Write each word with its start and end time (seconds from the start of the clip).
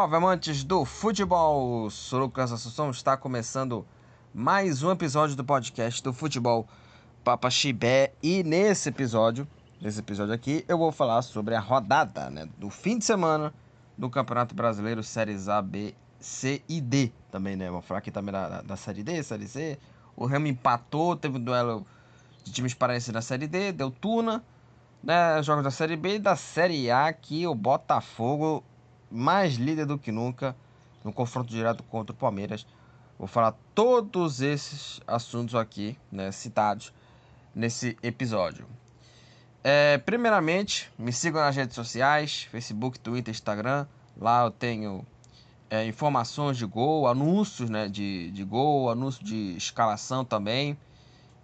salve, 0.00 0.16
amantes 0.16 0.64
do 0.64 0.82
futebol! 0.86 1.90
Sou 1.90 2.20
Lucas 2.20 2.50
Assunção, 2.50 2.88
está 2.88 3.18
começando 3.18 3.84
mais 4.32 4.82
um 4.82 4.90
episódio 4.90 5.36
do 5.36 5.44
podcast 5.44 6.02
do 6.02 6.10
Futebol 6.10 6.66
Papa 7.22 7.50
Chibé 7.50 8.14
e 8.22 8.42
nesse 8.42 8.88
episódio, 8.88 9.46
nesse 9.78 10.00
episódio 10.00 10.32
aqui, 10.32 10.64
eu 10.66 10.78
vou 10.78 10.90
falar 10.90 11.20
sobre 11.20 11.54
a 11.54 11.60
rodada, 11.60 12.30
né, 12.30 12.48
do 12.56 12.70
fim 12.70 12.96
de 12.96 13.04
semana 13.04 13.52
do 13.98 14.08
Campeonato 14.08 14.54
Brasileiro 14.54 15.02
Séries 15.02 15.50
A, 15.50 15.60
B, 15.60 15.94
C 16.18 16.62
e 16.66 16.80
D 16.80 17.12
também, 17.30 17.54
né? 17.54 17.68
Vou 17.70 17.82
falar 17.82 17.98
aqui 17.98 18.10
também 18.10 18.32
da, 18.32 18.62
da 18.62 18.76
Série 18.78 19.02
D, 19.02 19.22
Série 19.22 19.46
C. 19.46 19.78
O 20.16 20.24
Remo 20.24 20.46
empatou, 20.46 21.14
teve 21.14 21.36
um 21.36 21.44
duelo 21.44 21.86
de 22.42 22.50
times 22.50 22.72
paraenses 22.72 23.12
na 23.12 23.20
Série 23.20 23.46
D, 23.46 23.70
deu 23.70 23.90
tuna, 23.90 24.42
né? 25.04 25.42
Jogos 25.42 25.62
da 25.62 25.70
Série 25.70 25.96
B 25.96 26.14
e 26.14 26.18
da 26.18 26.36
Série 26.36 26.90
A 26.90 27.12
que 27.12 27.46
o 27.46 27.54
Botafogo 27.54 28.64
mais 29.10 29.54
líder 29.54 29.86
do 29.86 29.98
que 29.98 30.12
nunca 30.12 30.54
no 31.04 31.12
confronto 31.12 31.50
direto 31.50 31.82
contra 31.84 32.14
o 32.14 32.16
Palmeiras. 32.16 32.66
Vou 33.18 33.26
falar 33.26 33.54
todos 33.74 34.40
esses 34.40 35.00
assuntos 35.06 35.54
aqui, 35.54 35.96
né, 36.10 36.32
citados 36.32 36.92
nesse 37.54 37.96
episódio. 38.02 38.66
É, 39.62 39.98
primeiramente, 39.98 40.90
me 40.98 41.12
sigam 41.12 41.40
nas 41.40 41.54
redes 41.54 41.74
sociais, 41.74 42.44
Facebook, 42.50 42.98
Twitter, 42.98 43.30
Instagram. 43.30 43.86
Lá 44.18 44.44
eu 44.44 44.50
tenho 44.50 45.04
é, 45.68 45.86
informações 45.86 46.56
de 46.56 46.64
gol, 46.64 47.06
anúncios 47.06 47.68
né, 47.68 47.88
de, 47.88 48.30
de 48.30 48.44
gol, 48.44 48.90
anúncios 48.90 49.22
de 49.22 49.56
escalação 49.56 50.24
também. 50.24 50.78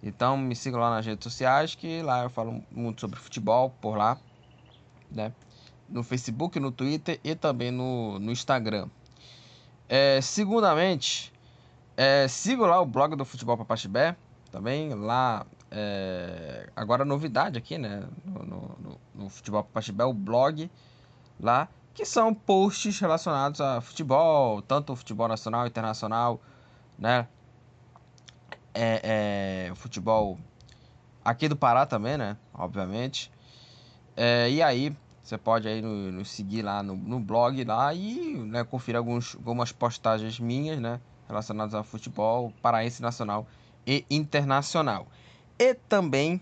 Então 0.01 0.37
me 0.37 0.55
sigam 0.55 0.79
lá 0.79 0.89
nas 0.89 1.05
redes 1.05 1.23
sociais, 1.23 1.75
que 1.75 2.01
lá 2.01 2.23
eu 2.23 2.29
falo 2.29 2.63
muito 2.71 3.01
sobre 3.01 3.19
futebol 3.19 3.73
por 3.81 3.97
lá, 3.97 4.17
né? 5.11 5.31
No 5.89 6.03
Facebook, 6.03 6.59
no 6.59 6.71
Twitter 6.71 7.19
e 7.23 7.35
também 7.35 7.71
no, 7.71 8.19
no 8.19 8.31
Instagram. 8.31 8.87
É, 9.87 10.19
segundamente, 10.21 11.31
é, 11.95 12.27
sigo 12.27 12.65
lá 12.65 12.79
o 12.81 12.85
blog 12.85 13.15
do 13.15 13.23
Futebol 13.23 13.57
Papaxibé, 13.57 14.15
também 14.51 14.93
lá. 14.93 15.45
É, 15.69 16.69
agora 16.75 17.03
novidade 17.03 17.57
aqui, 17.57 17.77
né? 17.77 18.03
No, 18.25 18.43
no, 18.43 18.99
no 19.15 19.29
Futebol 19.29 19.63
Papaxibé, 19.63 20.03
o 20.03 20.13
blog 20.13 20.69
lá, 21.39 21.69
que 21.93 22.05
são 22.05 22.33
posts 22.33 22.99
relacionados 22.99 23.61
a 23.61 23.81
futebol, 23.81 24.61
tanto 24.61 24.95
futebol 24.95 25.27
nacional, 25.27 25.67
internacional, 25.67 26.41
né? 26.97 27.27
é, 28.77 29.69
é, 29.69 29.75
futebol 29.75 30.37
aqui 31.25 31.47
do 31.47 31.55
Pará 31.55 31.85
também, 31.87 32.15
né? 32.15 32.37
Obviamente. 32.53 33.31
É, 34.15 34.49
e 34.51 34.61
aí, 34.61 34.95
você 35.27 35.37
pode 35.37 35.67
aí 35.67 35.81
nos 35.81 36.13
no 36.13 36.23
seguir 36.23 36.61
lá 36.61 36.81
no, 36.81 36.95
no, 36.95 37.19
blog 37.19 37.61
lá 37.65 37.93
e 37.93 38.33
né, 38.33 38.63
conferir 38.63 38.97
alguns, 38.97 39.35
algumas 39.35 39.73
postagens 39.73 40.39
minhas, 40.39 40.79
né? 40.79 41.01
Relacionadas 41.27 41.73
ao 41.75 41.83
futebol 41.83 42.53
paraense 42.61 43.01
nacional 43.01 43.45
e 43.85 44.05
internacional. 44.09 45.05
E 45.59 45.73
também 45.73 46.39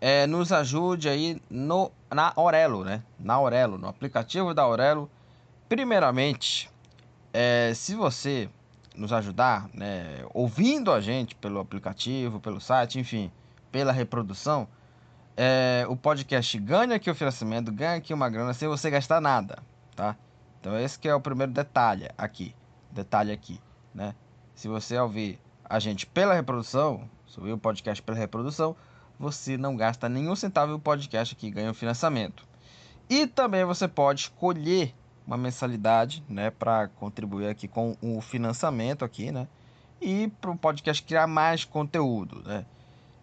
é, 0.00 0.24
nos 0.24 0.52
ajude 0.52 1.08
aí 1.08 1.42
no, 1.50 1.90
na 2.08 2.32
Aurelo, 2.36 2.84
né? 2.84 3.02
Na 3.18 3.34
Aurelo, 3.34 3.76
no 3.76 3.88
aplicativo 3.88 4.54
da 4.54 4.62
Aurelo. 4.62 5.10
Primeiramente, 5.68 6.70
é, 7.32 7.72
se 7.74 7.96
você 7.96 8.48
nos 8.94 9.12
ajudar, 9.12 9.68
né, 9.74 10.24
ouvindo 10.32 10.92
a 10.92 11.00
gente 11.00 11.34
pelo 11.34 11.58
aplicativo, 11.58 12.38
pelo 12.38 12.60
site, 12.60 13.00
enfim, 13.00 13.32
pela 13.72 13.90
reprodução, 13.90 14.68
é, 15.36 15.84
o 15.88 15.96
podcast 15.96 16.58
ganha 16.58 16.96
aqui 16.96 17.10
o 17.10 17.12
oferecimento, 17.12 17.70
ganha 17.70 17.96
aqui 17.96 18.14
uma 18.14 18.28
grana 18.28 18.54
sem 18.54 18.66
você 18.66 18.90
gastar 18.90 19.20
nada, 19.20 19.58
tá? 19.94 20.16
Então 20.60 20.78
esse 20.78 20.98
que 20.98 21.08
é 21.08 21.14
o 21.14 21.20
primeiro 21.20 21.52
detalhe 21.52 22.08
aqui, 22.16 22.54
detalhe 22.90 23.30
aqui, 23.30 23.60
né? 23.94 24.14
Se 24.54 24.66
você 24.66 24.98
ouvir 24.98 25.38
a 25.64 25.78
gente 25.78 26.06
pela 26.06 26.32
reprodução, 26.32 27.08
se 27.28 27.38
ouvir 27.38 27.52
o 27.52 27.58
podcast 27.58 28.02
pela 28.02 28.16
reprodução, 28.16 28.74
você 29.18 29.58
não 29.58 29.76
gasta 29.76 30.08
nenhum 30.08 30.34
centavo 30.34 30.72
e 30.72 30.74
o 30.74 30.78
podcast 30.78 31.34
aqui 31.34 31.50
ganha 31.50 31.70
o 31.70 31.74
financiamento. 31.74 32.46
E 33.08 33.26
também 33.26 33.64
você 33.64 33.86
pode 33.86 34.22
escolher 34.22 34.94
uma 35.26 35.36
mensalidade, 35.36 36.24
né, 36.28 36.50
para 36.50 36.88
contribuir 36.88 37.48
aqui 37.48 37.66
com 37.66 37.96
o 38.00 38.20
financiamento 38.20 39.04
aqui, 39.04 39.30
né? 39.30 39.46
E 40.00 40.28
para 40.40 40.50
o 40.50 40.56
podcast 40.56 41.02
criar 41.02 41.26
mais 41.26 41.64
conteúdo, 41.64 42.42
né? 42.44 42.64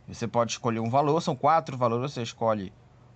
Você 0.07 0.27
pode 0.27 0.51
escolher 0.51 0.79
um 0.79 0.89
valor, 0.89 1.21
são 1.21 1.35
quatro 1.35 1.77
valores, 1.77 2.13
você 2.13 2.21
escolhe 2.21 2.73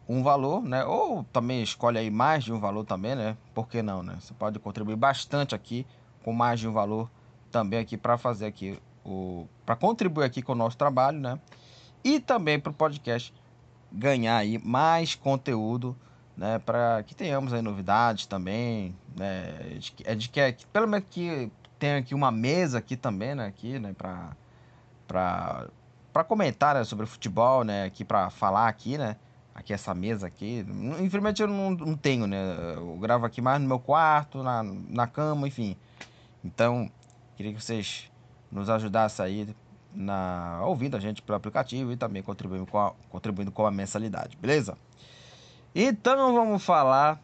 um 0.08 0.24
valor, 0.24 0.64
né? 0.64 0.86
Ou 0.86 1.24
também 1.26 1.62
escolhe 1.62 1.98
aí 1.98 2.10
mais 2.10 2.44
de 2.44 2.54
um 2.54 2.60
valor 2.60 2.86
também, 2.86 3.16
né? 3.16 3.38
Por 3.54 3.68
que 3.68 3.82
não, 3.82 4.02
né? 4.02 4.18
Você 4.20 4.34
pode 4.34 4.58
contribuir 4.60 4.96
bastante 4.96 5.54
aqui 5.54 5.86
com 6.24 6.32
mais 6.32 6.60
de 6.60 6.68
um 6.68 6.74
valor 6.74 7.10
também 7.52 7.80
aqui 7.80 7.98
para 7.98 8.18
fazer 8.18 8.46
aqui 8.46 8.80
o 9.06 9.48
para 9.66 9.76
contribuir 9.76 10.26
aqui 10.26 10.42
com 10.42 10.54
o 10.54 10.56
nosso 10.56 10.78
trabalho, 10.78 11.20
né? 11.20 11.40
E 12.04 12.20
também 12.20 12.60
para 12.60 12.72
o 12.72 12.74
podcast 12.74 13.34
ganhar 13.92 14.38
aí 14.38 14.58
mais 14.58 15.16
conteúdo 15.16 15.96
né, 16.38 16.60
para 16.60 17.02
que 17.04 17.16
tenhamos 17.16 17.52
aí 17.52 17.62
novidades 17.64 18.28
também, 18.28 18.96
né, 19.16 19.80
é 20.06 20.14
de 20.14 20.30
que, 20.30 20.40
é, 20.40 20.52
que 20.52 20.68
pelo 20.68 20.88
menos 20.88 21.08
que 21.10 21.52
tenha 21.80 21.98
aqui 21.98 22.14
uma 22.14 22.32
mesa 22.32 22.78
aqui 22.78 22.96
também, 22.96 23.34
né, 23.34 23.48
aqui, 23.48 23.80
né, 23.80 23.94
para 23.98 24.38
para 25.08 25.68
para 26.18 26.24
comentar 26.24 26.74
né, 26.74 26.84
sobre 26.84 27.06
futebol, 27.06 27.64
né, 27.64 27.84
aqui 27.84 28.04
para 28.04 28.32
falar 28.32 28.68
aqui, 28.68 28.98
né, 28.98 29.18
aqui 29.54 29.72
essa 29.72 29.94
mesa 29.94 30.26
aqui, 30.26 30.66
infelizmente 31.00 31.44
eu 31.44 31.48
não, 31.48 31.70
não 31.70 31.96
tenho, 31.96 32.26
né, 32.26 32.74
eu 32.76 32.98
gravo 32.98 33.24
aqui 33.24 33.40
mais 33.40 33.62
no 33.62 33.68
meu 33.68 33.78
quarto, 33.78 34.42
na, 34.42 34.64
na 34.64 35.06
cama, 35.06 35.48
enfim, 35.48 35.78
então 36.44 36.90
queria 37.36 37.54
que 37.54 37.62
vocês 37.62 38.10
nos 38.52 38.68
ajudassem 38.68 39.24
aí 39.24 39.56
na 39.94 40.60
ouvindo 40.64 40.98
a 40.98 41.00
gente 41.00 41.22
pelo 41.22 41.38
aplicativo 41.38 41.92
e 41.92 41.96
também 41.96 42.24
contribuindo 42.24 42.66
com 42.66 42.80
a, 42.80 42.94
contribuindo 43.10 43.52
com 43.52 43.68
a 43.68 43.70
mensalidade, 43.70 44.36
beleza? 44.38 44.76
Então 45.76 46.34
vamos 46.34 46.66
falar 46.66 47.22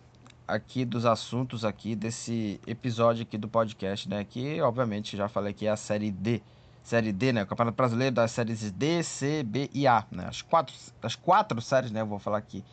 aqui 0.48 0.86
dos 0.86 1.04
assuntos 1.04 1.66
aqui 1.66 1.96
desse 1.96 2.62
episódio 2.68 3.24
aqui 3.24 3.40
do 3.40 3.48
podcast, 3.48 4.08
né? 4.08 4.24
Que 4.24 4.62
obviamente 4.62 5.18
já 5.18 5.28
falei 5.28 5.52
que 5.52 5.66
é 5.66 5.72
a 5.72 5.76
série 5.76 6.12
D, 6.12 6.44
série 6.84 7.14
D, 7.14 7.32
né? 7.32 7.44
O 7.44 7.48
Campeonato 7.48 7.78
Brasileiro 7.78 8.14
das 8.14 8.32
séries 8.32 8.70
D, 8.72 9.02
C, 9.02 9.42
B 9.42 9.70
e 9.74 9.88
A, 9.88 10.06
né? 10.12 10.26
As 10.28 10.42
quatro, 10.42 10.76
as 11.02 11.16
quatro 11.16 11.60
séries, 11.62 11.92
né? 11.92 12.02
Eu 12.02 12.06
vou 12.06 12.20
falar 12.20 12.38
aqui 12.38 12.64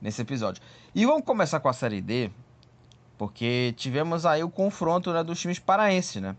nesse 0.00 0.22
episódio. 0.22 0.62
E 0.94 1.04
vamos 1.04 1.24
começar 1.24 1.58
com 1.58 1.68
a 1.68 1.72
série 1.72 2.00
D, 2.00 2.30
porque 3.18 3.74
tivemos 3.76 4.24
aí 4.24 4.42
o 4.42 4.48
confronto 4.48 5.12
né, 5.12 5.22
dos 5.24 5.40
times 5.40 5.58
paraenses, 5.58 6.22
né? 6.22 6.36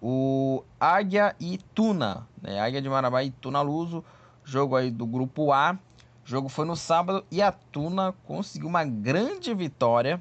O 0.00 0.64
Águia 0.80 1.36
e 1.38 1.58
Tuna, 1.74 2.26
né? 2.40 2.58
Águia 2.58 2.80
de 2.80 2.88
Marabá 2.88 3.22
e 3.22 3.30
Tuna 3.30 3.60
Luso, 3.60 4.02
jogo 4.44 4.76
aí 4.76 4.90
do 4.90 5.06
grupo 5.06 5.52
A. 5.52 5.78
O 6.24 6.28
jogo 6.28 6.48
foi 6.48 6.64
no 6.64 6.74
sábado 6.74 7.22
e 7.30 7.42
a 7.42 7.52
Tuna 7.52 8.14
conseguiu 8.24 8.68
uma 8.68 8.84
grande 8.84 9.52
vitória. 9.54 10.20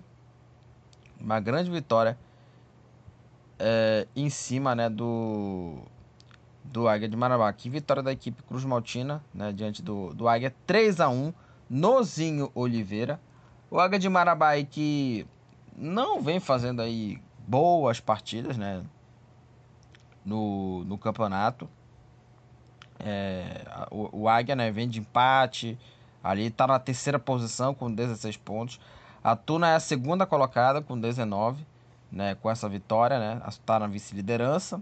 Uma 1.19 1.40
grande 1.40 1.72
vitória 1.72 2.18
é, 3.58 4.06
em 4.13 4.30
cima 4.30 4.75
né, 4.75 4.90
do, 4.90 5.78
do 6.74 6.88
Águia 6.88 7.08
de 7.08 7.16
Marabá. 7.16 7.54
Que 7.54 7.70
vitória 7.70 8.02
da 8.02 8.12
equipe 8.12 8.42
Cruz 8.44 8.66
Maltina 8.66 9.24
né, 9.31 9.54
diante 9.54 9.84
do, 9.84 10.12
do 10.14 10.28
Águia 10.28 10.54
3 10.66 11.00
a 11.00 11.08
1 11.08 11.31
Nozinho 11.70 12.52
Oliveira. 12.56 13.22
O 13.70 13.80
Águia 13.80 14.00
de 14.00 14.10
Marabá 14.10 14.50
aí 14.50 14.66
que 14.66 15.25
não 15.78 16.20
vem 16.20 16.40
fazendo 16.40 16.81
aí 16.81 17.22
boas 17.48 18.00
partidas 18.00 18.58
né, 18.58 18.84
no, 20.25 20.84
no 20.86 20.98
campeonato. 20.98 21.70
É, 23.00 23.66
o, 23.92 24.24
o 24.24 24.30
Águia 24.30 24.56
né, 24.56 24.72
vem 24.72 24.90
de 24.90 25.00
empate, 25.00 25.78
ali 26.24 26.48
está 26.48 26.66
na 26.66 26.80
terceira 26.80 27.19
posição 27.19 27.74
com 27.74 27.94
16 27.94 28.36
pontos. 28.38 28.80
A 29.24 29.36
Tuna 29.36 29.69
é 29.69 29.76
a 29.76 29.80
segunda 29.80 30.26
colocada 30.26 30.81
com 30.81 31.00
19, 31.00 31.66
né, 32.12 32.36
com 32.36 32.50
essa 32.50 32.68
vitória, 32.68 33.19
né, 33.19 33.42
está 33.48 33.80
na 33.80 33.88
vice-liderança. 33.88 34.81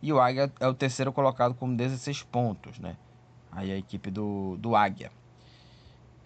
E 0.00 0.12
o 0.12 0.20
Águia 0.20 0.52
é 0.60 0.66
o 0.66 0.74
terceiro 0.74 1.12
colocado 1.12 1.54
com 1.54 1.74
16 1.74 2.22
pontos, 2.24 2.78
né? 2.78 2.96
Aí 3.50 3.72
a 3.72 3.76
equipe 3.76 4.10
do, 4.10 4.56
do 4.58 4.76
Águia. 4.76 5.10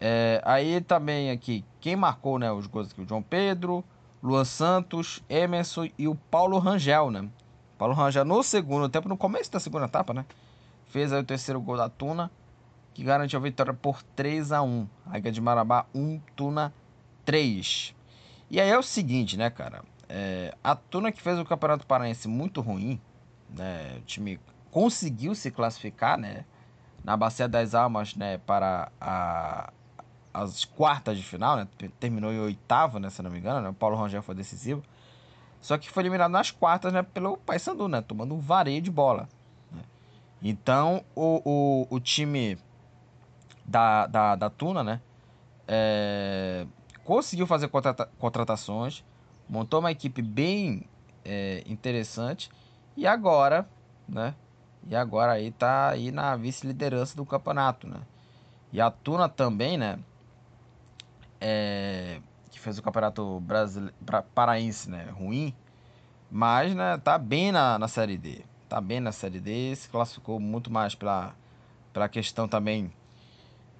É, 0.01 0.43
aí 0.45 0.81
também 0.81 1.31
aqui, 1.31 1.65
quem 1.81 1.95
marcou 1.95 2.39
né, 2.39 2.51
os 2.51 2.67
gols 2.67 2.91
aqui? 2.91 3.01
O 3.01 3.09
João 3.09 3.23
Pedro, 3.23 3.85
Luan 4.23 4.45
Santos, 4.45 5.23
Emerson 5.29 5.89
e 5.97 6.09
o 6.09 6.15
Paulo 6.15 6.59
Rangel, 6.59 7.11
né? 7.11 7.29
Paulo 7.79 7.95
Rangel 7.95 8.25
no 8.25 8.43
segundo 8.43 8.89
tempo, 8.89 9.09
no 9.09 9.17
começo 9.17 9.51
da 9.51 9.61
segunda 9.61 9.87
etapa, 9.87 10.13
né? 10.13 10.25
Fez 10.87 11.13
aí 11.13 11.21
o 11.21 11.25
terceiro 11.25 11.61
gol 11.61 11.77
da 11.77 11.89
Tuna, 11.89 12.31
que 12.93 13.03
garantiu 13.03 13.39
a 13.39 13.43
vitória 13.43 13.73
por 13.73 14.03
3 14.03 14.53
a 14.53 14.63
1 14.63 14.89
Águia 15.07 15.33
de 15.33 15.41
Marabá 15.41 15.87
1, 15.95 16.21
Tuna 16.37 16.73
3. 17.25 17.95
E 18.51 18.61
aí 18.61 18.69
é 18.69 18.79
o 18.79 18.83
seguinte, 18.83 19.37
né, 19.37 19.51
cara? 19.51 19.83
É, 20.09 20.55
a 20.63 20.77
Tuna 20.77 21.11
que 21.11 21.23
fez 21.23 21.39
o 21.39 21.45
Campeonato 21.45 21.87
Paraense 21.87 22.29
muito 22.29 22.61
ruim, 22.61 23.01
né? 23.57 23.97
O 23.99 24.01
time 24.03 24.39
conseguiu 24.71 25.35
se 25.35 25.51
classificar, 25.51 26.19
né? 26.19 26.45
Na 27.05 27.17
Bacia 27.17 27.49
das 27.49 27.75
Almas, 27.75 28.15
né? 28.15 28.39
Para 28.39 28.91
a, 29.01 29.73
as 30.33 30.65
quartas 30.65 31.17
de 31.17 31.23
final, 31.23 31.57
né? 31.57 31.69
Terminou 32.01 32.33
em 32.33 32.41
oitavo, 32.41 32.99
né? 32.99 33.11
Se 33.11 33.23
não 33.23 33.31
me 33.31 33.39
engano, 33.39 33.61
né? 33.61 33.69
O 33.69 33.75
Paulo 33.75 33.97
Rangel 33.97 34.23
foi 34.23 34.35
decisivo. 34.35 34.83
Só 35.61 35.79
que 35.79 35.91
foi 35.91 36.03
eliminado 36.03 36.31
nas 36.31 36.51
quartas, 36.51 36.93
né? 36.93 37.03
Pelo 37.03 37.37
Paysandu, 37.37 37.89
né? 37.89 38.01
Tomando 38.01 38.35
um 38.35 38.41
vareio 38.41 38.81
de 38.81 38.91
bola. 38.91 39.29
Né? 39.71 39.83
Então, 40.43 41.05
o, 41.15 41.43
o, 41.45 41.97
o 41.97 42.01
time 42.01 42.59
da, 43.65 44.07
da, 44.07 44.37
da 44.37 44.51
Tuna, 44.51 44.83
né? 44.83 45.01
É, 45.69 46.67
conseguiu 47.05 47.47
fazer 47.47 47.69
contrata 47.69 48.09
contratações, 48.19 49.05
montou 49.49 49.81
uma 49.81 49.93
equipe 49.93 50.21
bem 50.21 50.85
é, 51.25 51.63
interessante 51.67 52.51
e 52.97 53.07
agora, 53.07 53.69
né? 54.09 54.35
E 54.87 54.97
agora 54.97 55.33
aí 55.33 55.51
tá 55.51 55.91
aí 55.91 56.11
na 56.11 56.37
vice-liderança 56.37 57.17
do 57.17 57.25
campeonato, 57.25 57.87
né? 57.87 58.01
E 58.73 58.81
a 58.81 58.91
Tuna 58.91 59.29
também, 59.29 59.77
né? 59.77 59.99
É, 61.41 62.21
que 62.51 62.59
fez 62.59 62.79
o 62.79 62.83
campeonato 62.83 63.41
brasileiro, 63.41 63.95
paraense, 64.35 64.91
né? 64.91 65.09
Ruim, 65.11 65.55
mas, 66.31 66.75
né? 66.75 66.99
Tá 66.99 67.19
bem 67.19 67.53
na, 67.53 67.79
na 67.79 67.89
Série 67.89 68.19
D. 68.19 68.45
Tá 68.69 68.81
bem 68.81 69.01
na 69.01 69.13
Série 69.13 69.41
D, 69.41 69.75
se 69.77 69.89
classificou 69.89 70.41
muito 70.41 70.71
mais 70.71 70.95
pela, 70.95 71.35
pela 71.93 72.09
questão 72.09 72.49
também 72.49 72.93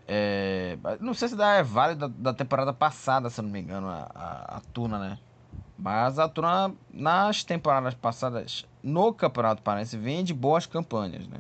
é, 0.07 0.77
não 1.01 1.15
sei 1.15 1.29
se 1.29 1.41
é 1.41 1.63
válida 1.63 2.09
da, 2.09 2.15
da, 2.31 2.35
temporada 2.35 2.73
passada, 2.73 3.31
se 3.31 3.41
não 3.41 3.49
me 3.49 3.61
engano, 3.61 3.89
a, 3.89 4.11
a, 4.15 4.57
a, 4.57 4.61
Tuna, 4.73 4.99
né? 4.99 5.19
Mas 5.79 6.19
a 6.19 6.29
Tuna, 6.29 6.73
nas 6.93 7.43
temporadas 7.43 7.95
passadas, 7.95 8.67
no 8.83 9.13
Campeonato 9.13 9.63
Paraense, 9.63 9.97
vem 9.97 10.23
de 10.23 10.35
boas 10.35 10.67
campanhas, 10.67 11.27
né? 11.27 11.39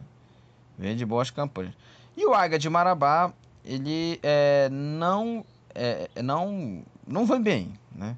Vem 0.77 0.97
de 0.97 1.05
boas 1.05 1.31
campanhas. 1.31 1.75
E 2.17 2.27
o 2.27 2.35
Águia 2.35 2.59
de 2.59 2.69
Marabá, 2.69 3.33
ele 3.65 4.19
é, 4.23 4.69
não, 4.71 5.45
é, 5.75 6.11
não, 6.23 6.83
não 7.07 7.25
vem 7.27 7.41
bem, 7.41 7.73
né? 7.95 8.17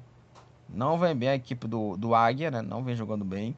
Não 0.67 0.97
vem 0.97 1.15
bem 1.15 1.29
a 1.29 1.35
equipe 1.35 1.67
do, 1.67 1.95
do 1.95 2.15
Águia, 2.15 2.49
né? 2.49 2.61
Não 2.61 2.83
vem 2.83 2.95
jogando 2.95 3.23
bem. 3.23 3.55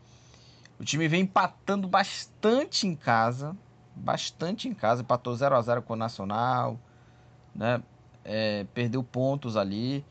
O 0.80 0.84
time 0.84 1.08
vem 1.08 1.22
empatando 1.22 1.88
bastante 1.88 2.86
em 2.86 2.96
casa, 2.96 3.56
bastante 3.96 4.68
em 4.68 4.74
casa, 4.74 5.02
empatou 5.02 5.36
0 5.36 5.56
a 5.56 5.62
0 5.62 5.82
com 5.82 5.94
o 5.94 5.96
Nacional, 5.96 6.80
né? 7.56 7.82
É, 8.24 8.66
perdeu 8.74 9.02
pontos 9.02 9.56
ali, 9.56 10.06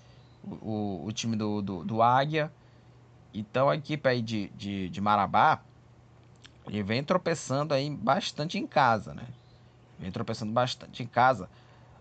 o, 0.46 1.04
o 1.04 1.12
time 1.12 1.36
do, 1.36 1.60
do, 1.60 1.84
do, 1.84 2.02
Águia. 2.02 2.52
Então 3.34 3.68
a 3.68 3.76
equipe 3.76 4.08
aí 4.08 4.22
de, 4.22 4.48
de, 4.50 4.88
de 4.88 5.00
Marabá 5.00 5.60
ele 6.66 6.82
vem 6.82 7.02
tropeçando 7.02 7.74
aí 7.74 7.88
bastante 7.90 8.58
em 8.58 8.66
casa, 8.66 9.14
né? 9.14 9.24
Vem 9.98 10.10
tropeçando 10.10 10.52
bastante 10.52 11.02
em 11.02 11.06
casa. 11.06 11.48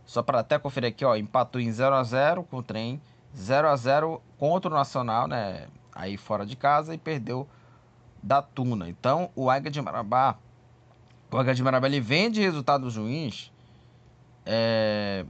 Só 0.05 0.21
para 0.21 0.39
até 0.39 0.57
conferir 0.57 0.89
aqui, 0.89 1.05
ó, 1.05 1.15
empatou 1.15 1.61
em 1.61 1.71
0 1.71 1.95
a 1.95 2.03
0 2.03 2.43
com 2.43 2.57
o 2.57 2.63
trem, 2.63 3.01
0 3.35 3.67
a 3.67 3.75
0 3.75 4.21
contra 4.37 4.69
o 4.69 4.73
Nacional, 4.73 5.27
né? 5.27 5.67
Aí 5.93 6.17
fora 6.17 6.45
de 6.45 6.55
casa 6.55 6.93
e 6.93 6.97
perdeu 6.97 7.47
da 8.21 8.41
Tuna. 8.41 8.89
Então, 8.89 9.29
o 9.35 9.49
Águia 9.49 9.71
de 9.71 9.81
Marabá 9.81 10.37
o 11.35 11.37
H 11.37 11.53
de 11.53 11.63
Marabá 11.63 11.87
ele 11.87 11.99
vende 11.99 12.39
resultados 12.39 12.95
ruins 12.95 13.51
é, 14.45 15.25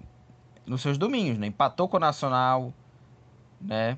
nos 0.65 0.81
seus 0.81 0.97
domínios, 0.97 1.37
né? 1.37 1.47
Empatou 1.47 1.87
com 1.87 1.97
o 1.97 1.99
Nacional, 1.99 2.71
né? 3.59 3.97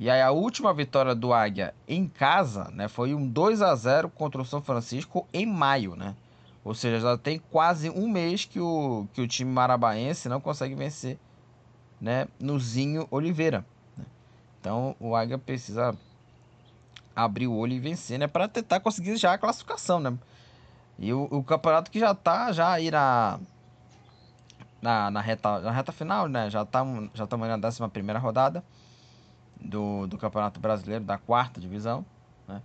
E 0.00 0.08
aí 0.08 0.22
a 0.22 0.30
última 0.30 0.72
vitória 0.72 1.12
do 1.12 1.32
Águia 1.32 1.74
em 1.88 2.06
casa, 2.06 2.70
né, 2.72 2.86
foi 2.86 3.14
um 3.14 3.26
2 3.26 3.62
a 3.62 3.74
0 3.74 4.08
contra 4.08 4.40
o 4.40 4.44
São 4.44 4.62
Francisco 4.62 5.26
em 5.32 5.44
maio, 5.44 5.96
né? 5.96 6.14
Ou 6.64 6.72
seja, 6.72 7.00
já 7.00 7.18
tem 7.18 7.40
quase 7.50 7.90
um 7.90 8.08
mês 8.08 8.44
que 8.44 8.60
o, 8.60 9.08
que 9.12 9.20
o 9.20 9.26
time 9.26 9.50
marabaense 9.50 10.28
não 10.28 10.40
consegue 10.40 10.76
vencer, 10.76 11.18
né, 12.00 12.28
no 12.38 12.60
Zinho 12.60 13.08
Oliveira. 13.10 13.64
Né? 13.96 14.04
Então 14.60 14.94
o 15.00 15.16
Águia 15.16 15.36
precisa 15.36 15.96
abrir 17.16 17.48
o 17.48 17.56
olho 17.56 17.72
e 17.72 17.80
vencer, 17.80 18.20
né, 18.20 18.28
para 18.28 18.46
tentar 18.46 18.78
conseguir 18.78 19.16
já 19.16 19.32
a 19.32 19.38
classificação, 19.38 19.98
né? 19.98 20.16
E 20.96 21.12
o, 21.12 21.26
o 21.28 21.42
campeonato 21.42 21.90
que 21.90 21.98
já 21.98 22.14
tá 22.14 22.52
já 22.52 22.70
aí 22.70 22.88
na, 22.88 23.40
na, 24.80 25.10
na, 25.10 25.20
reta, 25.20 25.60
na 25.60 25.70
reta 25.70 25.92
final, 25.92 26.28
né? 26.28 26.50
Já 26.50 26.62
estamos 26.62 27.10
já 27.14 27.26
na 27.26 27.68
11 27.68 27.88
primeira 27.88 28.18
rodada 28.18 28.64
do, 29.60 30.06
do 30.06 30.16
Campeonato 30.16 30.60
Brasileiro, 30.60 31.04
da 31.04 31.18
quarta 31.18 31.60
divisão, 31.60 32.04
né? 32.46 32.62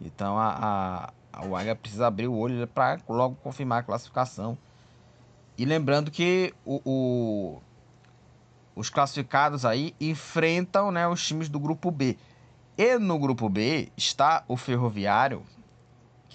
Então 0.00 0.38
a, 0.38 1.12
a, 1.32 1.40
a 1.40 1.60
Águia 1.60 1.74
precisa 1.74 2.06
abrir 2.06 2.28
o 2.28 2.36
olho 2.36 2.66
para 2.66 3.00
logo 3.08 3.36
confirmar 3.36 3.80
a 3.80 3.82
classificação. 3.82 4.56
E 5.58 5.64
lembrando 5.64 6.10
que 6.10 6.52
o, 6.64 6.80
o, 6.84 7.62
os 8.74 8.90
classificados 8.90 9.64
aí 9.64 9.94
enfrentam 9.98 10.90
né, 10.90 11.08
os 11.08 11.26
times 11.26 11.48
do 11.48 11.58
grupo 11.58 11.90
B. 11.90 12.18
E 12.76 12.98
no 12.98 13.18
grupo 13.18 13.48
B 13.48 13.90
está 13.96 14.44
o 14.46 14.56
Ferroviário, 14.56 15.42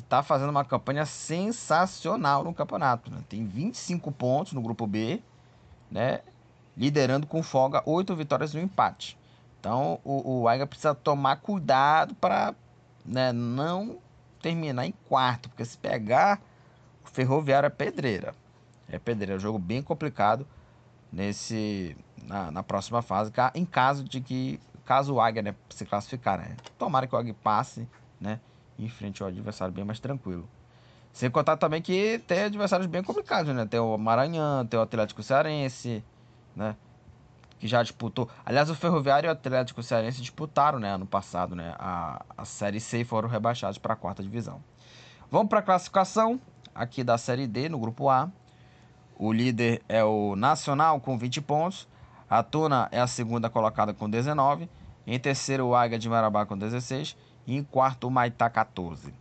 que 0.01 0.05
está 0.07 0.23
fazendo 0.23 0.49
uma 0.49 0.65
campanha 0.65 1.05
sensacional 1.05 2.43
no 2.43 2.53
campeonato. 2.53 3.09
Né? 3.11 3.19
Tem 3.29 3.45
25 3.45 4.11
pontos 4.11 4.53
no 4.53 4.61
grupo 4.61 4.85
B, 4.85 5.21
né? 5.89 6.21
liderando 6.75 7.27
com 7.27 7.43
folga 7.43 7.81
8 7.85 8.15
vitórias 8.15 8.53
e 8.53 8.57
um 8.57 8.61
empate. 8.61 9.17
Então 9.59 9.99
o, 10.03 10.41
o 10.41 10.47
Aiga 10.47 10.65
precisa 10.65 10.95
tomar 10.95 11.37
cuidado 11.37 12.15
para 12.15 12.55
né, 13.05 13.31
não 13.31 13.97
terminar 14.41 14.85
em 14.85 14.93
quarto, 15.07 15.49
porque 15.49 15.63
se 15.63 15.77
pegar 15.77 16.41
o 17.05 17.09
Ferroviário 17.09 17.67
é 17.67 17.69
pedreira. 17.69 18.33
É 18.89 18.97
pedreira, 18.97 19.33
é 19.33 19.37
um 19.37 19.39
jogo 19.39 19.59
bem 19.59 19.81
complicado 19.81 20.47
nesse 21.11 21.95
na, 22.23 22.51
na 22.51 22.63
próxima 22.63 23.01
fase, 23.01 23.31
em 23.53 23.65
caso 23.65 24.03
de 24.03 24.21
que 24.21 24.59
caso 24.85 25.15
o 25.15 25.21
Águia 25.21 25.41
né, 25.41 25.55
se 25.69 25.85
classificar, 25.85 26.37
né? 26.37 26.55
Tomara 26.77 27.07
que 27.07 27.15
o 27.15 27.17
Águia 27.17 27.35
passe, 27.43 27.87
né? 28.19 28.39
Em 28.83 28.89
frente 28.89 29.21
ao 29.21 29.29
adversário 29.29 29.73
bem 29.73 29.85
mais 29.85 29.99
tranquilo. 29.99 30.47
Sem 31.13 31.29
contar 31.29 31.57
também 31.57 31.81
que 31.81 32.19
tem 32.25 32.43
adversários 32.43 32.87
bem 32.87 33.03
complicados, 33.03 33.53
né? 33.53 33.65
Tem 33.65 33.79
o 33.79 33.97
Maranhão, 33.97 34.65
tem 34.65 34.79
o 34.79 34.83
Atlético 34.83 35.21
Cearense, 35.21 36.03
né? 36.55 36.75
Que 37.59 37.67
já 37.67 37.83
disputou. 37.83 38.29
Aliás, 38.45 38.69
o 38.69 38.75
Ferroviário 38.75 39.27
e 39.27 39.29
o 39.29 39.31
Atlético 39.31 39.83
Cearense 39.83 40.21
disputaram, 40.21 40.79
né? 40.79 40.93
Ano 40.95 41.05
passado, 41.05 41.55
né? 41.55 41.75
A, 41.77 42.23
a 42.37 42.45
Série 42.45 42.79
C 42.79 43.01
e 43.01 43.05
foram 43.05 43.27
rebaixados 43.27 43.77
para 43.77 43.93
a 43.93 43.95
quarta 43.95 44.23
divisão. 44.23 44.63
Vamos 45.29 45.49
para 45.49 45.59
a 45.59 45.61
classificação 45.61 46.39
aqui 46.73 47.03
da 47.03 47.17
Série 47.17 47.45
D, 47.45 47.67
no 47.67 47.77
grupo 47.77 48.09
A. 48.09 48.29
O 49.17 49.31
líder 49.31 49.83
é 49.87 50.03
o 50.03 50.35
Nacional 50.35 50.99
com 50.99 51.17
20 51.17 51.41
pontos. 51.41 51.87
A 52.29 52.41
Tuna 52.41 52.87
é 52.91 52.99
a 52.99 53.07
segunda 53.07 53.49
colocada 53.49 53.93
com 53.93 54.09
19. 54.09 54.69
Em 55.05 55.19
terceiro, 55.19 55.67
o 55.67 55.75
Águia 55.75 55.99
de 55.99 56.07
Marabá 56.07 56.45
com 56.45 56.57
16 56.57 57.17
em 57.47 57.63
quarto, 57.63 58.07
o 58.07 58.11
Maitá, 58.11 58.49
14. 58.49 59.13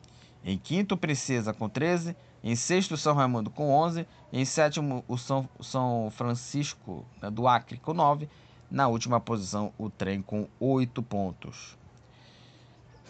Em 0.44 0.56
quinto, 0.56 0.96
Princesa, 0.96 1.52
com 1.52 1.68
13. 1.68 2.16
Em 2.42 2.56
sexto, 2.56 2.96
São 2.96 3.14
Raimundo, 3.14 3.50
com 3.50 3.70
11. 3.70 4.06
Em 4.32 4.44
sétimo, 4.44 5.04
o 5.06 5.18
São, 5.18 5.48
São 5.60 6.10
Francisco 6.10 7.04
né, 7.20 7.30
do 7.30 7.46
Acre, 7.46 7.78
com 7.78 7.92
9. 7.92 8.28
Na 8.70 8.88
última 8.88 9.20
posição, 9.20 9.72
o 9.76 9.90
Trem, 9.90 10.22
com 10.22 10.46
8 10.58 11.02
pontos. 11.02 11.76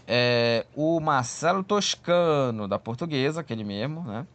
É, 0.07 0.67
o 0.75 0.99
Marcelo 0.99 1.63
Toscano, 1.63 2.67
da 2.67 2.79
Portuguesa, 2.79 3.43
aquele 3.43 3.63
mesmo, 3.63 4.03
né? 4.03 4.27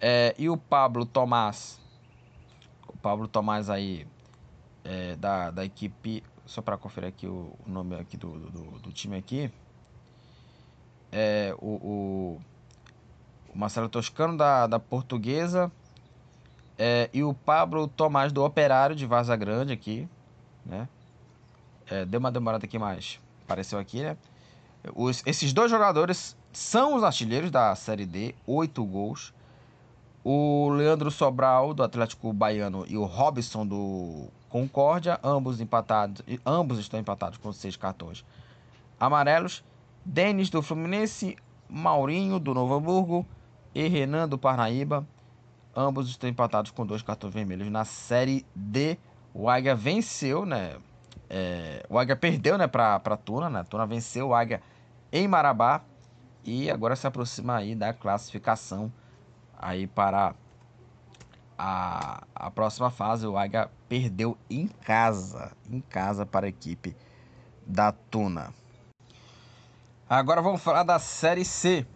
É, 0.00 0.34
e 0.36 0.48
o 0.48 0.56
Pablo 0.56 1.06
Tomás. 1.06 1.80
O 2.88 2.96
Pablo 2.96 3.28
Tomás 3.28 3.70
aí, 3.70 4.06
é, 4.82 5.14
da, 5.16 5.50
da 5.50 5.64
equipe 5.64 6.24
só 6.46 6.60
para 6.60 6.76
conferir 6.76 7.08
aqui 7.08 7.26
o, 7.26 7.56
o 7.66 7.70
nome 7.70 7.96
aqui 7.96 8.16
do, 8.16 8.38
do, 8.38 8.62
do, 8.78 8.92
time 8.92 9.16
aqui. 9.16 9.50
É 11.10 11.54
o, 11.58 11.66
o, 11.66 12.40
Marcelo 13.54 13.88
Toscano 13.88 14.36
da, 14.36 14.66
da 14.66 14.80
Portuguesa 14.80 15.70
é, 16.76 17.08
e 17.12 17.22
o 17.22 17.32
Pablo 17.32 17.86
Tomás 17.86 18.32
do 18.32 18.44
Operário 18.44 18.96
de 18.96 19.06
Vaza 19.06 19.36
Grande 19.36 19.72
aqui, 19.72 20.08
né? 20.66 20.88
É, 21.88 22.04
deu 22.04 22.18
uma 22.18 22.32
demorada 22.32 22.64
aqui, 22.64 22.78
mas 22.78 23.20
apareceu 23.44 23.78
aqui, 23.78 24.02
né? 24.02 24.16
Os, 24.94 25.22
esses 25.24 25.52
dois 25.52 25.70
jogadores 25.70 26.36
são 26.52 26.94
os 26.94 27.04
artilheiros 27.04 27.50
da 27.50 27.74
Série 27.74 28.06
D, 28.06 28.34
oito 28.46 28.84
gols. 28.84 29.32
O 30.22 30.70
Leandro 30.70 31.10
Sobral, 31.10 31.74
do 31.74 31.82
Atlético 31.82 32.32
Baiano, 32.32 32.86
e 32.88 32.96
o 32.96 33.04
Robson, 33.04 33.66
do 33.66 34.28
Concórdia, 34.54 35.18
ambos 35.20 35.60
empatados, 35.60 36.22
ambos 36.46 36.78
estão 36.78 37.00
empatados 37.00 37.36
com 37.38 37.52
seis 37.52 37.74
cartões 37.76 38.24
amarelos. 39.00 39.64
Denis 40.04 40.48
do 40.48 40.62
Fluminense, 40.62 41.36
Maurinho 41.68 42.38
do 42.38 42.54
Novo 42.54 42.72
Hamburgo 42.74 43.26
e 43.74 43.88
Renan 43.88 44.28
do 44.28 44.38
Parnaíba, 44.38 45.04
ambos 45.74 46.08
estão 46.08 46.30
empatados 46.30 46.70
com 46.70 46.86
dois 46.86 47.02
cartões 47.02 47.34
vermelhos 47.34 47.68
na 47.68 47.84
Série 47.84 48.46
D. 48.54 48.96
O 49.34 49.50
Águia 49.50 49.74
venceu, 49.74 50.46
né? 50.46 50.76
É, 51.28 51.84
o 51.88 51.98
Águia 51.98 52.14
perdeu, 52.14 52.56
né, 52.56 52.68
para 52.68 53.00
para 53.00 53.16
Tuna, 53.16 53.50
né? 53.50 53.58
A 53.58 53.64
Tuna 53.64 53.84
venceu 53.84 54.28
o 54.28 54.34
Águia 54.36 54.62
em 55.10 55.26
Marabá 55.26 55.82
e 56.44 56.70
agora 56.70 56.94
se 56.94 57.08
aproxima 57.08 57.56
aí 57.56 57.74
da 57.74 57.92
classificação 57.92 58.92
aí 59.58 59.88
para 59.88 60.32
a, 61.58 62.24
a 62.34 62.50
próxima 62.50 62.90
fase, 62.90 63.26
o 63.26 63.36
Águia 63.36 63.70
perdeu 63.88 64.36
em 64.50 64.66
casa, 64.66 65.52
em 65.70 65.80
casa 65.80 66.26
para 66.26 66.46
a 66.46 66.48
equipe 66.48 66.96
da 67.66 67.92
Tuna. 67.92 68.52
Agora 70.08 70.42
vamos 70.42 70.62
falar 70.62 70.82
da 70.82 70.98
Série 70.98 71.44
C, 71.44 71.86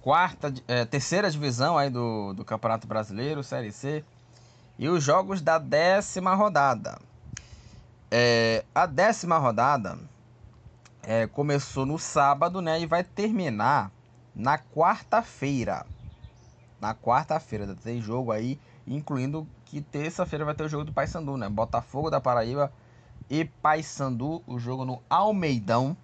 quarta, 0.00 0.52
é, 0.66 0.84
terceira 0.84 1.30
divisão 1.30 1.76
aí 1.76 1.90
do, 1.90 2.32
do 2.32 2.44
Campeonato 2.44 2.86
Brasileiro, 2.86 3.42
Série 3.42 3.72
C, 3.72 4.04
e 4.78 4.88
os 4.88 5.02
jogos 5.02 5.42
da 5.42 5.58
décima 5.58 6.34
rodada. 6.34 6.98
É, 8.10 8.64
a 8.74 8.86
décima 8.86 9.38
rodada 9.38 9.98
é, 11.02 11.26
começou 11.26 11.84
no 11.84 11.98
sábado, 11.98 12.60
né, 12.62 12.80
e 12.80 12.86
vai 12.86 13.02
terminar 13.02 13.90
na 14.34 14.56
quarta-feira. 14.56 15.84
Na 16.80 16.94
quarta-feira 16.94 17.74
tem 17.82 18.00
jogo 18.00 18.30
aí, 18.30 18.58
incluindo 18.88 19.46
que 19.64 19.80
terça-feira 19.80 20.44
vai 20.44 20.54
ter 20.54 20.64
o 20.64 20.68
jogo 20.68 20.84
do 20.84 20.92
Paysandu, 20.92 21.36
né? 21.36 21.48
Botafogo 21.48 22.10
da 22.10 22.20
Paraíba 22.20 22.72
e 23.28 23.44
Paysandu, 23.44 24.42
o 24.46 24.58
jogo 24.58 24.84
no 24.84 25.02
Almeidão, 25.08 25.96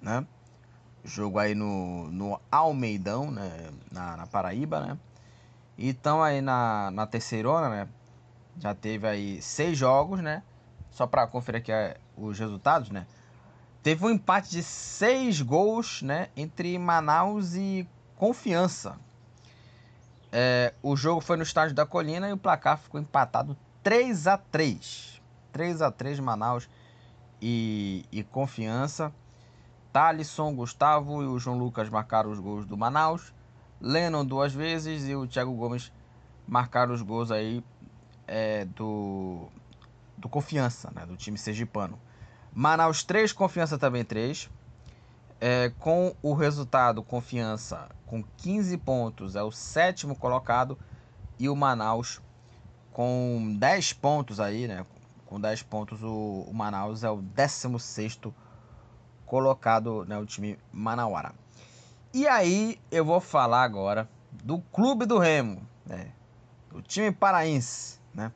né? 0.00 0.24
Jogo 1.04 1.38
aí 1.38 1.54
no, 1.54 2.10
no 2.10 2.40
Almeidão, 2.50 3.30
né? 3.30 3.70
Na, 3.90 4.16
na 4.16 4.26
Paraíba, 4.26 4.80
né? 4.80 4.98
Então 5.76 6.22
aí 6.22 6.40
na, 6.40 6.90
na 6.90 7.06
terceirona, 7.06 7.68
né? 7.68 7.88
Já 8.58 8.74
teve 8.74 9.06
aí 9.06 9.42
seis 9.42 9.76
jogos, 9.76 10.20
né? 10.20 10.42
Só 10.90 11.06
para 11.06 11.26
conferir 11.26 11.60
aqui 11.60 11.72
é, 11.72 11.96
os 12.16 12.38
resultados, 12.38 12.90
né? 12.90 13.06
Teve 13.82 14.04
um 14.04 14.10
empate 14.10 14.50
de 14.50 14.62
seis 14.62 15.40
gols, 15.40 16.02
né? 16.02 16.28
Entre 16.36 16.78
Manaus 16.78 17.54
e 17.54 17.88
Confiança. 18.16 18.98
É, 20.32 20.74
o 20.82 20.96
jogo 20.96 21.20
foi 21.20 21.36
no 21.36 21.42
estádio 21.42 21.74
da 21.74 21.84
Colina 21.84 22.28
e 22.28 22.32
o 22.32 22.38
placar 22.38 22.78
ficou 22.78 23.00
empatado 23.00 23.56
3 23.82 24.26
a 24.28 24.38
3 24.38 25.20
3 25.52 25.82
a 25.82 25.90
3 25.90 26.20
Manaus 26.20 26.68
e, 27.40 28.04
e 28.10 28.22
Confiança. 28.22 29.12
Thalisson, 29.92 30.54
Gustavo 30.54 31.22
e 31.22 31.26
o 31.26 31.38
João 31.38 31.58
Lucas 31.58 31.88
marcaram 31.88 32.30
os 32.30 32.38
gols 32.38 32.64
do 32.64 32.76
Manaus. 32.76 33.34
Lennon 33.80 34.24
duas 34.24 34.52
vezes 34.54 35.08
e 35.08 35.14
o 35.14 35.26
Thiago 35.26 35.52
Gomes 35.54 35.92
marcaram 36.46 36.94
os 36.94 37.02
gols 37.02 37.30
aí 37.30 37.64
é, 38.26 38.64
do, 38.66 39.48
do 40.16 40.28
Confiança, 40.28 40.92
né, 40.94 41.04
do 41.06 41.16
time 41.16 41.36
sergipano. 41.36 41.98
Manaus 42.52 43.02
3, 43.02 43.32
Confiança 43.32 43.78
também 43.78 44.04
3. 44.04 44.48
É, 45.40 45.72
com 45.78 46.14
o 46.22 46.34
resultado, 46.34 47.02
Confiança 47.02 47.88
com 48.04 48.22
15 48.36 48.76
pontos 48.76 49.36
é 49.36 49.42
o 49.42 49.50
sétimo 49.50 50.14
colocado 50.14 50.76
e 51.38 51.48
o 51.48 51.56
Manaus 51.56 52.20
com 52.92 53.56
10 53.58 53.94
pontos 53.94 54.38
aí, 54.38 54.68
né? 54.68 54.84
Com 55.24 55.40
10 55.40 55.62
pontos 55.62 56.02
o, 56.02 56.44
o 56.46 56.52
Manaus 56.52 57.04
é 57.04 57.10
o 57.10 57.22
16 57.22 58.20
colocado, 59.24 60.04
né, 60.04 60.18
o 60.18 60.26
time 60.26 60.58
manauara. 60.72 61.32
E 62.12 62.26
aí 62.26 62.78
eu 62.90 63.04
vou 63.04 63.20
falar 63.20 63.62
agora 63.62 64.08
do 64.30 64.60
Clube 64.60 65.06
do 65.06 65.18
Remo, 65.18 65.62
né? 65.86 66.10
O 66.74 66.82
time 66.82 67.12
paraense, 67.12 67.98
né? 68.12 68.32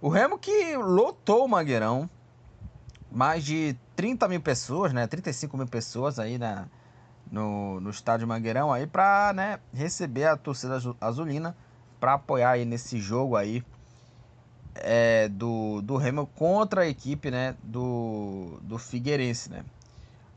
O 0.00 0.08
Remo 0.08 0.38
que 0.38 0.76
lotou 0.76 1.44
o 1.44 1.48
Mangueirão, 1.48 2.08
mais 3.16 3.42
de 3.42 3.74
30 3.96 4.28
mil 4.28 4.42
pessoas, 4.42 4.92
né? 4.92 5.06
35 5.06 5.56
mil 5.56 5.66
pessoas 5.66 6.18
aí 6.18 6.36
na, 6.36 6.66
no, 7.32 7.80
no 7.80 7.88
estádio 7.88 8.28
Mangueirão 8.28 8.70
aí 8.70 8.86
para 8.86 9.32
né, 9.34 9.58
receber 9.72 10.26
a 10.26 10.36
torcida 10.36 10.78
azulina 11.00 11.56
para 11.98 12.12
apoiar 12.12 12.50
aí 12.50 12.66
nesse 12.66 13.00
jogo 13.00 13.34
aí 13.34 13.64
é, 14.74 15.28
do, 15.30 15.80
do 15.80 15.96
Remo 15.96 16.26
contra 16.26 16.82
a 16.82 16.86
equipe 16.86 17.30
né, 17.30 17.56
do, 17.62 18.58
do 18.60 18.76
Figueirense, 18.76 19.50
né? 19.50 19.64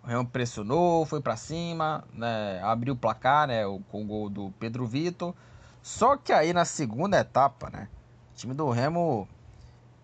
O 0.01 0.07
Remo 0.07 0.25
pressionou, 0.25 1.05
foi 1.05 1.19
para 1.19 1.36
cima, 1.36 2.05
né, 2.13 2.62
abriu 2.63 2.93
o 2.93 2.98
placar 2.98 3.45
né, 3.45 3.63
com 3.91 4.03
o 4.03 4.05
gol 4.05 4.29
do 4.29 4.53
Pedro 4.57 4.88
Vitor. 4.88 5.36
Só 5.83 6.15
que 6.15 6.31
aí 6.31 6.53
na 6.53 6.63
segunda 6.63 7.19
etapa, 7.19 7.69
né, 7.69 7.89
o 8.31 8.38
time 8.38 8.53
do 8.53 8.69
Remo 8.69 9.27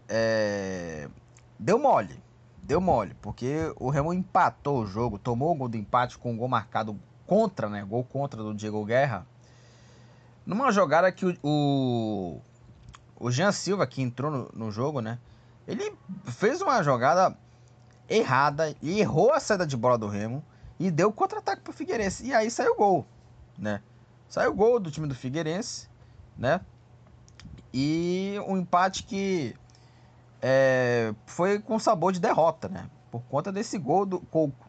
é, 0.09 1.07
deu 1.57 1.79
mole 1.79 2.24
deu 2.65 2.81
mole, 2.81 3.15
porque 3.21 3.71
o 3.79 3.89
Remo 3.89 4.11
empatou 4.11 4.81
o 4.81 4.87
jogo, 4.87 5.19
tomou 5.19 5.51
o 5.51 5.55
gol 5.55 5.67
do 5.67 5.77
empate 5.77 6.17
com 6.17 6.31
um 6.31 6.37
gol 6.37 6.47
marcado 6.47 6.99
contra, 7.27 7.69
né? 7.69 7.85
Gol 7.85 8.03
contra 8.03 8.41
do 8.41 8.55
Diego 8.55 8.83
Guerra. 8.83 9.25
Numa 10.45 10.71
jogada 10.71 11.11
que 11.11 11.25
o, 11.25 11.37
o, 11.43 12.41
o 13.19 13.31
Jean 13.31 13.51
Silva, 13.51 13.85
que 13.85 14.01
entrou 14.01 14.31
no, 14.31 14.49
no 14.53 14.71
jogo, 14.71 14.99
né? 14.99 15.19
Ele 15.67 15.95
fez 16.25 16.59
uma 16.61 16.81
jogada 16.81 17.37
errada 18.09 18.75
e 18.81 18.99
errou 18.99 19.31
a 19.31 19.39
saída 19.39 19.65
de 19.65 19.77
bola 19.77 19.97
do 19.97 20.07
Remo 20.07 20.43
e 20.79 20.89
deu 20.89 21.11
contra-ataque 21.11 21.61
pro 21.61 21.73
Figueirense. 21.73 22.25
E 22.25 22.33
aí 22.33 22.49
saiu 22.49 22.73
o 22.73 22.77
gol, 22.77 23.07
né? 23.57 23.81
Saiu 24.27 24.51
o 24.51 24.55
gol 24.55 24.79
do 24.79 24.89
time 24.89 25.07
do 25.07 25.15
Figueirense, 25.15 25.87
né? 26.35 26.61
E 27.71 28.39
um 28.47 28.57
empate 28.57 29.03
que 29.03 29.55
é, 30.47 31.11
foi 31.25 31.57
com 31.57 31.79
sabor 31.79 32.13
de 32.13 32.19
derrota, 32.19 32.69
né? 32.69 32.87
Por 33.09 33.23
conta 33.23 33.51
desse 33.51 33.79
gol, 33.79 34.05
do, 34.05 34.21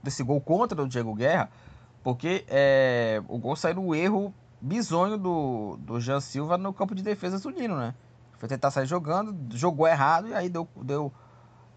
desse 0.03 0.23
gol 0.23 0.41
contra 0.41 0.83
o 0.83 0.89
Diego 0.89 1.15
Guerra, 1.15 1.51
porque 2.03 2.47
é, 2.49 3.23
o 3.29 3.37
gol 3.37 3.55
saiu 3.55 3.75
no 3.75 3.95
erro 3.95 4.33
bizonho 4.59 5.19
do, 5.19 5.77
do 5.83 6.01
Jean 6.01 6.19
Silva 6.19 6.57
no 6.57 6.73
campo 6.73 6.95
de 6.95 7.03
defesa 7.03 7.39
sulino, 7.39 7.77
né? 7.77 7.95
Foi 8.39 8.49
tentar 8.49 8.71
sair 8.71 8.87
jogando, 8.87 9.37
jogou 9.55 9.87
errado 9.87 10.29
e 10.29 10.35
aí 10.35 10.49
deu, 10.49 10.67
deu 10.77 11.13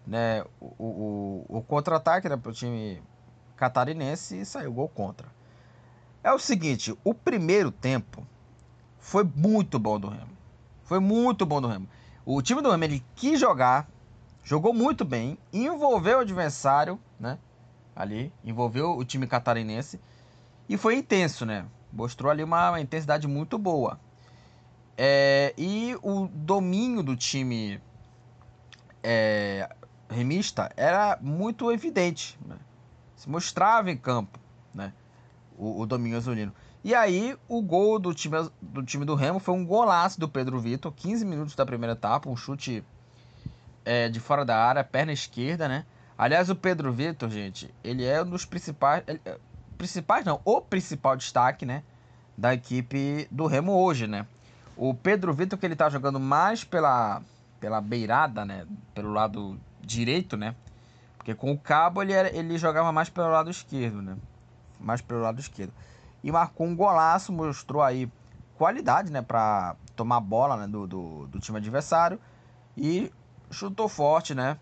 né, 0.06 0.46
o, 0.58 1.44
o, 1.50 1.58
o 1.58 1.62
contra-ataque 1.62 2.26
né, 2.26 2.38
para 2.38 2.50
o 2.50 2.54
time 2.54 3.02
catarinense 3.54 4.40
e 4.40 4.46
saiu 4.46 4.72
gol 4.72 4.88
contra. 4.88 5.28
É 6.24 6.32
o 6.32 6.38
seguinte, 6.38 6.96
o 7.04 7.12
primeiro 7.12 7.70
tempo 7.70 8.26
foi 8.98 9.24
muito 9.24 9.78
bom 9.78 10.00
do 10.00 10.08
Remo. 10.08 10.30
Foi 10.84 11.00
muito 11.00 11.44
bom 11.44 11.60
do 11.60 11.68
Remo. 11.68 11.86
O 12.24 12.40
time 12.42 12.60
do 12.62 12.70
Remo 12.70 12.84
ele 12.84 13.04
quis 13.14 13.40
jogar, 13.40 13.88
jogou 14.42 14.72
muito 14.72 15.04
bem, 15.04 15.38
envolveu 15.52 16.18
o 16.18 16.20
adversário, 16.20 17.00
né? 17.18 17.38
Ali, 17.94 18.32
envolveu 18.44 18.96
o 18.96 19.04
time 19.04 19.26
catarinense 19.26 20.00
e 20.68 20.76
foi 20.76 20.96
intenso, 20.96 21.44
né? 21.44 21.66
Mostrou 21.92 22.30
ali 22.30 22.42
uma, 22.42 22.70
uma 22.70 22.80
intensidade 22.80 23.26
muito 23.26 23.58
boa. 23.58 23.98
É, 24.96 25.54
e 25.56 25.96
o 26.02 26.28
domínio 26.28 27.02
do 27.02 27.16
time 27.16 27.80
é, 29.02 29.68
remista 30.08 30.70
era 30.76 31.18
muito 31.20 31.72
evidente, 31.72 32.38
né? 32.46 32.56
se 33.16 33.28
mostrava 33.28 33.90
em 33.90 33.96
campo, 33.96 34.38
né? 34.74 34.92
O, 35.58 35.82
o 35.82 35.86
domínio 35.86 36.16
azulino. 36.16 36.54
E 36.82 36.94
aí, 36.94 37.36
o 37.46 37.60
gol 37.60 37.98
do 37.98 38.14
time, 38.14 38.36
do 38.60 38.82
time 38.82 39.04
do 39.04 39.14
Remo 39.14 39.38
foi 39.38 39.54
um 39.54 39.64
golaço 39.64 40.18
do 40.18 40.26
Pedro 40.26 40.58
Vitor, 40.58 40.90
15 40.90 41.26
minutos 41.26 41.54
da 41.54 41.66
primeira 41.66 41.92
etapa, 41.92 42.30
um 42.30 42.36
chute 42.36 42.82
é, 43.84 44.08
de 44.08 44.18
fora 44.18 44.46
da 44.46 44.56
área, 44.56 44.82
perna 44.82 45.12
esquerda, 45.12 45.68
né? 45.68 45.84
Aliás, 46.16 46.48
o 46.48 46.56
Pedro 46.56 46.90
Vitor, 46.90 47.28
gente, 47.28 47.72
ele 47.84 48.04
é 48.04 48.22
um 48.22 48.30
dos 48.30 48.46
principais. 48.46 49.04
Ele, 49.06 49.20
é, 49.26 49.36
principais 49.76 50.24
não, 50.24 50.40
o 50.42 50.60
principal 50.62 51.16
destaque, 51.16 51.66
né? 51.66 51.82
Da 52.36 52.54
equipe 52.54 53.28
do 53.30 53.46
Remo 53.46 53.72
hoje, 53.72 54.06
né? 54.06 54.26
O 54.74 54.94
Pedro 54.94 55.34
Vitor, 55.34 55.58
que 55.58 55.66
ele 55.66 55.76
tá 55.76 55.90
jogando 55.90 56.18
mais 56.18 56.64
pela, 56.64 57.20
pela 57.60 57.82
beirada, 57.82 58.42
né? 58.46 58.66
Pelo 58.94 59.12
lado 59.12 59.60
direito, 59.82 60.34
né? 60.34 60.54
Porque 61.18 61.34
com 61.34 61.52
o 61.52 61.58
cabo 61.58 62.00
ele, 62.00 62.14
era, 62.14 62.34
ele 62.34 62.56
jogava 62.56 62.90
mais 62.90 63.10
pelo 63.10 63.28
lado 63.28 63.50
esquerdo, 63.50 64.00
né? 64.00 64.16
Mais 64.78 65.02
pelo 65.02 65.20
lado 65.20 65.38
esquerdo 65.38 65.74
e 66.22 66.30
marcou 66.30 66.66
um 66.66 66.76
golaço, 66.76 67.32
mostrou 67.32 67.82
aí 67.82 68.10
qualidade, 68.56 69.10
né, 69.10 69.22
para 69.22 69.74
tomar 69.96 70.20
bola 70.20 70.56
né, 70.56 70.66
do, 70.66 70.86
do, 70.86 71.26
do, 71.28 71.40
time 71.40 71.58
adversário 71.58 72.20
e 72.76 73.10
chutou 73.50 73.88
forte, 73.88 74.34
né, 74.34 74.58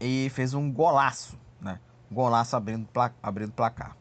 e 0.00 0.28
fez 0.30 0.52
um 0.52 0.70
golaço, 0.70 1.38
né, 1.60 1.78
golaço 2.10 2.56
abrindo, 2.56 2.86
pla 2.88 3.12
abrindo 3.22 3.52
placar. 3.52 3.96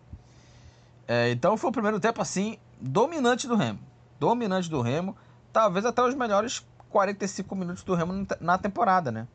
É, 1.08 1.30
então 1.30 1.58
foi 1.58 1.70
o 1.70 1.74
primeiro 1.74 2.00
tempo 2.00 2.22
assim 2.22 2.58
dominante 2.80 3.48
do 3.48 3.56
Remo, 3.56 3.80
dominante 4.20 4.70
do 4.70 4.82
Remo, 4.82 5.16
talvez 5.54 5.86
até 5.86 6.02
os 6.02 6.16
melhores 6.16 6.66
45 6.90 7.56
minutos 7.56 7.84
do 7.84 7.94
Remo 7.94 8.26
na 8.40 8.58
temporada, 8.58 9.12
né. 9.12 9.28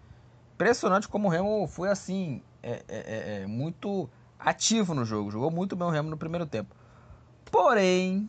Impressionante 0.54 1.06
como 1.06 1.28
o 1.28 1.30
Remo 1.30 1.66
foi 1.68 1.88
assim 1.88 2.42
é, 2.62 2.82
é, 2.88 2.96
é, 2.96 3.42
é 3.42 3.46
muito 3.46 4.08
ativo 4.38 4.94
no 4.94 5.04
jogo, 5.04 5.30
jogou 5.30 5.50
muito 5.50 5.76
bem 5.76 5.86
o 5.86 5.90
Remo 5.90 6.10
no 6.10 6.16
primeiro 6.16 6.46
tempo. 6.46 6.74
Porém, 7.50 8.28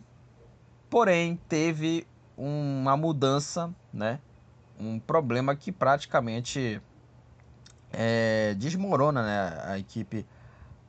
porém 0.89 1.39
teve 1.49 2.07
uma 2.37 2.95
mudança, 2.95 3.73
né? 3.91 4.19
Um 4.79 4.99
problema 4.99 5.55
que 5.55 5.71
praticamente 5.71 6.81
é, 7.91 8.53
desmorona, 8.55 9.23
né? 9.23 9.61
A 9.65 9.79
equipe 9.79 10.25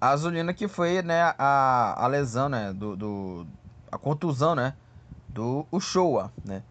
azulina 0.01 0.53
que 0.53 0.69
foi, 0.69 1.03
né? 1.03 1.35
A, 1.39 2.05
a 2.05 2.07
lesão, 2.07 2.49
né? 2.49 2.73
Do, 2.73 2.97
do 2.97 3.47
a 3.91 3.99
contusão, 3.99 4.55
né? 4.55 4.75
Do 5.29 5.67
Uchoa, 5.73 6.33
né? 6.45 6.63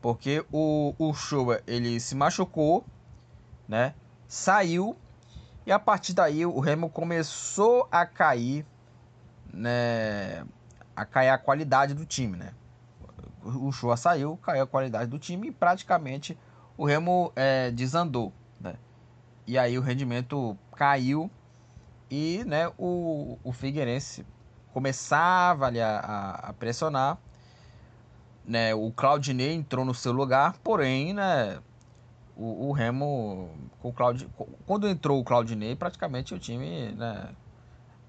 Porque 0.00 0.44
o 0.52 0.94
Uchoa 0.98 1.60
ele 1.66 1.98
se 2.00 2.14
machucou, 2.14 2.84
né? 3.68 3.94
Saiu 4.28 4.96
E 5.66 5.72
a 5.72 5.78
partir 5.78 6.14
daí 6.14 6.46
o 6.46 6.60
Remo 6.60 6.88
começou 6.88 7.88
a 7.90 8.06
cair, 8.06 8.64
né? 9.52 10.44
A 11.00 11.04
cair 11.04 11.30
a 11.30 11.38
qualidade 11.38 11.94
do 11.94 12.04
time, 12.04 12.36
né? 12.36 12.52
O 13.42 13.70
Shoa 13.72 13.96
saiu, 13.96 14.36
caiu 14.38 14.64
a 14.64 14.66
qualidade 14.66 15.10
do 15.10 15.18
time 15.18 15.48
e 15.48 15.52
praticamente 15.52 16.36
o 16.76 16.84
Remo 16.84 17.32
é, 17.34 17.70
desandou, 17.70 18.32
né? 18.60 18.74
E 19.46 19.56
aí 19.56 19.78
o 19.78 19.80
rendimento 19.80 20.56
caiu 20.76 21.30
e, 22.10 22.42
né, 22.46 22.70
o, 22.76 23.38
o 23.42 23.52
Figueirense 23.52 24.26
começava 24.72 25.66
ali 25.66 25.80
a, 25.80 25.98
a, 25.98 26.30
a 26.50 26.52
pressionar, 26.52 27.18
né? 28.44 28.74
O 28.74 28.90
Claudinei 28.90 29.54
entrou 29.54 29.84
no 29.84 29.94
seu 29.94 30.12
lugar, 30.12 30.58
porém, 30.62 31.14
né? 31.14 31.60
o, 32.38 32.68
o 32.68 32.72
Remo 32.72 33.50
com 33.80 33.88
o 33.88 33.94
quando 34.64 34.88
entrou 34.88 35.20
o 35.20 35.24
Claudinei, 35.24 35.74
praticamente 35.74 36.32
o 36.32 36.38
time 36.38 36.92
né, 36.92 37.28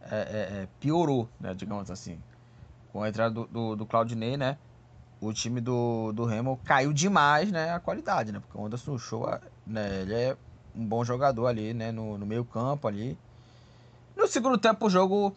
é, 0.03 0.15
é, 0.15 0.61
é, 0.61 0.67
piorou, 0.79 1.27
né, 1.39 1.53
digamos 1.53 1.89
assim. 1.89 2.21
Com 2.91 3.03
a 3.03 3.09
entrada 3.09 3.33
do, 3.33 3.45
do, 3.47 3.75
do 3.75 3.85
Claudinei, 3.85 4.35
né, 4.37 4.57
o 5.21 5.33
time 5.33 5.61
do, 5.61 6.11
do 6.11 6.25
Remo 6.25 6.59
caiu 6.63 6.93
demais, 6.93 7.51
né, 7.51 7.71
a 7.71 7.79
qualidade, 7.79 8.31
né, 8.31 8.39
porque 8.39 8.57
o 8.57 8.65
Anderson 8.65 8.97
Show, 8.97 9.29
né, 9.65 10.01
ele 10.01 10.13
é 10.13 10.37
um 10.75 10.85
bom 10.85 11.03
jogador 11.03 11.47
ali, 11.47 11.73
né, 11.73 11.91
no, 11.91 12.17
no 12.17 12.25
meio 12.25 12.45
campo 12.45 12.87
ali. 12.87 13.17
No 14.15 14.27
segundo 14.27 14.57
tempo 14.57 14.87
o 14.87 14.89
jogo 14.89 15.35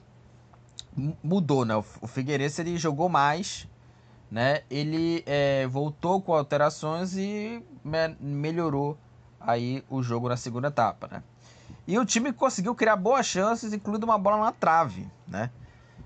mudou, 1.22 1.64
né, 1.64 1.76
o, 1.76 1.84
o 2.00 2.06
Figueirense 2.06 2.60
ele 2.62 2.76
jogou 2.78 3.08
mais, 3.08 3.68
né, 4.30 4.62
ele 4.70 5.22
é, 5.26 5.66
voltou 5.66 6.22
com 6.22 6.32
alterações 6.32 7.16
e 7.16 7.62
me 7.84 8.08
melhorou 8.18 8.96
aí 9.38 9.84
o 9.90 10.02
jogo 10.02 10.28
na 10.28 10.36
segunda 10.36 10.68
etapa, 10.68 11.08
né? 11.08 11.22
E 11.86 11.98
o 11.98 12.04
time 12.04 12.32
conseguiu 12.32 12.74
criar 12.74 12.96
boas 12.96 13.26
chances, 13.26 13.72
incluindo 13.72 14.06
uma 14.06 14.16
bola 14.16 14.38
na 14.38 14.52
trave, 14.52 15.08
né? 15.26 15.50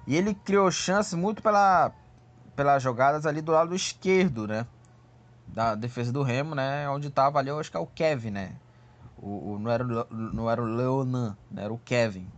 E 0.07 0.17
ele 0.17 0.35
criou 0.35 0.71
chances 0.71 1.15
muito 1.15 1.43
pela, 1.43 1.93
pelas 2.55 2.83
jogadas 2.83 3.27
ali 3.27 3.43
do 3.43 3.53
lado 3.53 3.75
esquerdo, 3.75 4.47
né? 4.47 4.67
Da 5.49 5.75
defesa 5.75 6.13
do 6.13 6.23
Remo, 6.23 6.55
né? 6.55 6.89
Onde 6.89 7.09
estava 7.09 7.39
ali, 7.39 7.49
eu 7.49 7.59
acho 7.59 7.71
que 7.71 7.77
é 7.77 7.81
o 7.81 7.87
Kevin, 7.87 8.31
né? 8.31 8.53
O, 9.19 9.55
o, 9.55 9.59
não, 9.59 9.71
era, 9.71 9.85
não 10.11 10.51
era 10.51 10.63
o 10.63 10.65
Leonan, 10.65 11.37
né? 11.51 11.65
Era 11.65 11.73
o 11.73 11.79
Kevin. 11.79 12.29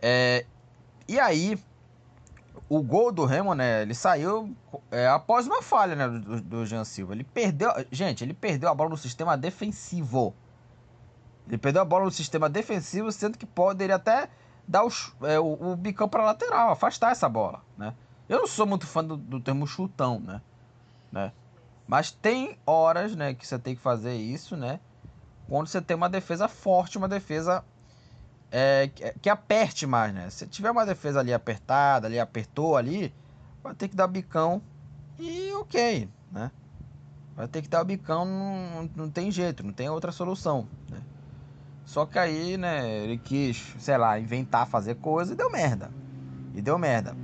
É, 0.00 0.44
e 1.06 1.20
aí, 1.20 1.62
o 2.68 2.82
gol 2.82 3.12
do 3.12 3.24
Remo, 3.24 3.54
né? 3.54 3.82
Ele 3.82 3.94
saiu 3.94 4.56
é, 4.90 5.06
após 5.06 5.46
uma 5.46 5.62
falha, 5.62 5.94
né? 5.94 6.08
Do, 6.08 6.40
do 6.40 6.66
Jean 6.66 6.84
Silva. 6.84 7.12
Ele 7.12 7.24
perdeu. 7.24 7.70
Gente, 7.90 8.24
ele 8.24 8.34
perdeu 8.34 8.68
a 8.68 8.74
bola 8.74 8.90
no 8.90 8.96
sistema 8.96 9.36
defensivo. 9.36 10.34
Ele 11.46 11.58
perdeu 11.58 11.82
a 11.82 11.84
bola 11.84 12.04
no 12.04 12.10
sistema 12.10 12.48
defensivo, 12.48 13.12
sendo 13.12 13.36
que 13.36 13.46
poderia 13.46 13.96
até 13.96 14.28
dar 14.66 14.84
o, 14.84 14.90
é, 15.22 15.38
o, 15.38 15.72
o 15.72 15.76
bicão 15.76 16.08
para 16.08 16.24
lateral, 16.24 16.70
afastar 16.70 17.12
essa 17.12 17.28
bola, 17.28 17.62
né? 17.76 17.94
Eu 18.28 18.38
não 18.38 18.46
sou 18.46 18.66
muito 18.66 18.86
fã 18.86 19.04
do, 19.04 19.16
do 19.16 19.40
termo 19.40 19.66
chutão, 19.66 20.18
né? 20.20 20.40
né? 21.10 21.32
Mas 21.86 22.10
tem 22.10 22.56
horas, 22.64 23.14
né, 23.14 23.34
que 23.34 23.46
você 23.46 23.58
tem 23.58 23.74
que 23.74 23.82
fazer 23.82 24.14
isso, 24.14 24.56
né? 24.56 24.80
Quando 25.48 25.66
você 25.66 25.82
tem 25.82 25.96
uma 25.96 26.08
defesa 26.08 26.48
forte, 26.48 26.96
uma 26.96 27.08
defesa 27.08 27.62
é, 28.50 28.88
que 29.20 29.28
aperte 29.28 29.86
mais, 29.86 30.14
né? 30.14 30.30
Se 30.30 30.46
tiver 30.46 30.70
uma 30.70 30.86
defesa 30.86 31.20
ali 31.20 31.32
apertada, 31.32 32.06
ali 32.06 32.18
apertou 32.18 32.76
ali, 32.76 33.14
vai 33.62 33.74
ter 33.74 33.88
que 33.88 33.96
dar 33.96 34.06
bicão 34.06 34.62
e 35.18 35.52
ok, 35.54 36.08
né? 36.30 36.50
Vai 37.34 37.48
ter 37.48 37.62
que 37.62 37.68
dar 37.68 37.84
bicão, 37.84 38.24
não, 38.24 38.90
não 38.94 39.10
tem 39.10 39.30
jeito, 39.30 39.62
não 39.62 39.72
tem 39.72 39.88
outra 39.88 40.12
solução, 40.12 40.68
né? 40.90 41.02
Só 41.84 42.06
que 42.06 42.18
aí, 42.18 42.56
né, 42.56 42.88
ele 42.98 43.18
quis, 43.18 43.74
sei 43.78 43.96
lá, 43.96 44.18
inventar, 44.18 44.66
fazer 44.66 44.96
coisa 44.96 45.32
e 45.32 45.36
deu 45.36 45.50
merda. 45.50 45.90
E 46.54 46.62
deu 46.62 46.78
merda. 46.78 47.16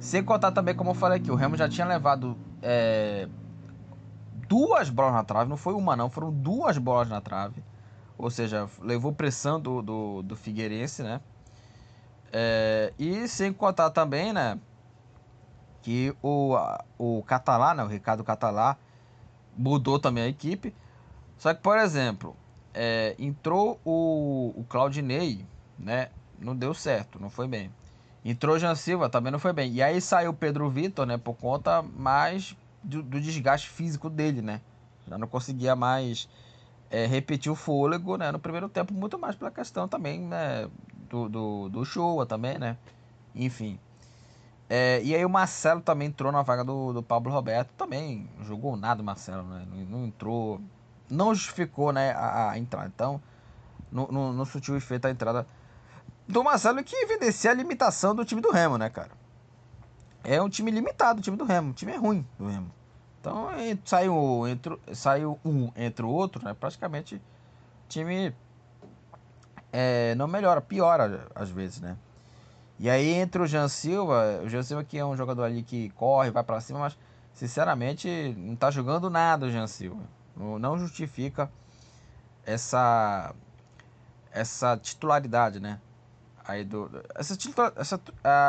Sem 0.00 0.22
contar 0.22 0.52
também, 0.52 0.74
como 0.74 0.90
eu 0.90 0.94
falei 0.94 1.18
aqui, 1.18 1.30
o 1.30 1.34
Remo 1.34 1.56
já 1.56 1.68
tinha 1.68 1.86
levado 1.86 2.36
é, 2.62 3.28
duas 4.48 4.88
bolas 4.90 5.12
na 5.12 5.24
trave, 5.24 5.50
não 5.50 5.56
foi 5.56 5.74
uma 5.74 5.96
não, 5.96 6.08
foram 6.08 6.32
duas 6.32 6.78
bolas 6.78 7.08
na 7.08 7.20
trave 7.20 7.62
ou 8.18 8.28
seja, 8.30 8.68
levou 8.80 9.12
pressão 9.12 9.60
do, 9.60 9.80
do, 9.80 10.22
do 10.22 10.36
Figueirense, 10.36 11.04
né? 11.04 11.20
É, 12.32 12.92
e 12.98 13.28
sem 13.28 13.52
contar 13.52 13.90
também, 13.90 14.32
né? 14.32 14.58
Que 15.82 16.12
o, 16.20 16.56
o 16.98 17.22
Catalá, 17.22 17.72
né? 17.72 17.84
O 17.84 17.86
Ricardo 17.86 18.24
Catalá 18.24 18.76
mudou 19.56 20.00
também 20.00 20.24
a 20.24 20.28
equipe. 20.28 20.74
Só 21.38 21.54
que, 21.54 21.62
por 21.62 21.78
exemplo, 21.78 22.36
é, 22.80 23.16
entrou 23.18 23.80
o, 23.84 24.54
o 24.56 24.64
Claudinei, 24.68 25.44
né? 25.76 26.10
Não 26.38 26.54
deu 26.54 26.72
certo, 26.72 27.20
não 27.20 27.28
foi 27.28 27.48
bem. 27.48 27.72
Entrou 28.24 28.56
Jean 28.56 28.76
Silva, 28.76 29.08
também 29.08 29.32
não 29.32 29.40
foi 29.40 29.52
bem. 29.52 29.72
E 29.72 29.82
aí 29.82 30.00
saiu 30.00 30.30
o 30.30 30.34
Pedro 30.34 30.70
Vitor, 30.70 31.04
né? 31.04 31.18
Por 31.18 31.34
conta 31.34 31.82
mais 31.82 32.56
do, 32.80 33.02
do 33.02 33.20
desgaste 33.20 33.68
físico 33.68 34.08
dele, 34.08 34.40
né? 34.40 34.60
Já 35.08 35.18
não 35.18 35.26
conseguia 35.26 35.74
mais 35.74 36.28
é, 36.88 37.04
repetir 37.06 37.50
o 37.50 37.56
fôlego 37.56 38.16
né, 38.16 38.30
no 38.30 38.38
primeiro 38.38 38.68
tempo, 38.68 38.94
muito 38.94 39.18
mais 39.18 39.34
pela 39.34 39.50
questão 39.50 39.88
também 39.88 40.20
né, 40.20 40.68
do, 41.10 41.28
do, 41.28 41.68
do 41.68 42.26
também, 42.26 42.58
né? 42.58 42.76
Enfim. 43.34 43.76
É, 44.70 45.00
e 45.02 45.14
aí 45.14 45.24
o 45.24 45.30
Marcelo 45.30 45.80
também 45.80 46.08
entrou 46.08 46.30
na 46.30 46.42
vaga 46.42 46.62
do, 46.62 46.92
do 46.92 47.02
Pablo 47.02 47.32
Roberto, 47.32 47.70
também 47.72 48.28
jogou 48.42 48.76
nada 48.76 49.02
o 49.02 49.04
Marcelo, 49.04 49.42
né? 49.44 49.66
Não, 49.70 49.98
não, 49.98 50.06
entrou, 50.06 50.60
não 51.10 51.34
justificou 51.34 51.92
né, 51.92 52.12
a, 52.12 52.50
a 52.50 52.58
entrada. 52.58 52.90
Então, 52.94 53.20
não, 53.90 54.32
não 54.32 54.44
surtiu 54.44 54.76
efeito 54.76 55.06
a 55.06 55.10
entrada 55.10 55.46
do 56.26 56.44
Marcelo 56.44 56.84
que 56.84 56.94
evidencia 56.94 57.50
a 57.50 57.54
limitação 57.54 58.14
do 58.14 58.24
time 58.24 58.40
do 58.40 58.50
Remo, 58.50 58.76
né, 58.76 58.90
cara? 58.90 59.10
É 60.22 60.40
um 60.42 60.48
time 60.48 60.70
limitado, 60.70 61.20
o 61.20 61.22
time 61.22 61.36
do 61.36 61.44
Remo. 61.44 61.70
O 61.70 61.72
time 61.72 61.92
é 61.92 61.96
ruim 61.96 62.26
do 62.38 62.46
Remo. 62.46 62.70
Então 63.20 63.48
saiu, 63.84 64.46
entre, 64.46 64.78
saiu 64.92 65.38
um 65.44 65.72
entre 65.74 66.04
o 66.04 66.08
outro, 66.08 66.44
né? 66.44 66.54
Praticamente 66.54 67.20
time 67.88 68.34
é, 69.72 70.14
não 70.14 70.28
melhora, 70.28 70.60
piora 70.60 71.26
às 71.34 71.50
vezes, 71.50 71.80
né? 71.80 71.96
E 72.78 72.88
aí 72.88 73.10
entre 73.14 73.42
o 73.42 73.46
Jean 73.46 73.68
Silva, 73.68 74.42
o 74.44 74.48
Jean 74.48 74.62
Silva 74.62 74.84
que 74.84 74.98
é 74.98 75.04
um 75.04 75.16
jogador 75.16 75.44
ali 75.44 75.62
que 75.62 75.90
corre, 75.90 76.30
vai 76.30 76.44
para 76.44 76.60
cima, 76.60 76.78
mas 76.78 76.96
sinceramente 77.32 78.34
não 78.36 78.54
tá 78.54 78.70
jogando 78.70 79.10
nada 79.10 79.46
o 79.46 79.50
Jean 79.50 79.66
Silva. 79.66 80.02
Não 80.38 80.78
justifica 80.78 81.50
essa 82.44 83.34
essa 84.30 84.76
titularidade, 84.76 85.58
né? 85.60 85.80
Aí 86.46 86.64
do 86.64 86.90
essa, 87.14 87.36
essa, 87.76 88.00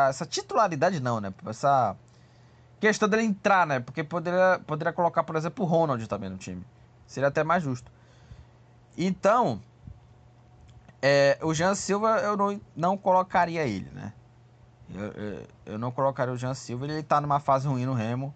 essa 0.09 0.25
titularidade 0.25 0.99
não, 0.99 1.19
né? 1.19 1.33
Essa 1.45 1.97
Questão 2.79 3.09
dele 3.09 3.23
entrar, 3.23 3.67
né? 3.67 3.79
Porque 3.79 4.03
poderia, 4.03 4.61
poderia 4.65 4.93
colocar, 4.93 5.23
por 5.23 5.35
exemplo, 5.35 5.65
o 5.65 5.67
Ronald 5.67 6.07
também 6.07 6.29
no 6.29 6.37
time. 6.37 6.65
Seria 7.05 7.27
até 7.27 7.43
mais 7.43 7.61
justo. 7.61 7.91
Então, 8.97 9.61
é, 11.01 11.37
o 11.41 11.53
Jean 11.53 11.75
Silva 11.75 12.19
eu 12.19 12.37
não, 12.37 12.61
não 12.75 12.97
colocaria 12.97 13.67
ele, 13.67 13.89
né? 13.91 14.13
Eu, 14.93 15.05
eu, 15.11 15.47
eu, 15.65 15.77
não 15.77 15.91
colocaria 15.91 16.33
o 16.33 16.37
Jean 16.37 16.53
Silva, 16.53 16.85
ele 16.85 17.03
tá 17.03 17.19
numa 17.19 17.39
fase 17.39 17.67
ruim 17.67 17.85
no 17.85 17.93
Remo. 17.93 18.33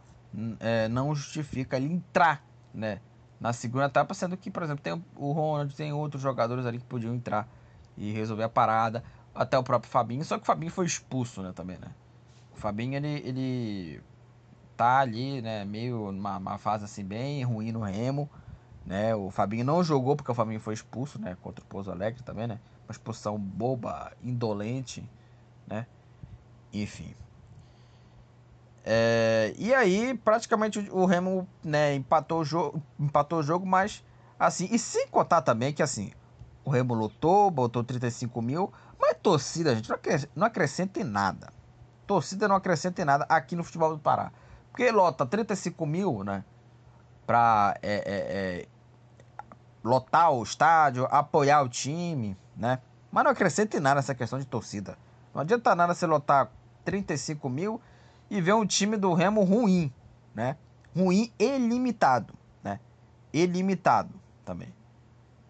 É, 0.59 0.87
não 0.89 1.15
justifica 1.15 1.77
ele 1.77 1.93
entrar, 1.93 2.43
né? 2.73 2.99
Na 3.43 3.51
segunda 3.51 3.87
etapa, 3.87 4.13
sendo 4.13 4.37
que, 4.37 4.49
por 4.49 4.63
exemplo, 4.63 4.81
tem 4.81 5.03
o 5.17 5.31
Ronald, 5.33 5.75
tem 5.75 5.91
outros 5.91 6.23
jogadores 6.23 6.65
ali 6.65 6.79
que 6.79 6.85
podiam 6.85 7.13
entrar 7.13 7.45
e 7.97 8.09
resolver 8.13 8.43
a 8.43 8.47
parada. 8.47 9.03
Até 9.35 9.57
o 9.57 9.63
próprio 9.63 9.91
Fabinho, 9.91 10.23
só 10.23 10.37
que 10.37 10.43
o 10.43 10.45
Fabinho 10.45 10.71
foi 10.71 10.85
expulso, 10.85 11.41
né, 11.41 11.51
também, 11.53 11.77
né? 11.77 11.89
O 12.53 12.55
Fabinho, 12.55 12.95
ele, 12.95 13.21
ele 13.25 14.01
tá 14.77 14.99
ali, 14.99 15.41
né, 15.41 15.65
meio 15.65 16.13
numa 16.13 16.57
fase 16.57 16.85
assim 16.85 17.03
bem 17.03 17.43
ruim 17.43 17.73
no 17.73 17.81
Remo, 17.81 18.29
né? 18.85 19.13
O 19.13 19.29
Fabinho 19.29 19.65
não 19.65 19.83
jogou 19.83 20.15
porque 20.15 20.31
o 20.31 20.35
Fabinho 20.35 20.61
foi 20.61 20.73
expulso, 20.73 21.19
né, 21.19 21.35
contra 21.41 21.61
o 21.65 21.67
Pouso 21.67 21.91
Alegre 21.91 22.23
também, 22.23 22.47
né? 22.47 22.61
Uma 22.87 22.93
expulsão 22.93 23.37
boba, 23.37 24.13
indolente, 24.23 25.03
né? 25.67 25.85
Enfim. 26.71 27.13
É, 28.85 29.53
e 29.57 29.73
aí, 29.73 30.13
praticamente 30.13 30.79
o 30.91 31.05
Remo, 31.05 31.47
né, 31.63 31.95
empatou 31.95 32.41
o 32.41 32.45
jogo, 32.45 32.83
empatou 32.99 33.39
o 33.39 33.43
jogo, 33.43 33.65
mas 33.65 34.03
assim, 34.37 34.67
e 34.71 34.77
sem 34.77 35.07
contar 35.07 35.41
também 35.41 35.71
que 35.71 35.81
assim, 35.81 36.11
o 36.65 36.69
Remo 36.69 36.93
lutou, 36.93 37.49
botou 37.49 37.83
35 37.83 38.41
mil, 38.41 38.73
mas 38.99 39.17
torcida, 39.21 39.75
gente, 39.75 39.89
não 40.35 40.47
acrescenta 40.47 40.99
em 40.99 41.03
nada. 41.03 41.51
Torcida 42.05 42.47
não 42.47 42.55
acrescenta 42.55 43.01
em 43.01 43.05
nada 43.05 43.25
aqui 43.29 43.55
no 43.55 43.63
futebol 43.63 43.91
do 43.91 43.99
Pará. 43.99 44.31
Porque 44.69 44.91
lota 44.91 45.25
35 45.25 45.85
mil, 45.85 46.23
né? 46.23 46.43
Pra 47.25 47.77
é, 47.81 47.93
é, 47.93 48.03
é, 48.05 48.67
lotar 49.83 50.31
o 50.31 50.43
estádio, 50.43 51.07
apoiar 51.09 51.61
o 51.61 51.69
time, 51.69 52.37
né? 52.55 52.79
Mas 53.11 53.23
não 53.23 53.31
acrescenta 53.31 53.77
em 53.77 53.79
nada 53.79 53.99
essa 53.99 54.15
questão 54.15 54.39
de 54.39 54.45
torcida. 54.45 54.97
Não 55.33 55.41
adianta 55.41 55.75
nada 55.75 55.93
você 55.93 56.05
lotar 56.05 56.49
35 56.83 57.47
mil 57.49 57.79
e 58.33 58.41
ver 58.41 58.53
um 58.55 58.65
time 58.65 58.97
do 58.97 59.13
Remo 59.13 59.43
ruim, 59.43 59.93
né? 60.33 60.57
Ruim 60.95 61.31
e 61.37 61.55
limitado, 61.59 62.33
né? 62.63 62.79
Ilimitado 63.31 64.09
também. 64.43 64.73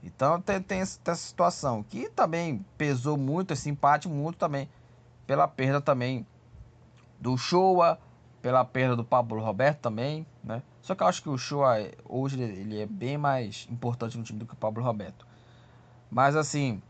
Então 0.04 0.42
tem, 0.42 0.62
tem 0.62 0.82
essa 0.82 1.16
situação 1.16 1.82
que 1.82 2.10
também 2.10 2.66
pesou 2.78 3.16
muito 3.16 3.54
esse 3.54 3.70
empate, 3.70 4.10
muito 4.10 4.38
também 4.38 4.68
pela 5.26 5.48
perda 5.48 5.80
também 5.80 6.28
do 7.22 7.38
Showa, 7.38 7.98
pela 8.42 8.66
perda 8.66 8.98
do 8.98 9.06
Pablo 9.06 9.42
Roberto 9.42 9.80
também, 9.80 10.28
né? 10.44 10.62
Só 10.82 10.94
que 10.94 11.04
eu 11.04 11.08
acho 11.08 11.24
que 11.24 11.30
o 11.30 11.38
Showa 11.38 11.90
hoje 12.04 12.42
ele 12.42 12.82
é 12.82 12.86
bem 12.86 13.18
mais 13.18 13.66
importante 13.72 14.18
no 14.18 14.26
time 14.26 14.40
do 14.40 14.46
que 14.46 14.56
o 14.56 14.58
Pablo 14.58 14.84
Roberto. 14.84 15.26
Mas 16.12 16.36
assim, 16.36 16.82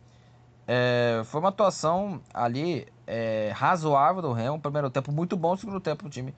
é, 0.68 1.22
foi 1.26 1.40
uma 1.40 1.50
atuação 1.50 2.22
ali 2.34 2.88
é, 3.06 3.52
razoável 3.56 4.22
do 4.22 4.32
Remo. 4.32 4.60
Primeiro 4.60 4.90
tempo 4.90 5.12
muito 5.12 5.36
bom, 5.36 5.56
segundo 5.58 5.80
tempo 5.80 6.08
o 6.08 6.10
time 6.10 6.34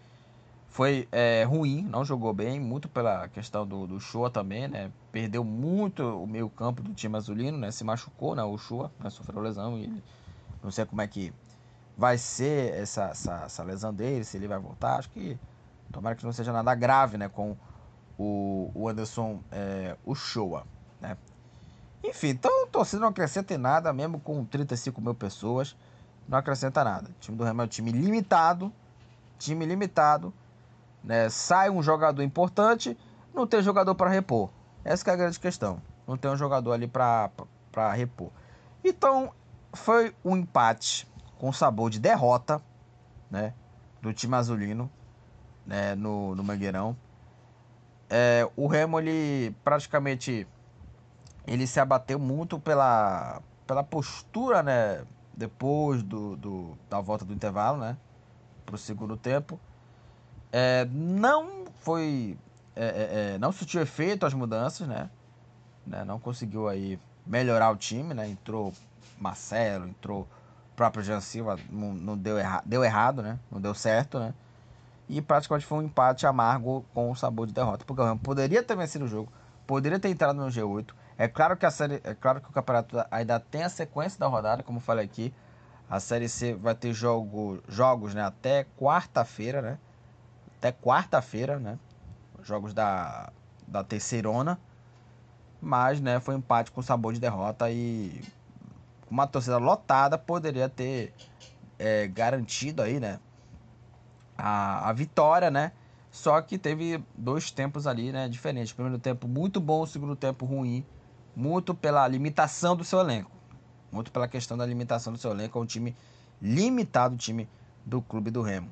foi 0.68 1.08
é, 1.12 1.44
ruim, 1.44 1.84
não 1.84 2.04
jogou 2.04 2.34
bem, 2.34 2.60
muito 2.60 2.90
pela 2.90 3.30
questão 3.30 3.66
do, 3.66 3.88
do 3.88 3.98
Shoa 3.98 4.30
também, 4.30 4.68
né? 4.68 4.92
Perdeu 5.10 5.42
muito 5.42 6.04
o 6.04 6.28
meio 6.28 6.50
campo 6.50 6.84
do 6.84 6.94
time 6.94 7.16
azulino, 7.16 7.58
né? 7.58 7.72
Se 7.72 7.84
machucou, 7.84 8.36
né? 8.36 8.44
O 8.44 8.58
Shoa, 8.58 8.92
né? 9.00 9.10
sofreu 9.10 9.42
lesão 9.42 9.78
e 9.78 10.04
não 10.62 10.72
sei 10.72 10.86
como 10.86 11.02
é 11.02 11.08
que 11.08 11.32
vai 11.98 12.18
ser 12.18 12.74
essa, 12.74 13.06
essa, 13.06 13.44
essa, 13.46 13.64
lesão 13.64 13.94
dele, 13.94 14.26
se 14.26 14.36
ele 14.36 14.50
vai 14.50 14.60
voltar. 14.60 14.98
Acho 14.98 15.10
que 15.12 15.40
tomara 15.94 16.14
que 16.16 16.26
não 16.26 16.34
seja 16.34 16.52
nada 16.52 16.76
grave, 16.76 17.18
né? 17.18 17.30
Com 17.30 17.56
o, 18.18 18.70
o 18.74 18.90
Anderson, 18.90 19.40
é, 19.52 19.96
o 20.04 20.14
Shoa, 20.14 20.66
né? 21.00 21.16
Enfim, 22.08 22.30
então 22.30 22.68
torcida 22.68 23.02
não 23.02 23.10
acrescenta 23.10 23.54
em 23.54 23.58
nada, 23.58 23.92
mesmo 23.92 24.20
com 24.20 24.46
35 24.46 25.02
mil 25.02 25.16
pessoas, 25.16 25.76
não 26.28 26.38
acrescenta 26.38 26.84
nada. 26.84 27.10
O 27.10 27.20
time 27.20 27.38
do 27.38 27.44
Remo 27.44 27.62
é 27.62 27.66
um 27.66 27.68
time 27.68 27.92
limitado, 27.92 28.72
time 29.40 29.66
limitado, 29.66 30.34
né? 31.04 31.30
Sai 31.30 31.70
um 31.70 31.82
jogador 31.82 32.22
importante, 32.22 32.98
não 33.34 33.48
tem 33.48 33.62
jogador 33.62 33.96
para 33.96 34.10
repor. 34.10 34.50
Essa 34.84 35.10
é 35.10 35.14
a 35.14 35.18
grande 35.18 35.40
questão. 35.40 35.82
Não 36.08 36.18
tem 36.18 36.30
um 36.30 36.38
jogador 36.38 36.74
ali 36.74 36.88
para 36.88 37.32
repor. 37.94 38.30
Então, 38.84 39.32
foi 39.74 40.16
um 40.24 40.38
empate 40.38 41.08
com 41.40 41.52
sabor 41.52 41.90
de 41.90 42.00
derrota, 42.00 42.62
né? 43.30 43.54
Do 44.02 44.14
time 44.14 44.36
azulino, 44.36 44.90
né? 45.66 45.96
No, 45.96 46.36
no 46.36 46.44
Mangueirão. 46.44 46.96
É, 48.10 48.48
o 48.56 48.68
Remo, 48.68 49.00
ele 49.00 49.56
praticamente 49.64 50.48
ele 51.48 51.68
se 51.68 51.80
abateu 51.80 52.20
muito 52.20 52.60
pela, 52.60 53.42
pela 53.68 53.84
postura, 53.84 54.64
né? 54.64 55.04
Depois 55.36 56.02
do, 56.02 56.36
do 56.38 56.78
da 56.90 57.00
volta 57.02 57.26
do 57.26 57.34
intervalo, 57.34 57.78
né? 57.78 57.98
Para 58.66 58.76
o 58.76 58.78
segundo 58.78 59.18
tempo. 59.18 59.60
É, 60.52 60.86
não 60.92 61.66
foi. 61.82 62.38
É, 62.76 62.86
é, 62.86 63.34
é, 63.34 63.38
não 63.38 63.52
surtiu 63.52 63.82
efeito 63.82 64.26
as 64.26 64.34
mudanças, 64.34 64.88
né? 64.88 65.10
né? 65.86 66.04
Não 66.04 66.20
conseguiu 66.20 66.68
aí 66.68 67.00
melhorar 67.26 67.72
o 67.72 67.76
time, 67.76 68.14
né? 68.14 68.28
Entrou 68.28 68.74
Marcelo, 69.20 69.88
entrou 69.88 70.22
o 70.22 70.76
próprio 70.76 71.04
Jean 71.04 71.22
Silva, 71.22 71.58
não, 71.70 71.94
não 71.94 72.18
deu, 72.18 72.38
erra, 72.38 72.62
deu 72.66 72.84
errado, 72.84 73.22
né? 73.22 73.40
Não 73.52 73.62
deu 73.62 73.74
certo, 73.74 74.20
né? 74.20 74.34
E 75.08 75.22
praticamente 75.22 75.66
foi 75.66 75.80
um 75.80 75.84
empate 75.84 76.26
amargo 76.26 76.84
com 76.94 77.12
o 77.12 77.16
sabor 77.16 77.46
de 77.46 77.54
derrota. 77.54 77.86
Porque 77.86 78.02
o 78.02 78.06
Ramo 78.06 78.20
poderia 78.20 78.64
ter 78.64 78.76
vencido 78.76 79.06
o 79.06 79.08
jogo, 79.08 79.32
poderia 79.68 80.00
ter 80.00 80.10
entrado 80.10 80.36
no 80.36 80.48
G8. 80.48 80.94
É 81.18 81.28
claro 81.28 81.56
que 81.56 81.66
a 81.66 81.72
série, 81.72 82.02
é 82.04 82.14
claro 82.14 82.42
que 82.42 82.50
o 82.50 82.52
campeonato 82.52 82.98
ainda 83.10 83.40
tem 83.40 83.64
a 83.64 83.70
sequência 83.70 84.20
da 84.20 84.28
rodada, 84.28 84.64
como 84.64 84.80
falei 84.80 85.06
aqui. 85.06 85.34
A 85.90 86.00
série 86.00 86.28
C 86.28 86.56
vai 86.56 86.76
ter 86.76 86.92
jogo, 86.94 87.62
jogos, 87.68 88.14
né, 88.14 88.24
até 88.24 88.66
quarta-feira, 88.78 89.62
né? 89.62 89.78
até 90.66 90.72
quarta-feira, 90.72 91.60
né? 91.60 91.78
Jogos 92.42 92.74
da, 92.74 93.32
da 93.68 93.84
terceirona. 93.84 94.60
Mas, 95.62 96.00
né, 96.02 96.20
foi 96.20 96.36
um 96.36 96.40
empate 96.40 96.72
com 96.72 96.82
sabor 96.82 97.14
de 97.14 97.20
derrota 97.20 97.70
e 97.70 98.22
uma 99.10 99.28
torcida 99.28 99.58
lotada 99.58 100.18
poderia 100.18 100.68
ter 100.68 101.14
é, 101.78 102.08
garantido 102.08 102.82
aí, 102.82 103.00
né? 103.00 103.20
A, 104.38 104.90
a 104.90 104.94
vitória, 104.94 105.50
né? 105.50 105.72
Só 106.12 106.42
que 106.42 106.58
teve 106.58 107.04
dois 107.16 107.52
tempos 107.52 107.88
ali, 107.88 108.12
né? 108.12 108.28
Diferentes. 108.28 108.74
Primeiro 108.74 109.00
tempo 109.00 109.28
muito 109.28 109.60
bom, 109.60 109.86
segundo 109.86 110.16
tempo 110.16 110.46
ruim. 110.46 110.86
Muito 111.36 111.74
pela 111.76 112.08
limitação 112.08 112.76
do 112.76 112.84
seu 112.84 113.00
elenco. 113.00 113.32
Muito 113.92 114.12
pela 114.12 114.28
questão 114.28 114.58
da 114.58 114.66
limitação 114.66 115.12
do 115.12 115.20
seu 115.20 115.32
elenco. 115.32 115.58
É 115.58 115.62
um 115.62 115.66
time 115.66 115.96
limitado, 116.42 117.16
o 117.16 117.18
time 117.18 117.50
do 117.86 118.02
Clube 118.02 118.32
do 118.32 118.42
Remo. 118.42 118.72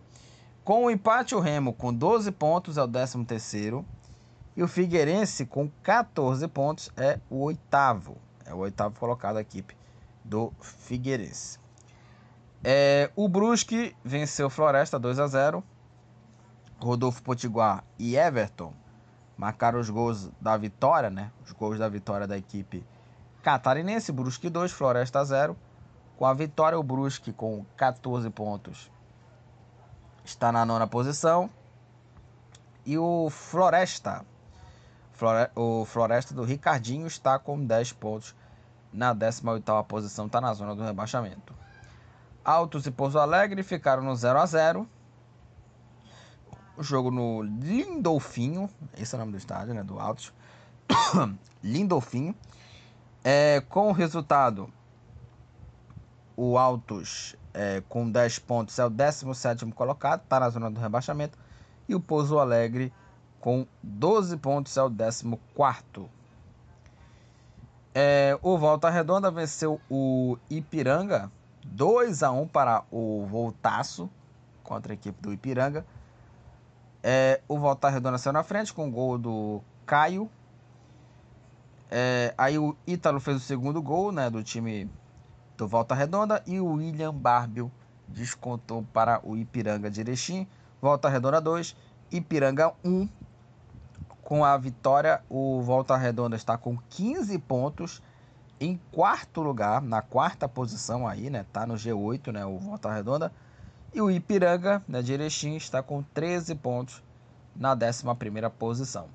Com 0.64 0.86
o 0.86 0.92
empate, 0.92 1.36
o 1.36 1.40
Remo 1.40 1.74
com 1.74 1.94
12 1.94 2.32
pontos 2.32 2.78
é 2.78 2.84
o 2.84 2.88
13 2.88 3.26
terceiro. 3.26 3.86
E 4.56 4.64
o 4.64 4.68
Figueirense 4.68 5.46
com 5.46 5.70
14 5.82 6.48
pontos 6.48 6.90
é 6.96 7.20
o 7.30 7.42
oitavo. 7.42 8.18
É 8.46 8.54
o 8.54 8.58
oitavo 8.58 8.98
colocado 9.00 9.38
a 9.38 9.42
equipe 9.42 9.76
do 10.24 10.54
Figueirense. 10.62 11.60
É, 12.64 13.12
o 13.16 13.28
Brusque 13.28 13.96
venceu 14.06 14.50
Floresta 14.50 14.98
2 14.98 15.20
a 15.20 15.28
0. 15.28 15.64
Rodolfo 16.80 17.22
Potiguar 17.24 17.84
e 17.98 18.16
Everton 18.16 18.74
marcaram 19.38 19.80
os 19.80 19.90
gols 19.90 20.30
da 20.40 20.56
vitória, 20.58 21.10
né? 21.10 21.32
Os 21.46 21.52
gols 21.52 21.80
da 21.80 21.90
vitória 21.90 22.28
da 22.28 22.38
equipe 22.38 22.86
catarinense. 23.42 24.12
Brusque 24.12 24.50
2, 24.50 24.72
Floresta 24.72 25.24
0. 25.24 25.58
Com 26.18 26.26
a 26.26 26.34
vitória, 26.34 26.78
o 26.78 26.84
Brusque 26.84 27.34
com 27.34 27.66
14 27.76 28.30
pontos 28.30 28.92
está 30.24 30.52
na 30.52 30.66
nona 30.66 30.88
posição. 30.88 31.50
E 32.86 32.98
o 32.98 33.30
Floresta, 33.30 34.26
o 35.56 35.86
Floresta 35.86 36.34
do 36.34 36.44
Ricardinho 36.44 37.08
está 37.08 37.40
com 37.40 37.64
10 37.64 37.94
pontos 37.94 38.36
na 38.92 39.16
18ª 39.16 39.84
posição, 39.86 40.26
está 40.26 40.42
na 40.42 40.54
zona 40.54 40.76
do 40.76 40.84
rebaixamento. 40.84 41.54
Altos 42.44 42.86
e 42.86 42.92
Pouso 42.92 43.18
Alegre 43.18 43.64
ficaram 43.64 44.04
no 44.04 44.14
0 44.16 44.40
a 44.40 44.46
0 44.46 44.90
O 46.76 46.84
jogo 46.84 47.12
no 47.12 47.44
Lindolfinho, 47.44 48.70
esse 48.98 49.14
é 49.14 49.18
o 49.18 49.20
nome 49.20 49.32
do 49.34 49.38
estádio, 49.38 49.74
né, 49.74 49.84
do 49.84 50.00
Altos. 50.00 50.34
Lindolfinho. 51.64 52.36
É, 53.24 53.62
com 53.70 53.90
o 53.90 53.92
resultado, 53.92 54.70
o 56.36 56.58
Altos 56.58 57.36
é, 57.54 57.82
com 57.88 58.10
10 58.10 58.40
pontos 58.40 58.80
é 58.80 58.86
o 58.86 58.90
17 58.90 59.66
colocado, 59.72 60.22
está 60.24 60.40
na 60.40 60.50
zona 60.50 60.72
do 60.72 60.80
rebaixamento. 60.80 61.38
E 61.88 61.94
o 61.94 62.00
Pouso 62.00 62.40
Alegre 62.40 62.92
com 63.40 63.68
12 63.84 64.38
pontos 64.38 64.76
é 64.78 64.82
o 64.82 64.90
14. 64.90 66.10
É, 67.94 68.38
o 68.42 68.58
Volta 68.58 68.90
Redonda 68.90 69.30
venceu 69.30 69.80
o 69.88 70.38
Ipiranga 70.50 71.32
2 71.66 72.24
a 72.24 72.32
1 72.32 72.48
para 72.48 72.84
o 72.92 73.26
Voltaço 73.28 74.10
contra 74.64 74.94
a 74.94 74.96
equipe 74.96 75.22
do 75.22 75.32
Ipiranga. 75.32 75.86
É, 77.04 77.42
o 77.50 77.60
Volta 77.60 77.90
Redonda 77.90 78.18
saiu 78.18 78.32
na 78.32 78.44
frente 78.44 78.74
com 78.74 78.88
o 78.88 78.92
gol 78.92 79.18
do 79.18 79.62
Caio. 79.86 80.32
É, 81.92 82.34
aí 82.38 82.58
o 82.58 82.76
Ítalo 82.88 83.20
fez 83.20 83.38
o 83.38 83.40
segundo 83.42 83.82
gol 83.82 84.12
né, 84.12 84.30
do 84.30 84.42
time 84.42 84.90
do 85.58 85.68
Volta 85.68 85.94
Redonda 85.94 86.42
e 86.48 86.60
o 86.60 86.74
William 86.74 87.14
Barbio 87.14 87.70
descontou 88.08 88.84
para 88.94 89.20
o 89.24 89.36
Ipiranga 89.36 89.92
de 89.92 90.00
Erechim. 90.00 90.48
Volta 90.82 91.10
Redonda 91.10 91.42
2, 91.42 91.76
Ipiranga 92.12 92.74
1. 92.84 93.08
Com 94.22 94.46
a 94.46 94.58
vitória, 94.58 95.22
o 95.30 95.62
Volta 95.62 95.98
Redonda 95.98 96.38
está 96.38 96.58
com 96.58 96.78
15 96.90 97.38
pontos 97.40 98.02
em 98.60 98.80
quarto 98.92 99.42
lugar, 99.42 99.82
na 99.82 100.02
quarta 100.02 100.48
posição 100.48 101.06
aí, 101.06 101.30
né? 101.30 101.46
Tá 101.52 101.66
no 101.66 101.74
G8, 101.74 102.32
né, 102.32 102.46
o 102.46 102.58
Volta 102.58 102.92
Redonda. 102.92 103.32
E 103.94 104.02
o 104.02 104.10
Ipiranga, 104.10 104.84
né, 104.88 105.02
de 105.02 105.14
Erechim, 105.14 105.56
está 105.56 105.84
com 105.84 106.02
13 106.02 106.56
pontos 106.56 107.04
na 107.56 107.76
11ª 107.76 108.50
posição. 108.50 109.08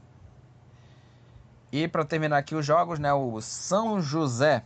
E 1.72 1.88
para 1.88 2.04
terminar 2.04 2.38
aqui 2.38 2.54
os 2.54 2.64
jogos, 2.64 2.98
né, 2.98 3.12
o 3.12 3.40
São 3.40 4.00
José 4.00 4.62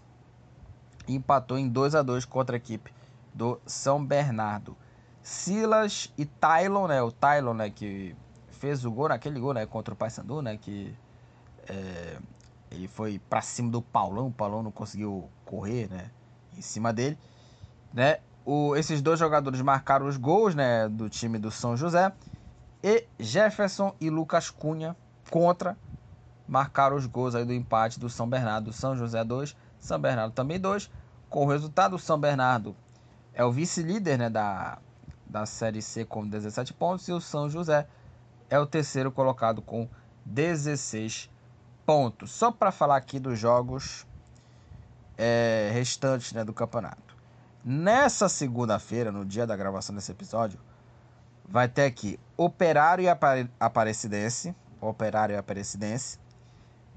empatou 1.08 1.58
em 1.58 1.68
2 1.68 1.94
a 1.94 2.02
2 2.02 2.24
contra 2.24 2.56
a 2.56 2.58
equipe 2.58 2.92
do 3.34 3.60
São 3.66 4.04
Bernardo. 4.04 4.76
Silas 5.22 6.12
e 6.18 6.26
Tylon, 6.26 6.88
né? 6.88 7.00
O 7.02 7.12
Tylon, 7.12 7.54
né? 7.54 7.70
Que 7.70 8.14
fez 8.50 8.84
o 8.84 8.90
gol 8.90 9.08
naquele 9.08 9.38
gol, 9.38 9.54
né? 9.54 9.64
Contra 9.66 9.94
o 9.94 9.96
Paysandu, 9.96 10.42
né? 10.42 10.56
Que 10.56 10.94
é, 11.68 12.18
ele 12.70 12.88
foi 12.88 13.20
para 13.30 13.40
cima 13.40 13.70
do 13.70 13.80
Paulão. 13.80 14.26
O 14.28 14.32
Paulão 14.32 14.62
não 14.62 14.72
conseguiu 14.72 15.28
correr, 15.44 15.88
né? 15.88 16.10
Em 16.56 16.60
cima 16.60 16.92
dele, 16.92 17.16
né? 17.92 18.18
O, 18.44 18.74
esses 18.76 19.00
dois 19.00 19.18
jogadores 19.18 19.60
marcaram 19.60 20.06
os 20.06 20.16
gols, 20.16 20.54
né? 20.54 20.88
Do 20.88 21.08
time 21.08 21.38
do 21.38 21.50
São 21.50 21.76
José. 21.76 22.12
E 22.82 23.06
Jefferson 23.18 23.94
e 24.00 24.10
Lucas 24.10 24.50
Cunha 24.50 24.96
contra 25.30 25.76
marcaram 26.46 26.96
os 26.96 27.06
gols 27.06 27.34
aí 27.34 27.44
do 27.44 27.52
empate 27.52 27.98
do 27.98 28.10
São 28.10 28.28
Bernardo. 28.28 28.72
São 28.72 28.96
José 28.96 29.22
2, 29.24 29.56
São 29.80 29.98
Bernardo 29.98 30.34
também 30.34 30.58
2. 30.58 30.90
Com 31.30 31.44
o 31.44 31.48
resultado, 31.48 31.96
o 31.96 31.98
São 31.98 32.18
Bernardo 32.18 32.76
é 33.32 33.44
o 33.44 33.50
vice-líder 33.50 34.18
né, 34.18 34.28
da, 34.28 34.78
da 35.24 35.46
Série 35.46 35.80
C 35.80 36.04
com 36.04 36.26
17 36.28 36.74
pontos 36.74 37.08
e 37.08 37.12
o 37.12 37.20
São 37.20 37.48
José 37.48 37.86
é 38.50 38.58
o 38.58 38.66
terceiro 38.66 39.10
colocado 39.10 39.62
com 39.62 39.88
16 40.26 41.30
pontos. 41.86 42.30
Só 42.30 42.50
para 42.50 42.70
falar 42.70 42.96
aqui 42.96 43.18
dos 43.18 43.38
jogos 43.38 44.06
é, 45.16 45.70
restantes 45.72 46.32
né, 46.32 46.44
do 46.44 46.52
campeonato. 46.52 47.16
Nessa 47.64 48.28
segunda-feira, 48.28 49.12
no 49.12 49.24
dia 49.24 49.46
da 49.46 49.56
gravação 49.56 49.94
desse 49.94 50.10
episódio, 50.10 50.58
vai 51.48 51.68
ter 51.68 51.84
aqui 51.84 52.18
Operário 52.36 53.04
e 53.04 53.08
Apare 53.08 53.48
Aparecidense. 53.60 54.54
Operário 54.80 55.34
e 55.34 55.38
Aparecidense. 55.38 56.18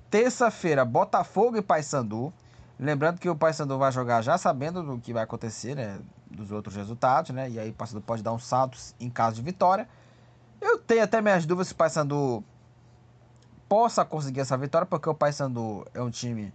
Terça-feira, 0.10 0.84
Botafogo 0.84 1.58
e 1.58 1.62
Paysandu. 1.62 2.34
Lembrando 2.80 3.20
que 3.20 3.30
o 3.30 3.36
Paysandu 3.36 3.78
vai 3.78 3.92
jogar 3.92 4.24
já 4.24 4.40
sabendo 4.40 4.82
do 4.82 4.98
que 4.98 5.14
vai 5.14 5.24
acontecer, 5.24 5.76
né? 5.76 6.00
Dos 6.32 6.52
outros 6.52 6.76
resultados, 6.76 7.30
né? 7.30 7.48
E 7.48 7.60
aí 7.60 7.70
o 7.70 7.74
Paysandu 7.74 8.02
pode 8.02 8.24
dar 8.24 8.34
um 8.34 8.40
salto 8.40 8.78
em 9.00 9.10
caso 9.10 9.36
de 9.36 9.44
vitória. 9.44 9.88
Eu 10.60 10.80
tenho 10.80 11.04
até 11.04 11.22
minhas 11.22 11.46
dúvidas 11.46 11.68
se 11.68 11.74
o 11.74 11.78
Paysandu 11.78 12.44
possa 13.70 14.04
conseguir 14.04 14.40
essa 14.40 14.58
vitória, 14.58 14.86
porque 14.88 15.08
o 15.08 15.14
Paysandu 15.14 15.86
é 15.94 16.02
um 16.02 16.10
time 16.10 16.52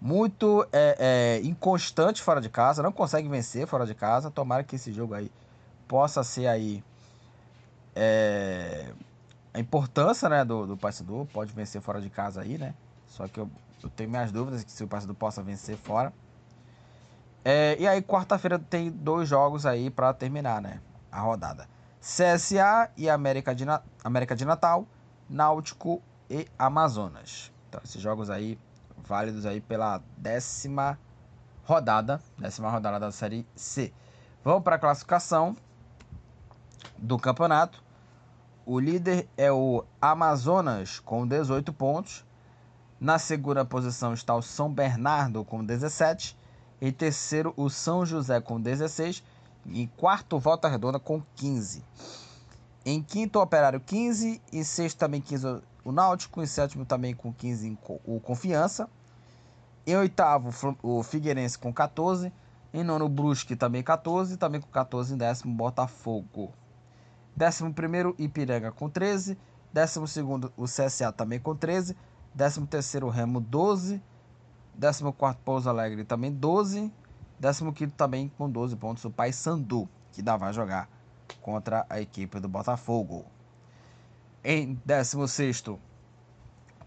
muito 0.00 0.66
é, 0.72 0.96
é, 1.40 1.46
inconstante 1.46 2.22
fora 2.22 2.40
de 2.40 2.48
casa, 2.48 2.82
não 2.82 2.92
consegue 2.92 3.28
vencer 3.28 3.66
fora 3.66 3.84
de 3.84 3.94
casa. 3.94 4.30
Tomara 4.30 4.62
que 4.62 4.76
esse 4.76 4.92
jogo 4.92 5.14
aí 5.14 5.30
possa 5.86 6.22
ser 6.22 6.46
aí 6.46 6.84
é, 7.96 8.92
a 9.52 9.58
importância 9.58 10.28
né, 10.28 10.44
do, 10.44 10.66
do 10.66 10.76
Paysandu, 10.76 11.28
pode 11.32 11.52
vencer 11.52 11.80
fora 11.80 12.00
de 12.00 12.08
casa 12.08 12.42
aí, 12.42 12.56
né? 12.56 12.74
Só 13.06 13.26
que 13.26 13.40
eu, 13.40 13.50
eu 13.82 13.90
tenho 13.90 14.08
minhas 14.08 14.30
dúvidas 14.30 14.62
que 14.62 14.70
se 14.70 14.84
o 14.84 14.86
Paysandu 14.86 15.14
possa 15.14 15.42
vencer 15.42 15.76
fora. 15.76 16.12
É, 17.44 17.76
e 17.80 17.88
aí 17.88 18.02
quarta-feira 18.02 18.58
tem 18.58 18.90
dois 18.90 19.28
jogos 19.28 19.66
aí 19.66 19.90
para 19.90 20.12
terminar, 20.12 20.60
né? 20.60 20.80
A 21.10 21.20
rodada. 21.20 21.66
CSA 22.00 22.90
e 22.96 23.10
América 23.10 23.54
de, 23.54 23.64
América 24.04 24.36
de 24.36 24.44
Natal, 24.44 24.86
Náutico 25.28 26.00
e 26.30 26.46
Amazonas. 26.58 27.50
Então 27.68 27.80
esses 27.84 28.00
jogos 28.00 28.30
aí 28.30 28.58
válidos 29.08 29.46
aí 29.46 29.60
pela 29.60 30.02
décima 30.16 30.98
rodada, 31.64 32.20
décima 32.38 32.70
rodada 32.70 33.00
da 33.00 33.10
Série 33.10 33.46
C. 33.56 33.92
Vamos 34.44 34.62
para 34.62 34.76
a 34.76 34.78
classificação 34.78 35.56
do 36.96 37.18
campeonato. 37.18 37.82
O 38.64 38.78
líder 38.78 39.26
é 39.36 39.50
o 39.50 39.84
Amazonas 40.00 41.00
com 41.00 41.26
18 41.26 41.72
pontos. 41.72 42.24
Na 43.00 43.18
segunda 43.18 43.64
posição 43.64 44.12
está 44.12 44.34
o 44.34 44.42
São 44.42 44.70
Bernardo 44.70 45.44
com 45.44 45.64
17. 45.64 46.36
Em 46.80 46.92
terceiro, 46.92 47.54
o 47.56 47.70
São 47.70 48.04
José 48.04 48.40
com 48.40 48.60
16. 48.60 49.24
Em 49.66 49.86
quarto, 49.86 50.38
Volta 50.38 50.68
Redonda 50.68 50.98
com 50.98 51.22
15. 51.34 51.82
Em 52.84 53.02
quinto, 53.02 53.38
o 53.38 53.42
Operário 53.42 53.80
15. 53.80 54.40
Em 54.52 54.64
sexto, 54.64 54.98
também 54.98 55.20
15, 55.20 55.62
o 55.84 55.92
Náutico. 55.92 56.42
Em 56.42 56.46
sétimo, 56.46 56.84
também 56.84 57.14
com 57.14 57.32
15, 57.32 57.78
o 58.04 58.20
Confiança. 58.20 58.88
Em 59.88 59.96
oitavo, 59.96 60.50
o 60.82 61.02
Figueirense 61.02 61.58
com 61.58 61.72
14. 61.72 62.30
Em 62.74 62.84
nono, 62.84 63.06
o 63.06 63.08
Brusque 63.08 63.56
também 63.56 63.82
14. 63.82 64.36
Também 64.36 64.60
com 64.60 64.68
14 64.68 65.14
em 65.14 65.16
décimo, 65.16 65.54
Botafogo. 65.54 66.52
11º 67.38 68.14
Ipiranga 68.18 68.70
com 68.70 68.90
13, 68.90 69.38
12º 69.74 70.52
o 70.58 70.64
CSA 70.64 71.10
também 71.10 71.40
com 71.40 71.56
13, 71.56 71.96
13º 72.36 73.04
o 73.04 73.08
Remo 73.08 73.40
12, 73.40 74.02
14º 74.78 75.36
Pouso 75.42 75.70
Alegre 75.70 76.04
também 76.04 76.32
12, 76.32 76.92
15º 77.40 77.90
também 77.92 78.30
com 78.36 78.50
12 78.50 78.76
pontos 78.76 79.06
o 79.06 79.10
Paysandu, 79.10 79.88
que 80.12 80.20
dá 80.20 80.36
vai 80.36 80.52
jogar 80.52 80.86
contra 81.40 81.86
a 81.88 81.98
equipe 81.98 82.38
do 82.40 82.48
Botafogo. 82.48 83.24
Em 84.44 84.78
16º 84.86 85.78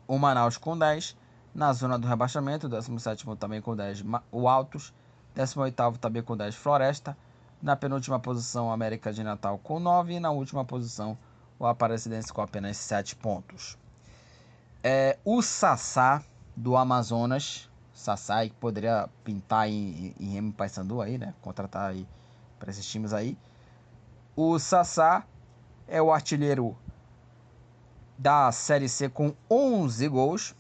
o 0.07 0.19
Manaus 0.19 0.55
com 0.55 0.77
10, 0.77 1.17
na 1.53 1.73
zona 1.73 1.97
do 1.99 2.07
rebaixamento, 2.07 2.69
17º 2.69 3.37
também 3.37 3.61
com 3.61 3.75
10 3.75 4.03
o 4.31 4.47
Altos, 4.47 4.93
18º 5.35 5.97
também 5.97 6.21
com 6.21 6.35
10 6.35 6.55
Floresta, 6.55 7.17
na 7.61 7.75
penúltima 7.75 8.19
posição, 8.19 8.71
América 8.71 9.13
de 9.13 9.23
Natal 9.23 9.57
com 9.59 9.79
9. 9.79 10.13
E 10.13 10.19
na 10.19 10.31
última 10.31 10.65
posição, 10.65 11.17
o 11.59 11.65
Aparecidense 11.65 12.33
com 12.33 12.41
apenas 12.41 12.77
7 12.77 13.15
pontos. 13.15 13.77
É, 14.83 15.17
o 15.23 15.41
Sassá 15.41 16.23
do 16.55 16.75
Amazonas, 16.75 17.69
Sassá 17.93 18.43
que 18.43 18.55
poderia 18.55 19.07
pintar 19.23 19.69
em, 19.69 20.15
em 20.19 20.29
Remo 20.29 20.51
Paysandu 20.53 21.01
aí, 21.01 21.19
né? 21.19 21.35
Contratar 21.41 21.91
aí 21.91 22.07
para 22.57 22.71
esses 22.71 22.85
times 22.85 23.13
aí. 23.13 23.37
O 24.35 24.57
Sassá 24.57 25.23
é 25.87 26.01
o 26.01 26.11
artilheiro 26.11 26.75
da 28.17 28.51
Série 28.51 28.89
C 28.89 29.07
com 29.07 29.35
11 29.49 30.07
gols. 30.07 30.55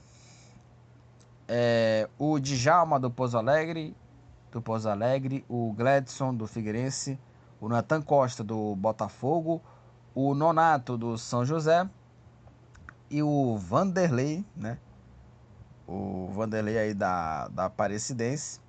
É, 1.53 2.07
o 2.17 2.39
Djalma 2.39 2.97
do 2.97 3.11
Pouso 3.11 3.37
Alegre 3.37 3.93
do 4.51 4.61
Pouso 4.61 4.89
Alegre, 4.89 5.45
o 5.47 5.73
Gladson 5.73 6.33
do 6.35 6.45
Figueirense, 6.45 7.17
o 7.59 7.69
Natan 7.69 8.01
Costa 8.01 8.43
do 8.43 8.75
Botafogo, 8.75 9.61
o 10.13 10.35
Nonato 10.35 10.97
do 10.97 11.17
São 11.17 11.45
José 11.45 11.89
e 13.09 13.23
o 13.23 13.57
Vanderlei, 13.57 14.45
né? 14.55 14.77
O 15.87 16.27
Vanderlei 16.33 16.77
aí 16.77 16.93
da, 16.93 17.47
da 17.47 17.65
Aparecidense. 17.65 18.59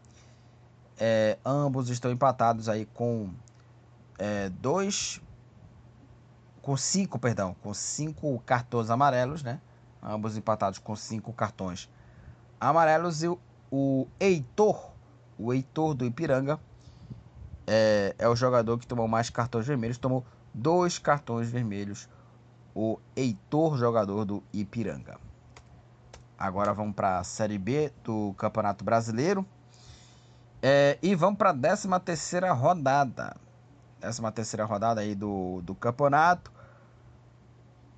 É, 0.99 1.37
ambos 1.45 1.89
estão 1.89 2.11
empatados 2.11 2.69
aí 2.69 2.87
com 2.87 3.31
é, 4.19 4.49
dois. 4.49 5.21
Com 6.61 6.77
cinco, 6.77 7.19
perdão, 7.19 7.57
com 7.61 7.75
cinco 7.75 8.41
cartões 8.47 8.89
amarelos, 8.89 9.43
né? 9.43 9.61
Ambos 10.01 10.37
empatados 10.37 10.79
com 10.79 10.95
cinco 10.95 11.33
cartões 11.33 11.89
amarelos 12.69 13.23
e 13.25 13.29
o, 13.71 14.07
Heitor 14.21 14.93
o 15.39 15.53
Heitor 15.53 15.95
do 15.95 16.05
Ipiranga 16.05 16.61
é, 17.67 18.15
é 18.17 18.29
o 18.29 18.37
jogador 18.37 18.79
que 18.79 18.87
tomou 18.87 19.09
mais 19.09 19.29
cartões 19.29 19.67
vermelhos, 19.67 19.99
tomou 19.99 20.25
dois 20.55 20.99
cartões 20.99 21.51
vermelhos. 21.51 22.09
O 22.75 22.99
Heitor, 23.17 23.77
jogador 23.77 24.25
do 24.25 24.43
Ipiranga. 24.53 25.19
Agora 26.39 26.73
vamos 26.73 26.95
para 26.95 27.19
a 27.19 27.25
Série 27.25 27.59
B 27.59 27.93
do 28.03 28.35
Campeonato 28.35 28.85
Brasileiro. 28.85 29.47
É, 30.63 30.99
e 31.03 31.15
vamos 31.15 31.39
para 31.39 31.51
a 31.51 31.55
13 31.55 31.89
terceira 32.05 32.53
rodada. 32.53 33.37
13 34.01 34.23
terceira 34.33 34.65
rodada 34.65 35.01
aí 35.01 35.15
do, 35.15 35.61
do 35.63 35.75
campeonato. 35.75 36.53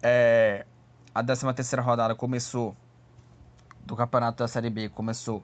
É, 0.03 0.67
a 1.15 1.23
13 1.23 1.53
terceira 1.55 1.83
rodada 1.83 2.15
começou 2.15 2.75
do 3.87 3.97
campeonato 3.97 4.43
da 4.43 4.49
Série 4.49 4.71
B 4.71 4.89
começou 4.89 5.43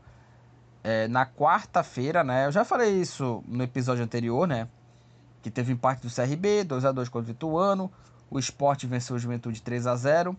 é, 0.82 1.06
na 1.08 1.26
quarta-feira, 1.26 2.24
né? 2.24 2.46
Eu 2.46 2.52
já 2.52 2.64
falei 2.64 3.00
isso 3.00 3.44
no 3.46 3.62
episódio 3.62 4.02
anterior, 4.02 4.46
né? 4.46 4.68
Que 5.42 5.50
teve 5.50 5.72
empate 5.72 6.06
do 6.06 6.14
CRB, 6.14 6.64
2 6.64 6.84
a 6.84 6.92
2 6.92 7.08
contra 7.08 7.24
o 7.24 7.26
Vituano. 7.26 7.90
O 8.30 8.38
Sport 8.38 8.84
venceu 8.84 9.16
o 9.16 9.18
Juventude 9.18 9.60
3 9.60 9.86
a 9.86 9.96
0 9.96 10.36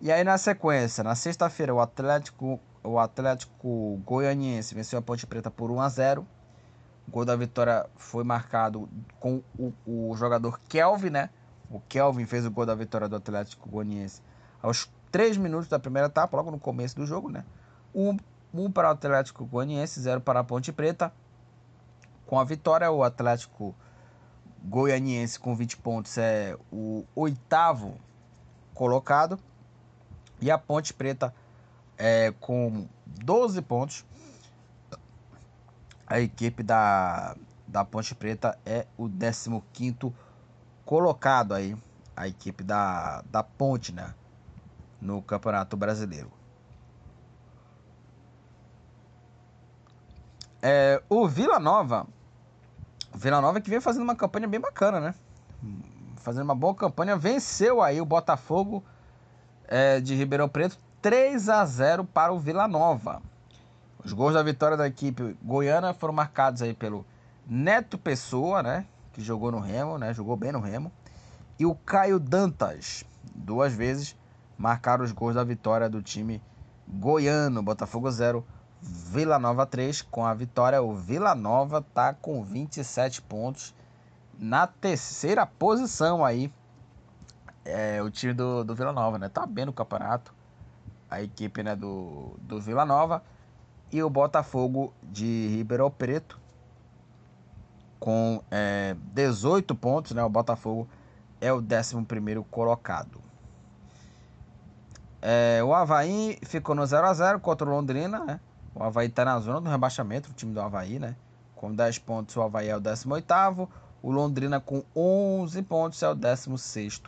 E 0.00 0.10
aí 0.10 0.24
na 0.24 0.36
sequência, 0.36 1.04
na 1.04 1.14
sexta-feira, 1.14 1.74
o 1.74 1.80
Atlético, 1.80 2.60
o 2.82 2.98
Atlético 2.98 4.00
Goianiense 4.04 4.74
venceu 4.74 4.98
a 4.98 5.02
Ponte 5.02 5.26
Preta 5.26 5.50
por 5.50 5.70
1 5.70 5.80
a 5.80 5.88
0 5.88 6.26
O 7.06 7.10
gol 7.10 7.24
da 7.24 7.36
vitória 7.36 7.86
foi 7.96 8.24
marcado 8.24 8.88
com 9.20 9.42
o, 9.58 9.72
o 9.86 10.16
jogador 10.16 10.58
Kelvin, 10.68 11.10
né? 11.10 11.30
O 11.70 11.80
Kelvin 11.80 12.26
fez 12.26 12.44
o 12.44 12.50
gol 12.50 12.66
da 12.66 12.74
vitória 12.74 13.08
do 13.08 13.16
Atlético 13.16 13.68
Goianiense 13.68 14.22
aos 14.62 14.90
3 15.10 15.36
minutos 15.36 15.68
da 15.68 15.78
primeira 15.78 16.08
etapa, 16.08 16.36
logo 16.36 16.50
no 16.50 16.58
começo 16.58 16.96
do 16.96 17.06
jogo, 17.06 17.30
né? 17.30 17.44
Um 17.94 18.16
1 18.52 18.70
para 18.70 18.88
o 18.88 18.92
Atlético 18.92 19.44
Goianiense, 19.44 20.00
0 20.00 20.20
para 20.20 20.40
a 20.40 20.44
Ponte 20.44 20.72
Preta. 20.72 21.12
Com 22.26 22.38
a 22.38 22.44
vitória, 22.44 22.90
o 22.90 23.02
Atlético 23.02 23.74
Goianiense 24.64 25.38
com 25.38 25.54
20 25.54 25.76
pontos 25.76 26.18
é 26.18 26.56
o 26.72 27.04
oitavo 27.14 27.96
colocado. 28.74 29.38
E 30.40 30.50
a 30.50 30.58
Ponte 30.58 30.92
Preta 30.92 31.32
é, 31.96 32.32
com 32.40 32.86
12 33.06 33.62
pontos. 33.62 34.04
A 36.06 36.20
equipe 36.20 36.62
da, 36.62 37.36
da 37.66 37.84
Ponte 37.84 38.14
Preta 38.14 38.58
é 38.64 38.86
o 38.96 39.08
15 39.08 40.12
colocado 40.84 41.54
aí. 41.54 41.76
A 42.16 42.26
equipe 42.26 42.64
da, 42.64 43.22
da 43.30 43.42
Ponte, 43.42 43.92
né? 43.92 44.14
No 45.00 45.22
Campeonato 45.22 45.76
Brasileiro. 45.76 46.30
É, 50.62 51.02
o 51.08 51.28
Vila 51.28 51.58
Nova. 51.60 52.06
O 53.14 53.18
Vila 53.18 53.40
Nova 53.40 53.60
que 53.60 53.70
vem 53.70 53.80
fazendo 53.80 54.02
uma 54.02 54.16
campanha 54.16 54.48
bem 54.48 54.60
bacana, 54.60 55.00
né? 55.00 55.14
Fazendo 56.16 56.44
uma 56.44 56.54
boa 56.54 56.74
campanha. 56.74 57.16
Venceu 57.16 57.82
aí 57.82 58.00
o 58.00 58.04
Botafogo 58.04 58.82
é, 59.68 60.00
de 60.00 60.14
Ribeirão 60.14 60.48
Preto 60.48 60.78
3 61.00 61.48
a 61.48 61.64
0 61.64 62.04
para 62.04 62.32
o 62.32 62.38
Vila 62.38 62.66
Nova. 62.66 63.22
Os 64.04 64.12
gols 64.12 64.34
da 64.34 64.42
vitória 64.42 64.76
da 64.76 64.86
equipe 64.86 65.36
goiana 65.42 65.94
foram 65.94 66.14
marcados 66.14 66.62
aí 66.62 66.74
pelo 66.74 67.04
Neto 67.46 67.96
Pessoa, 67.96 68.62
né? 68.62 68.86
Que 69.12 69.22
jogou 69.22 69.50
no 69.50 69.60
Remo, 69.60 69.98
né? 69.98 70.12
Jogou 70.12 70.36
bem 70.36 70.52
no 70.52 70.60
Remo. 70.60 70.90
E 71.58 71.64
o 71.64 71.74
Caio 71.74 72.18
Dantas, 72.18 73.04
duas 73.34 73.72
vezes, 73.72 74.16
marcaram 74.56 75.04
os 75.04 75.12
gols 75.12 75.34
da 75.34 75.44
vitória 75.44 75.88
do 75.88 76.02
time 76.02 76.42
goiano. 76.86 77.62
Botafogo 77.62 78.10
0, 78.10 78.44
Vila 78.80 79.38
Nova 79.38 79.66
3 79.66 80.02
com 80.02 80.24
a 80.24 80.34
vitória. 80.34 80.82
O 80.82 80.94
Vila 80.94 81.34
Nova 81.34 81.82
tá 81.82 82.14
com 82.14 82.42
27 82.42 83.22
pontos 83.22 83.74
na 84.38 84.66
terceira 84.66 85.46
posição 85.46 86.24
aí. 86.24 86.52
É 87.64 88.00
o 88.02 88.10
time 88.10 88.32
do, 88.32 88.62
do 88.62 88.74
Vila 88.74 88.92
Nova, 88.92 89.18
né? 89.18 89.28
Tá 89.28 89.44
bem 89.44 89.66
no 89.66 89.72
campeonato. 89.72 90.32
A 91.10 91.22
equipe 91.22 91.62
né, 91.62 91.74
do, 91.74 92.36
do 92.40 92.60
Vila 92.60 92.84
Nova. 92.84 93.22
E 93.90 94.02
o 94.02 94.10
Botafogo 94.10 94.92
de 95.02 95.48
Ribeirão 95.48 95.90
Preto 95.90 96.40
com 97.98 98.42
é, 98.50 98.96
18 99.14 99.74
pontos, 99.74 100.12
né? 100.12 100.22
O 100.22 100.28
Botafogo 100.28 100.88
é 101.40 101.52
o 101.52 101.58
11 101.58 102.44
colocado. 102.50 103.25
É, 105.20 105.62
o 105.64 105.74
Havaí 105.74 106.38
ficou 106.42 106.74
no 106.74 106.82
0x0 106.82 107.40
contra 107.40 107.66
o 107.66 107.70
Londrina, 107.70 108.24
né? 108.24 108.40
O 108.74 108.82
Havaí 108.82 109.08
está 109.08 109.24
na 109.24 109.38
zona 109.40 109.60
do 109.60 109.70
rebaixamento, 109.70 110.30
o 110.30 110.34
time 110.34 110.52
do 110.52 110.60
Havaí, 110.60 110.98
né? 110.98 111.16
Com 111.54 111.74
10 111.74 111.98
pontos, 112.00 112.36
o 112.36 112.42
Havaí 112.42 112.68
é 112.68 112.76
o 112.76 112.80
18. 112.80 113.68
O 114.02 114.10
Londrina 114.10 114.60
com 114.60 114.84
11 114.94 115.62
pontos 115.62 116.02
é 116.02 116.08
o 116.08 116.14
16 116.14 117.02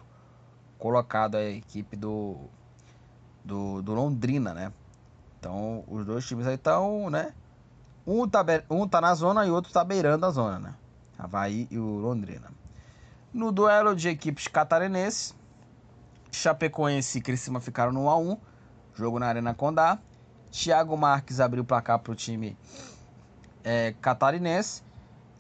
colocado 0.79 1.37
a 1.37 1.43
equipe 1.43 1.97
do, 1.97 2.37
do, 3.45 3.83
do, 3.83 3.93
Londrina, 3.93 4.55
né? 4.55 4.73
Então, 5.39 5.85
os 5.87 6.05
dois 6.07 6.27
times 6.27 6.47
aí 6.47 6.55
estão, 6.55 7.11
né? 7.11 7.33
Um 8.07 8.27
tá, 8.27 8.45
um 8.71 8.89
tá 8.89 9.01
na 9.01 9.15
zona 9.15 9.45
e 9.47 9.51
outro 9.51 9.73
tá 9.73 9.85
beirando 9.85 10.25
a 10.25 10.31
zona, 10.31 10.59
né? 10.59 10.75
Havaí 11.19 11.69
e 11.71 11.79
o 11.79 11.99
Londrina. 11.99 12.51
No 13.33 13.53
duelo 13.53 13.95
de 13.95 14.09
equipes 14.09 14.49
catarinenses, 14.49 15.37
Chapecoense 16.31 17.19
e 17.19 17.21
Criciúma 17.21 17.61
ficaram 17.61 17.93
no 17.93 18.05
1x1. 18.05 18.39
Jogo 18.95 19.19
na 19.19 19.27
Arena 19.27 19.55
Condá. 19.55 19.99
Thiago 20.51 20.97
Marques 20.97 21.41
abriu 21.41 21.63
o 21.63 21.67
placar 21.67 21.99
para 21.99 22.13
o 22.13 22.15
time 22.15 22.57
é, 23.65 23.95
catarinense. 24.01 24.83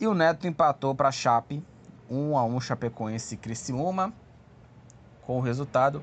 E 0.00 0.06
o 0.06 0.14
Neto 0.14 0.46
empatou 0.46 0.94
para 0.94 1.08
a 1.08 1.12
Chape. 1.12 1.62
1 2.10 2.38
a 2.38 2.44
1 2.44 2.60
Chapecoense 2.60 3.34
e 3.34 3.38
Criciúma. 3.38 4.12
Com 5.22 5.38
o 5.38 5.40
resultado. 5.40 6.02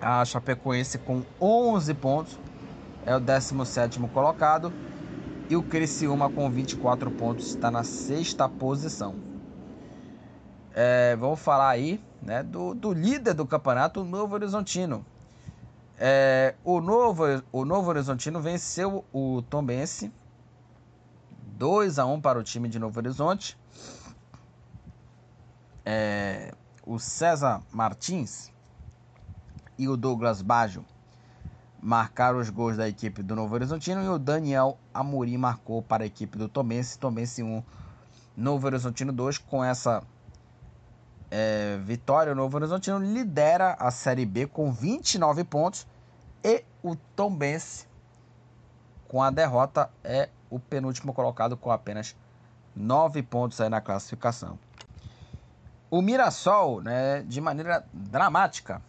A 0.00 0.24
Chapecoense 0.24 0.98
com 0.98 1.22
11 1.40 1.94
pontos. 1.94 2.38
É 3.04 3.14
o 3.14 3.20
17 3.20 3.98
colocado. 4.08 4.72
E 5.50 5.56
o 5.56 5.62
Criciúma 5.62 6.30
com 6.30 6.50
24 6.50 7.10
pontos 7.10 7.48
está 7.48 7.70
na 7.70 7.82
sexta 7.82 8.48
posição. 8.48 9.16
É, 10.74 11.16
vamos 11.16 11.40
falar 11.40 11.70
aí 11.70 12.00
né, 12.28 12.42
do, 12.42 12.74
do 12.74 12.92
líder 12.92 13.32
do 13.32 13.46
campeonato, 13.46 14.02
o 14.02 14.04
Novo 14.04 14.34
Horizontino. 14.34 15.04
É, 15.96 16.54
o, 16.62 16.78
Novo, 16.78 17.24
o 17.50 17.64
Novo 17.64 17.88
Horizontino 17.88 18.38
venceu 18.38 19.02
o 19.10 19.42
Tombense 19.48 20.12
2 21.56 21.98
a 21.98 22.04
1 22.04 22.20
para 22.20 22.38
o 22.38 22.42
time 22.42 22.68
de 22.68 22.78
Novo 22.78 23.00
Horizonte. 23.00 23.58
É, 25.86 26.52
o 26.84 26.98
César 26.98 27.62
Martins 27.72 28.52
e 29.78 29.88
o 29.88 29.96
Douglas 29.96 30.42
Baggio 30.42 30.84
marcaram 31.80 32.38
os 32.38 32.50
gols 32.50 32.76
da 32.76 32.86
equipe 32.86 33.22
do 33.22 33.34
Novo 33.34 33.54
Horizontino 33.54 34.04
e 34.04 34.08
o 34.08 34.18
Daniel 34.18 34.78
Amorim 34.92 35.38
marcou 35.38 35.80
para 35.80 36.02
a 36.02 36.06
equipe 36.06 36.36
do 36.36 36.46
Tomense. 36.46 36.98
Tomense 36.98 37.42
1, 37.42 37.62
Novo 38.36 38.66
Horizontino 38.66 39.14
2. 39.14 39.38
Com 39.38 39.64
essa 39.64 40.02
é, 41.30 41.78
vitória, 41.82 42.32
o 42.32 42.36
Novo 42.36 42.56
Horizontino 42.56 42.98
lidera 42.98 43.76
a 43.78 43.90
Série 43.90 44.24
B 44.24 44.46
com 44.46 44.72
29 44.72 45.44
pontos 45.44 45.86
e 46.42 46.64
o 46.82 46.96
Tombense, 46.96 47.86
com 49.08 49.22
a 49.22 49.30
derrota, 49.30 49.90
é 50.02 50.28
o 50.50 50.58
penúltimo 50.58 51.12
colocado 51.12 51.56
com 51.56 51.70
apenas 51.70 52.16
9 52.74 53.22
pontos 53.22 53.60
aí 53.60 53.68
na 53.68 53.80
classificação. 53.80 54.58
O 55.90 56.02
Mirassol, 56.02 56.82
né, 56.82 57.22
de 57.22 57.40
maneira 57.40 57.84
dramática, 57.92 58.82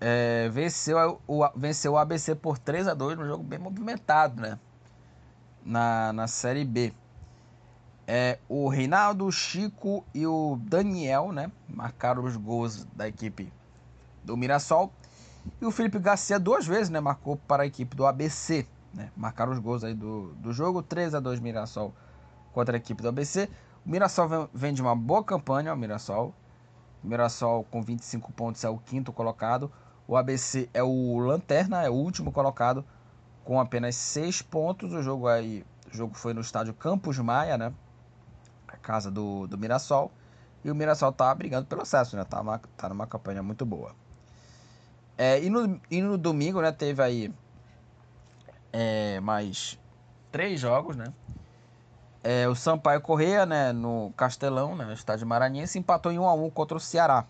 é, 0.00 0.48
venceu, 0.50 1.20
o, 1.26 1.48
venceu 1.56 1.92
o 1.92 1.98
ABC 1.98 2.34
por 2.34 2.58
3 2.58 2.88
a 2.88 2.94
2 2.94 3.18
num 3.18 3.26
jogo 3.26 3.42
bem 3.42 3.58
movimentado 3.58 4.40
né, 4.40 4.58
na, 5.64 6.12
na 6.12 6.26
Série 6.26 6.64
B. 6.64 6.92
É, 8.10 8.38
o 8.48 8.70
Reinaldo, 8.70 9.26
o 9.26 9.30
Chico 9.30 10.02
e 10.14 10.26
o 10.26 10.58
Daniel 10.62 11.30
né, 11.30 11.52
marcaram 11.68 12.24
os 12.24 12.38
gols 12.38 12.86
da 12.96 13.06
equipe 13.06 13.52
do 14.24 14.34
Mirassol. 14.34 14.90
E 15.60 15.66
o 15.66 15.70
Felipe 15.70 15.98
Garcia 15.98 16.38
duas 16.40 16.66
vezes 16.66 16.88
né, 16.88 17.00
marcou 17.00 17.36
para 17.36 17.64
a 17.64 17.66
equipe 17.66 17.94
do 17.94 18.06
ABC. 18.06 18.66
Né, 18.94 19.10
marcaram 19.14 19.52
os 19.52 19.58
gols 19.58 19.84
aí 19.84 19.92
do, 19.92 20.32
do 20.36 20.54
jogo. 20.54 20.82
3 20.82 21.16
a 21.16 21.20
2 21.20 21.38
Mirassol 21.38 21.92
contra 22.50 22.78
a 22.78 22.78
equipe 22.78 23.02
do 23.02 23.10
ABC. 23.10 23.46
O 23.84 23.90
Mirassol 23.90 24.26
vem, 24.26 24.48
vem 24.54 24.72
de 24.72 24.80
uma 24.80 24.96
boa 24.96 25.22
campanha, 25.22 25.74
o 25.74 25.76
Mirassol. 25.76 26.34
O 27.04 27.06
Mirassol 27.06 27.62
com 27.64 27.82
25 27.82 28.32
pontos 28.32 28.64
é 28.64 28.70
o 28.70 28.78
quinto 28.78 29.12
colocado. 29.12 29.70
O 30.06 30.16
ABC 30.16 30.70
é 30.72 30.82
o 30.82 31.18
lanterna, 31.18 31.82
é 31.82 31.90
o 31.90 31.94
último 31.94 32.32
colocado 32.32 32.82
com 33.44 33.60
apenas 33.60 33.96
6 33.96 34.40
pontos. 34.40 34.94
O 34.94 35.02
jogo 35.02 35.28
aí, 35.28 35.62
o 35.92 35.94
jogo 35.94 36.14
foi 36.14 36.32
no 36.32 36.40
estádio 36.40 36.72
Campos 36.72 37.18
Maia, 37.18 37.58
né? 37.58 37.70
Casa 38.78 39.10
do, 39.10 39.46
do 39.46 39.58
Mirassol. 39.58 40.10
E 40.64 40.70
o 40.70 40.74
Mirassol 40.74 41.12
tá 41.12 41.34
brigando 41.34 41.66
pelo 41.66 41.82
acesso, 41.82 42.16
né? 42.16 42.24
Tá, 42.24 42.40
uma, 42.40 42.60
tá 42.76 42.88
numa 42.88 43.06
campanha 43.06 43.42
muito 43.42 43.64
boa. 43.64 43.94
É, 45.16 45.42
e, 45.42 45.50
no, 45.50 45.80
e 45.90 46.00
no 46.00 46.16
domingo, 46.16 46.60
né, 46.60 46.70
teve 46.70 47.02
aí 47.02 47.34
é, 48.72 49.18
mais 49.20 49.78
três 50.30 50.60
jogos, 50.60 50.96
né? 50.96 51.12
É, 52.22 52.48
o 52.48 52.54
Sampaio 52.54 53.00
Correia, 53.00 53.46
né, 53.46 53.72
no 53.72 54.12
Castelão, 54.16 54.76
né, 54.76 54.84
no 54.84 54.92
estádio 54.92 55.26
Maranhense, 55.26 55.78
empatou 55.78 56.12
em 56.12 56.18
1 56.18 56.28
a 56.28 56.34
1 56.34 56.50
contra 56.50 56.76
o 56.76 56.80
Ceará. 56.80 57.24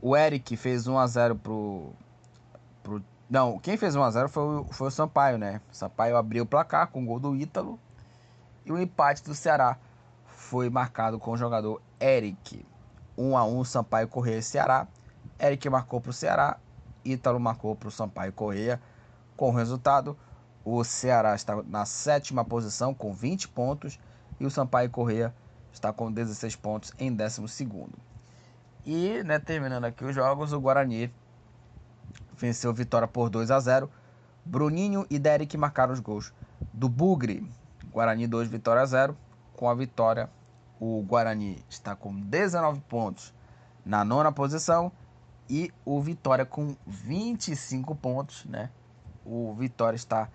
O 0.00 0.16
Eric 0.16 0.56
fez 0.56 0.86
1 0.86 0.98
a 0.98 1.06
0 1.06 1.36
pro, 1.36 1.92
pro 2.82 3.02
não, 3.28 3.58
quem 3.58 3.76
fez 3.76 3.94
1 3.94 4.02
a 4.02 4.10
0 4.10 4.28
foi 4.28 4.42
o, 4.42 4.64
foi 4.70 4.88
o 4.88 4.90
Sampaio, 4.90 5.38
né? 5.38 5.60
O 5.70 5.74
Sampaio 5.76 6.16
abriu 6.16 6.44
o 6.44 6.46
placar 6.46 6.88
com 6.88 7.02
o 7.02 7.06
gol 7.06 7.18
do 7.18 7.36
Ítalo 7.36 7.78
e 8.64 8.72
o 8.72 8.78
empate 8.78 9.22
do 9.22 9.34
Ceará 9.34 9.76
foi 10.48 10.70
marcado 10.70 11.18
com 11.18 11.32
o 11.32 11.36
jogador 11.36 11.82
Eric. 12.00 12.64
1 13.18 13.36
a 13.36 13.44
1 13.44 13.64
Sampaio 13.64 14.08
Correia 14.08 14.38
e 14.38 14.42
Ceará. 14.42 14.88
Eric 15.38 15.68
marcou 15.68 16.00
para 16.00 16.08
o 16.08 16.12
Ceará, 16.12 16.56
Ítalo 17.04 17.38
marcou 17.38 17.76
para 17.76 17.88
o 17.88 17.90
Sampaio 17.90 18.32
Correia. 18.32 18.80
Com 19.36 19.50
o 19.50 19.54
resultado, 19.54 20.16
o 20.64 20.82
Ceará 20.84 21.34
está 21.34 21.62
na 21.64 21.84
sétima 21.84 22.46
posição 22.46 22.94
com 22.94 23.12
20 23.12 23.48
pontos 23.48 24.00
e 24.40 24.46
o 24.46 24.50
Sampaio 24.50 24.88
Correia 24.88 25.34
está 25.70 25.92
com 25.92 26.10
16 26.10 26.56
pontos 26.56 26.94
em 26.98 27.14
12 27.14 27.42
E, 28.86 29.22
né, 29.24 29.38
terminando 29.38 29.84
aqui 29.84 30.02
os 30.02 30.14
jogos, 30.14 30.54
o 30.54 30.60
Guarani 30.60 31.12
venceu 32.38 32.72
Vitória 32.72 33.06
por 33.06 33.28
2 33.28 33.50
a 33.50 33.60
0. 33.60 33.90
Bruninho 34.46 35.06
e 35.10 35.18
Derek 35.18 35.58
marcaram 35.58 35.92
os 35.92 36.00
gols 36.00 36.32
do 36.72 36.88
Bugre. 36.88 37.46
Guarani 37.92 38.26
2, 38.26 38.48
Vitória 38.48 38.86
0. 38.86 39.14
Com 39.54 39.68
a 39.68 39.74
vitória, 39.74 40.30
o 40.80 41.02
Guarani 41.02 41.64
está 41.68 41.94
com 41.96 42.14
19 42.14 42.80
pontos 42.82 43.34
na 43.84 44.04
nona 44.04 44.30
posição 44.30 44.92
e 45.48 45.72
o 45.84 46.00
Vitória 46.00 46.44
com 46.44 46.76
25 46.86 47.94
pontos, 47.94 48.44
né? 48.44 48.70
O 49.24 49.54
Vitória 49.54 49.96
está 49.96 50.28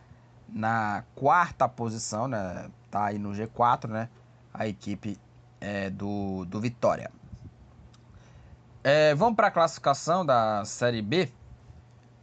na 0.50 1.04
quarta 1.16 1.68
posição, 1.70 2.28
né? 2.28 2.70
Tá 2.90 3.06
aí 3.06 3.20
no 3.20 3.32
G4, 3.32 3.90
né? 3.90 4.10
A 4.54 4.68
equipe 4.68 5.20
é, 5.62 5.90
do, 5.90 6.46
do 6.46 6.60
Vitória. 6.60 7.12
É, 8.84 9.16
vamos 9.16 9.36
para 9.36 9.48
a 9.48 9.52
classificação 9.52 10.26
da 10.26 10.66
Série 10.66 11.02
B. 11.02 11.32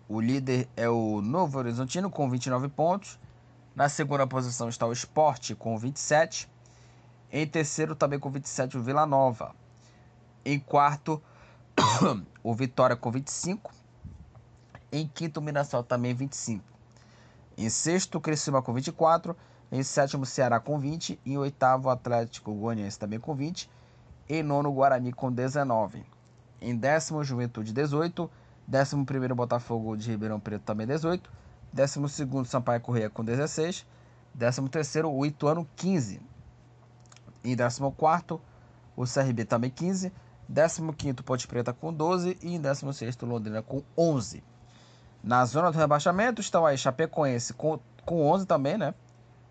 O 0.09 0.21
líder 0.21 0.68
é 0.77 0.89
o 0.89 1.23
Novo 1.23 1.59
Horizontino 1.59 2.11
com 2.11 2.29
29 2.29 2.68
pontos. 2.68 3.18
Na 3.75 3.89
segunda 3.89 4.27
posição 4.27 4.68
está 4.68 4.85
o 4.85 4.93
Esporte 4.93 5.55
com 5.55 5.79
27. 5.79 6.49
Em 7.33 7.47
terceiro, 7.47 7.95
também 7.95 8.18
com 8.18 8.31
27, 8.31 8.76
o 8.76 8.83
Vila 8.83 9.07
Nova. 9.07 9.55
Em 10.45 10.59
quarto, 10.59 11.22
o 12.43 12.55
Vitória 12.55 12.97
com 12.97 13.11
25. 13.11 13.72
Em 14.91 15.07
quinto, 15.07 15.39
o 15.39 15.43
Mirassol 15.43 15.85
também 15.85 16.12
25. 16.12 16.64
Em 17.57 17.68
sexto, 17.68 18.18
o 18.18 18.20
Criciúma 18.20 18.62
com 18.62 18.72
24. 18.72 19.37
Em 19.70 19.83
sétimo, 19.83 20.24
o 20.24 20.26
Ceará 20.26 20.59
com 20.59 20.78
20. 20.78 21.20
Em 21.24 21.39
oitavo, 21.39 21.89
o 21.89 21.91
Atlético 21.91 22.53
Goianiense 22.53 22.99
também 22.99 23.20
com 23.20 23.35
20. 23.35 23.70
Em 24.28 24.43
nono, 24.43 24.70
o 24.70 24.72
Guarani 24.72 25.12
com 25.12 25.31
19. 25.31 26.05
Em 26.61 26.76
décimo, 26.76 27.22
Juventude 27.22 27.72
18. 27.72 28.28
Décimo 28.66 29.07
primeiro, 29.07 29.35
Botafogo 29.35 29.97
de 29.97 30.11
Ribeirão 30.11 30.41
Preto 30.41 30.62
também 30.62 30.87
18. 30.87 31.31
Décimo 31.72 32.09
segundo, 32.09 32.47
Sampaio 32.47 32.81
Correia 32.81 33.09
com 33.09 33.24
16. 33.24 33.87
Décimo 34.35 34.68
terceiro, 34.68 35.12
o 35.12 35.24
Ituano 35.24 35.68
15. 35.76 36.20
Em 37.45 37.57
14, 37.57 37.82
o 38.97 39.05
CRB 39.05 39.45
também 39.45 39.70
15. 39.70 40.12
15, 40.97 41.22
Ponte 41.22 41.47
Preta 41.47 41.72
com 41.72 41.93
12. 41.93 42.38
E 42.43 42.55
em 42.55 42.61
16, 42.61 43.16
Londrina 43.22 43.62
com 43.62 43.82
11. 43.97 44.43
Na 45.22 45.45
zona 45.45 45.70
do 45.70 45.78
rebaixamento 45.78 46.41
estão 46.41 46.64
aí 46.64 46.76
Chapecoense 46.76 47.53
com, 47.53 47.78
com 48.05 48.26
11 48.30 48.47
também, 48.47 48.78
né? 48.78 48.95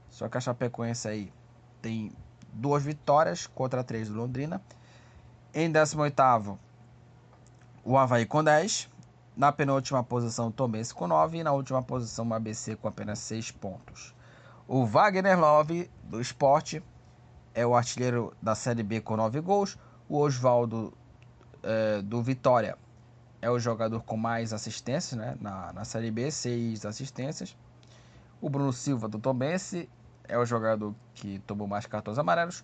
Só 0.09 0.27
que 0.27 0.37
a 0.37 0.41
Chapecoense 0.41 1.07
aí 1.07 1.31
tem 1.81 2.11
duas 2.51 2.83
vitórias 2.83 3.47
contra 3.47 3.83
três 3.83 4.09
do 4.09 4.15
Londrina. 4.15 4.61
Em 5.53 5.71
18º, 5.71 6.57
o 7.83 7.97
Havaí 7.97 8.25
com 8.25 8.43
10. 8.43 8.89
Na 9.37 9.51
penúltima 9.51 10.03
posição, 10.03 10.47
o 10.47 10.51
Tomense 10.51 10.93
com 10.93 11.07
9. 11.07 11.37
E 11.37 11.43
na 11.43 11.51
última 11.51 11.81
posição, 11.81 12.27
o 12.27 12.33
ABC 12.33 12.75
com 12.75 12.87
apenas 12.87 13.19
6 13.19 13.51
pontos. 13.51 14.13
O 14.67 14.85
Wagner 14.85 15.39
Love, 15.39 15.89
do 16.03 16.19
esporte, 16.19 16.83
é 17.59 17.67
o 17.67 17.75
artilheiro 17.75 18.33
da 18.41 18.55
Série 18.55 18.83
B 18.83 19.01
com 19.01 19.17
9 19.17 19.41
gols. 19.41 19.77
O 20.07 20.17
Oswaldo, 20.19 20.93
é, 21.61 22.01
do 22.01 22.23
Vitória, 22.23 22.77
é 23.41 23.51
o 23.51 23.59
jogador 23.59 24.01
com 24.03 24.15
mais 24.15 24.53
assistências 24.53 25.19
né, 25.19 25.37
na, 25.41 25.73
na 25.73 25.83
Série 25.83 26.09
B, 26.09 26.31
6 26.31 26.85
assistências. 26.85 27.57
O 28.39 28.49
Bruno 28.49 28.71
Silva, 28.71 29.09
do 29.09 29.19
Tombense, 29.19 29.89
é 30.25 30.37
o 30.37 30.45
jogador 30.45 30.95
que 31.13 31.39
tomou 31.39 31.67
mais 31.67 31.85
cartões 31.85 32.17
amarelos, 32.17 32.63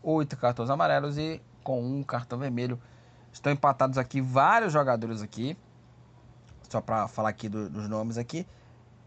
8 0.00 0.36
cartões 0.36 0.70
amarelos 0.70 1.18
e 1.18 1.42
com 1.64 1.82
um 1.82 2.04
cartão 2.04 2.38
vermelho. 2.38 2.80
Estão 3.32 3.52
empatados 3.52 3.98
aqui 3.98 4.20
vários 4.20 4.72
jogadores 4.72 5.22
aqui. 5.22 5.58
Só 6.70 6.80
para 6.80 7.08
falar 7.08 7.30
aqui 7.30 7.48
do, 7.48 7.68
dos 7.68 7.88
nomes 7.88 8.16
aqui. 8.16 8.46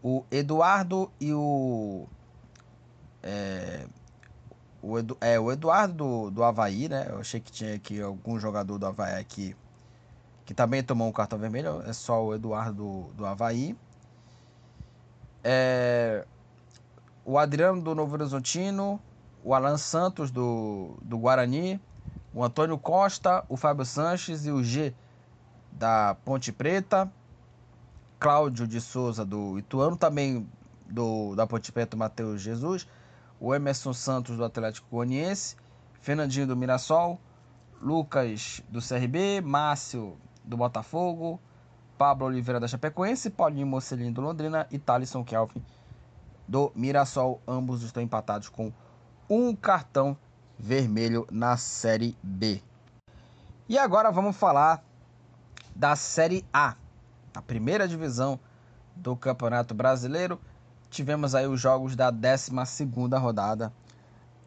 O 0.02 0.22
Eduardo 0.30 1.10
e 1.18 1.32
o 1.32 2.06
é, 3.22 3.86
o, 4.82 4.98
Edu, 4.98 5.16
é, 5.20 5.38
o 5.38 5.52
Eduardo 5.52 5.94
do, 5.94 6.30
do 6.30 6.44
Havaí, 6.44 6.88
né? 6.88 7.06
Eu 7.08 7.18
achei 7.18 7.40
que 7.40 7.52
tinha 7.52 7.74
aqui 7.74 8.00
algum 8.00 8.38
jogador 8.38 8.78
do 8.78 8.86
Havaí 8.86 9.18
aqui 9.18 9.54
que 10.44 10.54
também 10.54 10.82
tomou 10.82 11.08
um 11.08 11.12
cartão 11.12 11.38
vermelho. 11.38 11.82
É 11.86 11.92
só 11.92 12.24
o 12.24 12.34
Eduardo 12.34 12.74
do, 12.74 13.02
do 13.14 13.26
Havaí. 13.26 13.76
É, 15.44 16.26
o 17.24 17.38
Adriano 17.38 17.80
do 17.80 17.94
Novo 17.94 18.14
Horizontino. 18.14 19.00
O 19.44 19.54
Alan 19.54 19.76
Santos 19.76 20.30
do, 20.30 20.96
do 21.02 21.18
Guarani. 21.18 21.80
O 22.34 22.42
Antônio 22.42 22.78
Costa, 22.78 23.44
o 23.48 23.56
Fábio 23.56 23.84
Sanches 23.84 24.46
e 24.46 24.50
o 24.50 24.62
G 24.62 24.94
da 25.72 26.16
Ponte 26.24 26.52
Preta. 26.52 27.10
Cláudio 28.18 28.66
de 28.66 28.80
Souza 28.80 29.24
do 29.24 29.58
Ituano, 29.58 29.96
também 29.96 30.46
do, 30.86 31.34
da 31.34 31.46
Ponte 31.46 31.72
Preta, 31.72 31.96
o 31.96 31.98
Matheus 31.98 32.40
Jesus 32.40 32.86
o 33.40 33.54
Emerson 33.54 33.94
Santos 33.94 34.36
do 34.36 34.44
Atlético 34.44 34.86
Goianiense, 34.90 35.56
Fernandinho 36.00 36.46
do 36.46 36.56
Mirassol, 36.56 37.18
Lucas 37.80 38.62
do 38.68 38.80
CRB, 38.80 39.40
Márcio 39.40 40.18
do 40.44 40.56
Botafogo, 40.56 41.40
Pablo 41.96 42.26
Oliveira 42.26 42.60
da 42.60 42.68
Chapecoense, 42.68 43.30
Paulinho 43.30 43.66
Mocelin 43.66 44.12
do 44.12 44.20
Londrina 44.20 44.66
e 44.70 44.78
Thalisson 44.78 45.24
Kelvin 45.24 45.64
do 46.46 46.70
Mirassol. 46.74 47.40
Ambos 47.48 47.82
estão 47.82 48.02
empatados 48.02 48.50
com 48.50 48.70
um 49.28 49.54
cartão 49.56 50.16
vermelho 50.58 51.26
na 51.30 51.56
Série 51.56 52.16
B. 52.22 52.62
E 53.68 53.78
agora 53.78 54.10
vamos 54.10 54.36
falar 54.36 54.84
da 55.74 55.96
Série 55.96 56.44
A, 56.52 56.76
a 57.34 57.40
primeira 57.40 57.88
divisão 57.88 58.38
do 58.94 59.16
Campeonato 59.16 59.72
Brasileiro 59.72 60.38
tivemos 60.90 61.34
aí 61.34 61.46
os 61.46 61.60
jogos 61.60 61.94
da 61.94 62.10
12 62.10 62.50
rodada 63.18 63.72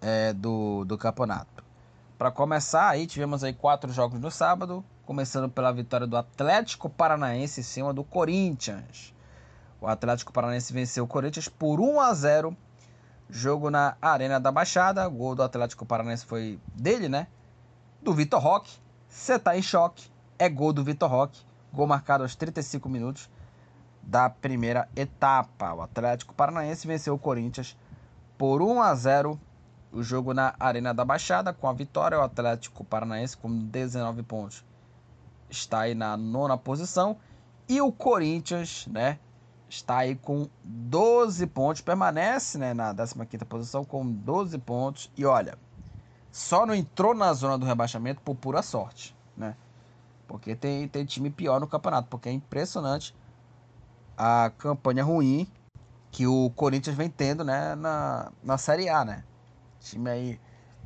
é, 0.02 0.34
do, 0.34 0.84
do 0.86 0.98
campeonato. 0.98 1.64
Para 2.18 2.30
começar, 2.30 2.90
aí 2.90 3.08
tivemos 3.08 3.44
aí 3.44 3.54
quatro 3.54 3.92
jogos 3.92 4.20
no 4.20 4.30
sábado, 4.30 4.84
começando 5.06 5.50
pela 5.50 5.72
vitória 5.72 6.06
do 6.06 6.18
Atlético 6.18 6.90
Paranaense 6.90 7.62
em 7.62 7.64
cima 7.64 7.94
do 7.94 8.04
Corinthians. 8.04 9.14
O 9.82 9.88
Atlético 9.88 10.32
Paranaense 10.32 10.72
venceu 10.72 11.06
o 11.06 11.08
Corinthians 11.08 11.48
por 11.48 11.80
1 11.80 12.00
a 12.00 12.14
0. 12.14 12.58
Jogo 13.30 13.70
na 13.70 13.98
Arena 14.02 14.40
da 14.40 14.52
Baixada. 14.52 15.08
O 15.08 15.12
gol 15.12 15.36
do 15.36 15.44
Atlético 15.44 15.86
Paranaense 15.86 16.26
foi 16.26 16.60
dele, 16.74 17.10
né? 17.10 17.28
Do 18.02 18.14
Vitor 18.14 18.42
Roque. 18.42 18.72
Você 19.10 19.38
tá 19.38 19.58
em 19.58 19.62
choque. 19.62 20.10
É 20.40 20.48
gol 20.48 20.72
do 20.72 20.84
Vitor 20.84 21.10
Roque. 21.10 21.42
Gol 21.74 21.88
marcado 21.88 22.24
aos 22.24 22.36
35 22.36 22.88
minutos 22.88 23.30
da 24.04 24.30
primeira 24.30 24.88
etapa. 24.96 25.74
O 25.74 25.82
Atlético 25.82 26.34
Paranaense 26.34 26.86
venceu 26.86 27.16
o 27.16 27.20
Corinthians 27.20 27.78
por 28.38 28.62
1 28.62 28.82
a 28.82 28.94
0 28.94 29.40
o 29.92 30.04
jogo 30.04 30.34
na 30.34 30.54
Arena 30.60 30.94
da 30.94 31.06
Baixada. 31.06 31.54
Com 31.54 31.68
a 31.68 31.74
vitória, 31.74 32.20
o 32.20 32.22
Atlético 32.22 32.84
Paranaense 32.84 33.38
com 33.38 33.50
19 33.50 34.24
pontos 34.24 34.66
está 35.50 35.82
aí 35.82 35.96
na 35.96 36.18
nona 36.18 36.58
posição. 36.58 37.18
E 37.68 37.80
o 37.80 37.92
Corinthians, 37.92 38.88
né, 38.88 39.20
está 39.70 40.00
aí 40.00 40.16
com 40.16 40.50
12 40.64 41.48
pontos, 41.48 41.82
permanece 41.82 42.58
né, 42.58 42.74
na 42.74 42.94
15 42.94 43.46
posição 43.46 43.86
com 43.86 44.06
12 44.06 44.58
pontos. 44.58 45.10
E 45.16 45.26
olha, 45.26 45.58
só 46.32 46.66
não 46.66 46.74
entrou 46.74 47.14
na 47.14 47.32
zona 47.34 47.58
do 47.58 47.66
rebaixamento 47.66 48.22
por 48.22 48.36
pura 48.36 48.62
sorte, 48.62 49.16
né? 49.38 49.56
Porque 50.28 50.56
tem, 50.56 50.88
tem 50.88 51.06
time 51.06 51.30
pior 51.30 51.60
no 51.60 51.68
campeonato, 51.68 52.08
porque 52.10 52.28
é 52.28 52.32
impressionante 52.32 53.16
a 54.18 54.52
campanha 54.58 55.04
ruim 55.04 55.48
que 56.12 56.28
o 56.28 56.52
Corinthians 56.52 56.96
vem 56.96 57.10
tendo, 57.10 57.44
né, 57.44 57.76
na, 57.76 58.32
na 58.44 58.58
Série 58.58 58.88
A, 58.88 59.04
né? 59.04 59.24
Time 59.80 60.10
aí 60.10 60.40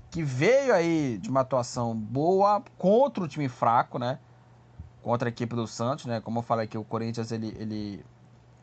que 0.09 0.23
veio 0.23 0.73
aí 0.73 1.17
de 1.17 1.29
uma 1.29 1.41
atuação 1.41 1.95
boa 1.95 2.63
contra 2.77 3.23
o 3.23 3.27
time 3.27 3.49
fraco, 3.49 3.99
né? 3.99 4.19
Contra 5.03 5.27
a 5.27 5.31
equipe 5.31 5.55
do 5.55 5.67
Santos, 5.67 6.05
né? 6.05 6.21
Como 6.21 6.39
eu 6.39 6.43
falei 6.43 6.65
aqui, 6.65 6.77
o 6.77 6.83
Corinthians 6.83 7.31
ele, 7.31 7.55
ele 7.59 8.05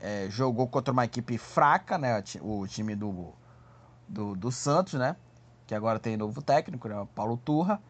é, 0.00 0.26
jogou 0.30 0.66
contra 0.66 0.92
uma 0.92 1.04
equipe 1.04 1.38
fraca, 1.38 1.98
né? 1.98 2.22
O 2.40 2.66
time 2.66 2.96
do, 2.96 3.32
do, 4.08 4.34
do, 4.34 4.50
Santos, 4.50 4.94
né? 4.94 5.16
Que 5.66 5.74
agora 5.74 5.98
tem 5.98 6.16
novo 6.16 6.42
técnico, 6.42 6.88
né? 6.88 7.06
Paulo 7.14 7.36
Turra. 7.36 7.80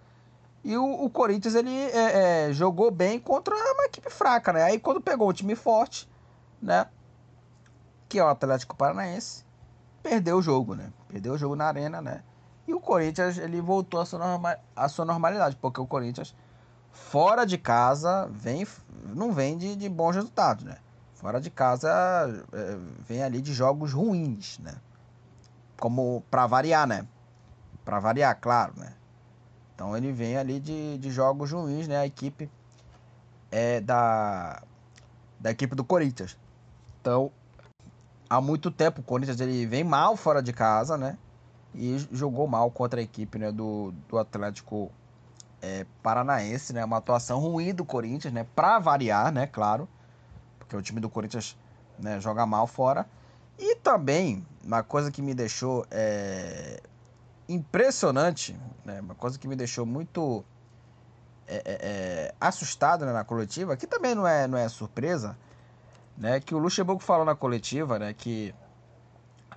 E 0.64 0.77
o, 0.77 1.05
o 1.05 1.11
Corinthians 1.11 1.55
ele 1.55 1.70
é, 1.70 2.49
é, 2.49 2.53
jogou 2.53 2.91
bem 2.91 3.20
contra 3.20 3.55
uma 3.55 3.85
equipe 3.85 4.11
fraca, 4.11 4.53
né? 4.53 4.62
Aí 4.64 4.81
quando 4.81 5.01
pegou 5.01 5.29
o 5.29 5.33
time 5.33 5.55
forte, 5.55 6.09
né? 6.61 6.87
Que 8.09 8.19
é 8.19 8.25
o 8.25 8.29
Atlético 8.29 8.77
Paranaense, 8.77 9.45
perdeu 10.03 10.39
o 10.39 10.43
jogo, 10.43 10.75
né? 10.75 10.93
Perdeu 11.09 11.35
o 11.35 11.39
jogo 11.39 11.57
na 11.57 11.67
arena, 11.67 12.01
né? 12.01 12.23
E 12.67 12.73
o 12.73 12.81
Corinthians, 12.81 13.39
ele 13.39 13.61
voltou 13.61 14.01
à 14.01 14.07
sua, 14.07 14.19
norma, 14.19 14.57
à 14.75 14.89
sua 14.89 15.05
normalidade, 15.05 15.57
porque 15.57 15.81
o 15.81 15.87
Corinthians, 15.87 16.35
fora 16.91 17.45
de 17.45 17.59
casa, 17.59 18.29
vem, 18.33 18.67
não 19.15 19.33
vem 19.33 19.57
de, 19.57 19.77
de 19.77 19.89
bons 19.89 20.15
resultados, 20.15 20.65
né? 20.65 20.77
Fora 21.15 21.41
de 21.41 21.51
casa, 21.51 21.89
é, 22.53 22.79
vem 23.07 23.23
ali 23.23 23.41
de 23.41 23.53
jogos 23.53 23.93
ruins, 23.93 24.59
né? 24.59 24.75
Como 25.79 26.23
para 26.31 26.47
variar, 26.47 26.87
né? 26.87 27.07
Para 27.85 27.99
variar, 27.99 28.39
claro, 28.41 28.75
né? 28.77 28.95
Então 29.75 29.97
ele 29.97 30.13
vem 30.13 30.37
ali 30.37 30.61
de, 30.61 30.99
de 30.99 31.11
jogos 31.11 31.51
ruins, 31.51 31.89
né? 31.89 31.99
A 31.99 32.07
equipe 32.07 32.51
é 33.51 33.81
da, 33.81 34.63
da 35.39 35.51
equipe 35.51 35.75
do 35.75 35.85
Corinthians. 35.85 36.39
Então, 37.05 37.31
há 38.31 38.41
muito 38.41 38.71
tempo 38.71 39.03
o 39.03 39.05
Corinthians 39.05 39.39
ele 39.39 39.67
vem 39.67 39.85
mal 39.85 40.17
fora 40.17 40.43
de 40.43 40.55
casa, 40.55 40.97
né? 40.97 41.19
E 41.75 41.99
jogou 42.11 42.47
mal 42.47 42.71
contra 42.71 42.99
a 42.99 43.03
equipe 43.03 43.39
né, 43.39 43.53
do, 43.53 43.93
do 44.09 44.17
Atlético 44.17 44.91
é, 45.61 45.85
Paranaense, 46.03 46.73
né? 46.73 46.83
Uma 46.83 46.97
atuação 46.97 47.41
ruim 47.41 47.75
do 47.75 47.85
Corinthians, 47.85 48.33
né? 48.33 48.47
Para 48.57 48.79
variar, 48.79 49.31
né? 49.31 49.47
Claro, 49.47 49.87
porque 50.59 50.75
o 50.75 50.81
time 50.81 50.99
do 50.99 51.11
Corinthians 51.11 51.59
né, 51.99 52.19
joga 52.21 52.47
mal 52.47 52.67
fora. 52.67 53.07
E 53.59 53.77
também, 53.77 54.43
uma 54.65 54.83
coisa 54.83 55.11
que 55.11 55.21
me 55.21 55.35
deixou 55.35 55.87
é, 55.91 56.81
impressionante, 57.47 58.59
né? 58.83 58.99
Uma 59.03 59.15
coisa 59.15 59.39
que 59.39 59.47
me 59.47 59.57
deixou 59.57 59.85
muito 59.85 60.43
é, 61.47 61.57
é, 61.57 61.63
é 61.67 62.35
assustado 62.41 63.05
né, 63.05 63.13
na 63.13 63.25
coletiva, 63.25 63.77
que 63.77 63.87
também 63.87 64.15
não 64.15 64.27
é, 64.27 64.49
não 64.49 64.57
é 64.57 64.67
surpresa, 64.71 65.37
né, 66.17 66.41
que 66.41 66.55
o 66.55 66.59
Luxemburgo 66.59 67.03
falou 67.03 67.25
na 67.25 67.35
coletiva, 67.35 67.99
né, 67.99 68.12
que 68.15 68.55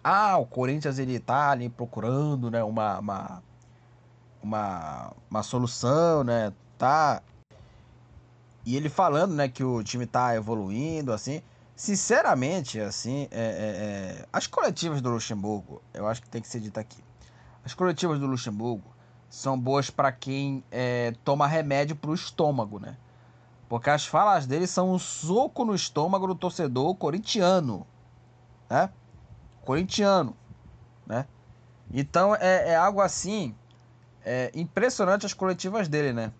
ah, 0.03 0.38
o 0.38 0.45
Corinthians 0.45 0.99
ele 0.99 1.20
tá 1.20 1.51
ali 1.51 1.70
procurando, 1.70 2.49
né, 2.49 2.64
uma, 2.64 2.99
uma, 2.99 3.43
uma, 4.41 5.14
uma 5.30 5.43
solução, 5.43 6.24
né, 6.24 6.53
tá 6.78 7.22
e 8.66 8.76
ele 8.76 8.89
falando, 8.89 9.34
né, 9.34 9.47
que 9.47 9.64
o 9.64 9.82
time 9.82 10.05
tá 10.05 10.36
evoluindo, 10.36 11.14
assim, 11.14 11.41
sinceramente, 11.74 12.80
assim, 12.82 13.28
é, 13.32 13.39
é, 13.39 14.20
é, 14.22 14.26
as 14.34 14.45
coletivas 14.45 15.01
do 15.01 15.10
Luxemburgo, 15.10 15.82
eu 15.93 16.05
acho 16.05 16.22
que 16.22 16.30
tem 16.30 16.41
que 16.41 16.49
ser 16.49 16.60
dito 16.60 16.78
aqui, 16.78 17.01
as 17.64 17.74
coletivas 17.74 18.20
do 18.20 18.26
Luxemburgo 18.26 18.93
são 19.30 19.60
boas 19.60 19.89
para 19.89 20.12
quem 20.12 20.64
é, 20.72 21.14
toma 21.24 21.47
remédio 21.47 21.95
para 21.95 22.10
o 22.10 22.14
estômago, 22.14 22.80
né? 22.80 22.97
Porque 23.68 23.89
as 23.89 24.05
falas 24.05 24.45
dele 24.45 24.65
são 24.65 24.91
um 24.91 24.99
soco 24.99 25.65
no 25.65 25.76
estômago 25.76 26.28
do 26.28 26.36
torcedor 26.36 26.95
corintiano. 26.95 27.86
Né? 28.70 28.89
Corintiano. 29.63 30.36
Né? 31.05 31.26
Então 31.91 32.36
é, 32.36 32.70
é 32.72 32.76
algo 32.76 33.01
assim. 33.01 33.55
É 34.24 34.51
impressionante 34.53 35.26
as 35.26 35.34
coletivas 35.34 35.88
dele, 35.88 36.11
né? 36.11 36.34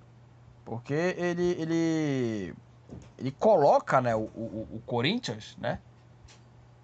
Porque 0.65 0.93
ele, 0.93 1.55
ele 1.57 2.55
ele 3.17 3.32
coloca 3.32 4.01
né, 4.01 4.15
o, 4.15 4.23
o, 4.36 4.67
o 4.73 4.82
Corinthians, 4.86 5.57
né? 5.59 5.80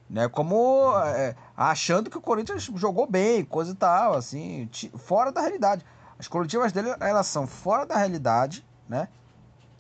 Né, 0.10 0.28
como 0.28 0.94
é, 1.00 1.36
achando 1.58 2.10
que 2.10 2.18
o 2.18 2.22
Corinthians 2.22 2.70
jogou 2.76 3.08
bem, 3.08 3.44
coisa 3.44 3.72
e 3.72 3.76
tal, 3.76 4.14
assim, 4.14 4.70
fora 4.96 5.32
da 5.32 5.42
realidade. 5.42 5.84
As 6.20 6.28
coletivas 6.28 6.72
dele, 6.72 6.94
elas 7.00 7.26
são 7.26 7.48
fora 7.48 7.86
da 7.86 7.98
realidade, 7.98 8.64
né? 8.88 9.08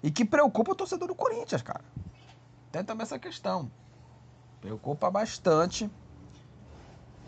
E 0.03 0.11
que 0.11 0.25
preocupa 0.25 0.73
o 0.73 0.75
torcedor 0.75 1.07
do 1.07 1.15
Corinthians, 1.15 1.61
cara. 1.61 1.83
Tem 2.71 2.83
também 2.83 3.03
essa 3.03 3.17
questão. 3.17 3.71
Preocupa 4.59 5.09
bastante, 5.09 5.89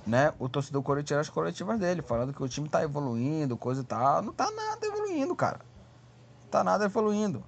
né? 0.05 0.33
O 0.37 0.49
torcedor 0.49 0.81
do 0.81 0.85
Corinthians 0.85 1.21
as 1.21 1.29
coletivas 1.29 1.79
dele, 1.79 2.01
falando 2.01 2.33
que 2.33 2.43
o 2.43 2.49
time 2.49 2.67
tá 2.67 2.83
evoluindo, 2.83 3.55
coisa 3.55 3.81
e 3.81 3.85
tal. 3.85 4.21
Não 4.21 4.33
tá 4.33 4.51
nada 4.51 4.85
evoluindo, 4.85 5.33
cara. 5.35 5.61
Não 6.43 6.49
tá 6.49 6.63
nada 6.63 6.83
evoluindo. 6.83 7.43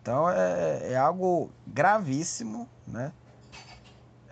Então 0.00 0.30
é, 0.30 0.92
é 0.92 0.96
algo 0.96 1.50
gravíssimo, 1.66 2.68
né? 2.86 3.12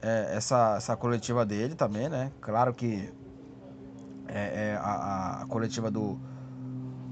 É, 0.00 0.36
essa, 0.36 0.76
essa 0.76 0.96
coletiva 0.96 1.44
dele 1.44 1.74
também, 1.74 2.08
né? 2.08 2.30
Claro 2.40 2.72
que 2.72 3.12
é, 4.28 4.72
é 4.72 4.80
a, 4.80 5.40
a, 5.42 5.46
coletiva 5.46 5.90
do, 5.90 6.20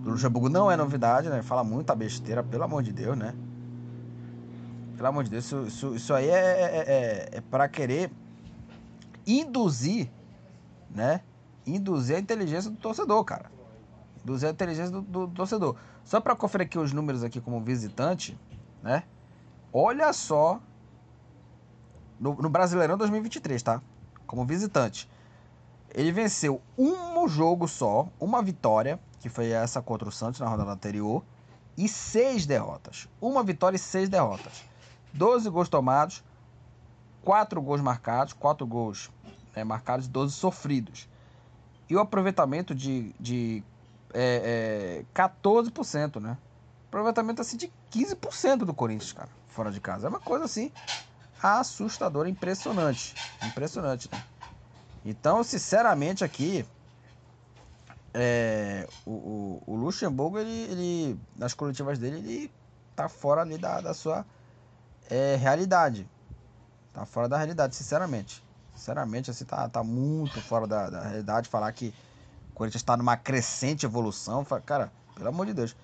do 0.02 0.10
Luxemburgo 0.10 0.48
não 0.48 0.70
é 0.70 0.76
novidade, 0.76 1.28
né? 1.28 1.42
Fala 1.42 1.62
muita 1.62 1.94
besteira, 1.94 2.42
pelo 2.42 2.64
amor 2.64 2.82
de 2.82 2.92
Deus, 2.92 3.16
né? 3.16 3.34
Pelo 4.96 5.08
amor 5.08 5.24
de 5.24 5.30
Deus, 5.30 5.44
isso, 5.44 5.62
isso, 5.62 5.94
isso 5.94 6.14
aí 6.14 6.28
é, 6.28 6.32
é, 6.32 6.76
é, 6.76 7.28
é 7.38 7.40
para 7.40 7.68
querer 7.68 8.10
induzir, 9.26 10.10
né? 10.90 11.20
Induzir 11.64 12.16
a 12.16 12.18
inteligência 12.18 12.68
do 12.70 12.76
torcedor, 12.76 13.24
cara. 13.24 13.50
Induzir 14.22 14.48
a 14.48 14.52
inteligência 14.52 14.90
do, 14.90 15.02
do, 15.02 15.26
do 15.28 15.34
torcedor. 15.34 15.76
Só 16.04 16.20
para 16.20 16.34
conferir 16.34 16.66
aqui 16.66 16.78
os 16.78 16.92
números 16.92 17.22
aqui 17.22 17.40
como 17.40 17.60
visitante, 17.60 18.36
né? 18.82 19.04
Olha 19.72 20.12
só 20.12 20.60
no, 22.18 22.34
no 22.34 22.50
Brasileirão 22.50 22.98
2023, 22.98 23.62
tá? 23.62 23.80
Como 24.26 24.44
visitante. 24.44 25.08
Ele 25.94 26.10
venceu 26.10 26.60
um 26.76 27.28
jogo 27.28 27.68
só, 27.68 28.08
uma 28.18 28.42
vitória, 28.42 28.98
que 29.22 29.28
foi 29.28 29.50
essa 29.50 29.80
contra 29.80 30.08
o 30.08 30.12
Santos 30.12 30.40
na 30.40 30.48
rodada 30.48 30.72
anterior, 30.72 31.24
e 31.76 31.88
seis 31.88 32.44
derrotas. 32.44 33.08
Uma 33.20 33.42
vitória 33.42 33.76
e 33.76 33.78
seis 33.78 34.08
derrotas. 34.08 34.64
12 35.14 35.48
gols 35.48 35.68
tomados, 35.68 36.22
4 37.22 37.62
gols 37.62 37.80
marcados, 37.80 38.32
4 38.32 38.66
gols 38.66 39.10
né, 39.54 39.62
marcados 39.62 40.06
e 40.06 40.08
12 40.08 40.34
sofridos. 40.34 41.08
E 41.88 41.94
o 41.94 42.00
aproveitamento 42.00 42.74
de, 42.74 43.14
de 43.20 43.62
é, 44.12 45.04
é, 45.14 45.20
14%, 45.22 46.20
né? 46.20 46.36
aproveitamento 46.88 47.40
assim 47.40 47.56
de 47.56 47.72
15% 47.90 48.58
do 48.58 48.74
Corinthians, 48.74 49.12
cara, 49.12 49.28
fora 49.48 49.70
de 49.70 49.80
casa. 49.80 50.06
É 50.06 50.10
uma 50.10 50.20
coisa 50.20 50.44
assim 50.44 50.70
assustadora, 51.42 52.28
impressionante. 52.28 53.14
Impressionante, 53.42 54.08
né? 54.12 54.22
Então, 55.04 55.42
sinceramente, 55.42 56.22
aqui 56.22 56.64
é, 58.14 58.86
o, 59.06 59.62
o, 59.66 59.74
Luxemburgo, 59.74 60.38
ele, 60.38 60.50
ele, 60.50 61.20
nas 61.36 61.54
coletivas 61.54 61.98
dele, 61.98 62.18
ele 62.18 62.52
tá 62.94 63.08
fora 63.08 63.40
ali 63.40 63.56
da, 63.56 63.80
da 63.80 63.94
sua 63.94 64.26
é, 65.08 65.36
realidade. 65.36 66.08
Tá 66.92 67.06
fora 67.06 67.28
da 67.28 67.38
realidade, 67.38 67.74
sinceramente. 67.74 68.44
Sinceramente, 68.74 69.30
assim, 69.30 69.44
tá, 69.44 69.68
tá 69.68 69.82
muito 69.82 70.40
fora 70.42 70.66
da, 70.66 70.90
da 70.90 71.02
realidade. 71.02 71.48
Falar 71.48 71.72
que 71.72 71.94
o 72.50 72.54
Corinthians 72.54 72.82
está 72.82 72.96
numa 72.96 73.16
crescente 73.16 73.86
evolução. 73.86 74.44
Cara, 74.66 74.92
pelo 75.14 75.28
amor 75.28 75.46
de 75.46 75.54
Deus. 75.54 75.76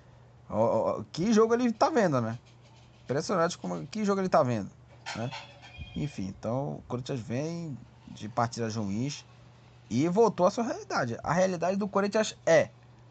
Que 1.12 1.33
jogo 1.33 1.55
ele 1.55 1.72
tá 1.72 1.89
vendo, 1.89 2.20
né? 2.20 2.39
Impressionante 3.05 3.57
como 3.57 3.87
que 3.87 4.05
jogo 4.05 4.20
ele 4.20 4.29
tá 4.29 4.43
vendo, 4.43 4.70
né? 5.16 5.31
Enfim, 5.97 6.26
então 6.29 6.74
o 6.74 6.83
Corinthians 6.87 7.20
vem 7.20 7.76
de 8.09 8.29
partidas 8.29 8.76
ruins 8.76 9.24
e 9.91 10.09
voltou 10.09 10.47
à 10.47 10.51
sua 10.51 10.64
realidade. 10.64 11.18
A 11.22 11.32
realidade 11.32 11.76
do 11.76 11.89
Corinthians 11.89 12.36
é 12.45 12.70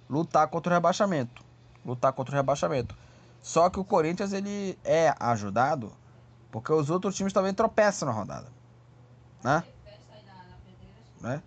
lutar 0.09 0.47
contra 0.47 0.71
o 0.71 0.73
rebaixamento, 0.73 1.43
lutar 1.85 2.13
contra 2.13 2.33
o 2.33 2.35
rebaixamento. 2.35 2.95
Só 3.41 3.69
que 3.69 3.79
o 3.79 3.85
Corinthians 3.85 4.33
ele 4.33 4.77
é 4.83 5.13
ajudado 5.19 5.91
porque 6.51 6.71
os 6.71 6.89
outros 6.89 7.15
times 7.15 7.33
também 7.33 7.53
tropeçam 7.53 8.07
na 8.07 8.13
rodada, 8.13 8.47
né? 9.43 9.63
né? 11.21 11.43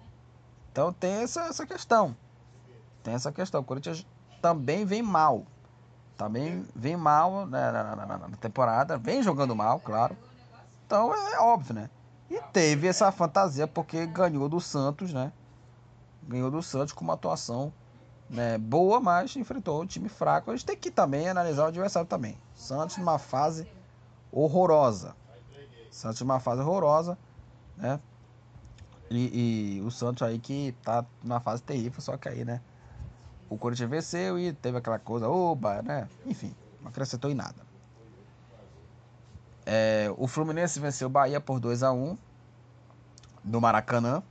Então 0.71 0.93
tem 0.93 1.23
essa, 1.23 1.43
essa 1.43 1.67
questão. 1.67 2.17
Tem 3.03 3.15
essa 3.15 3.33
questão. 3.33 3.61
O 3.61 3.65
Corinthians 3.65 4.07
também 4.41 4.85
vem 4.85 5.03
mal 5.03 5.45
também 6.21 6.67
vem 6.77 6.99
mal 6.99 7.47
né, 7.47 7.73
na, 7.73 7.97
na, 7.97 8.07
na, 8.07 8.19
na, 8.19 8.37
temporada, 8.37 8.99
vem 8.99 9.23
jogando 9.23 9.57
mal, 9.57 9.81
claro. 9.81 10.15
Então 10.85 11.15
é 11.15 11.41
óbvio, 11.41 11.75
né? 11.75 11.89
E 12.31 12.41
teve 12.53 12.87
essa 12.87 13.11
fantasia 13.11 13.67
porque 13.67 14.07
ganhou 14.07 14.49
do 14.49 14.61
Santos, 14.61 15.13
né? 15.13 15.33
Ganhou 16.23 16.51
do 16.51 16.63
Santos 16.63 16.93
com 16.93 17.03
uma 17.03 17.15
atuação 17.15 17.73
né, 18.29 18.57
boa, 18.57 19.01
mas 19.01 19.35
enfrentou 19.35 19.83
um 19.83 19.87
time 19.87 20.09
fraco. 20.09 20.51
A 20.51 20.57
gente 20.57 20.65
tem 20.65 20.77
que 20.77 20.91
também 20.91 21.29
analisar 21.29 21.65
o 21.65 21.69
adversário 21.69 22.09
também. 22.09 22.39
Santos 22.55 22.97
numa 22.97 23.19
fase 23.19 23.67
horrorosa. 24.31 25.17
Santos 25.91 26.21
numa 26.21 26.39
fase 26.39 26.61
horrorosa, 26.63 27.19
né? 27.77 27.99
E, 29.11 29.79
e, 29.79 29.81
o 29.81 29.91
Santos 29.91 30.23
aí 30.23 30.39
que 30.39 30.73
tá 30.85 31.05
numa 31.25 31.41
fase 31.41 31.63
terrível, 31.65 32.01
só 32.01 32.17
que 32.17 32.29
aí, 32.29 32.45
né? 32.45 32.61
o 33.51 33.59
Corinthians 33.59 33.91
venceu 33.91 34.39
e 34.39 34.53
teve 34.53 34.79
aquela 34.79 35.01
coisa, 35.01 35.29
oba, 35.29 35.83
né? 35.83 36.09
Enfim, 36.25 36.55
não 36.81 36.89
acrescentou 36.89 37.29
em 37.29 37.35
nada. 37.35 37.67
É, 39.67 40.13
o 40.17 40.27
Fluminense 40.27 40.81
venceu 40.81 41.09
o 41.09 41.11
Bahia 41.11 41.41
por 41.41 41.61
2 41.61 41.83
a 41.83 41.93
1 41.93 42.17
no 43.45 43.61
Maracanã. 43.61 44.23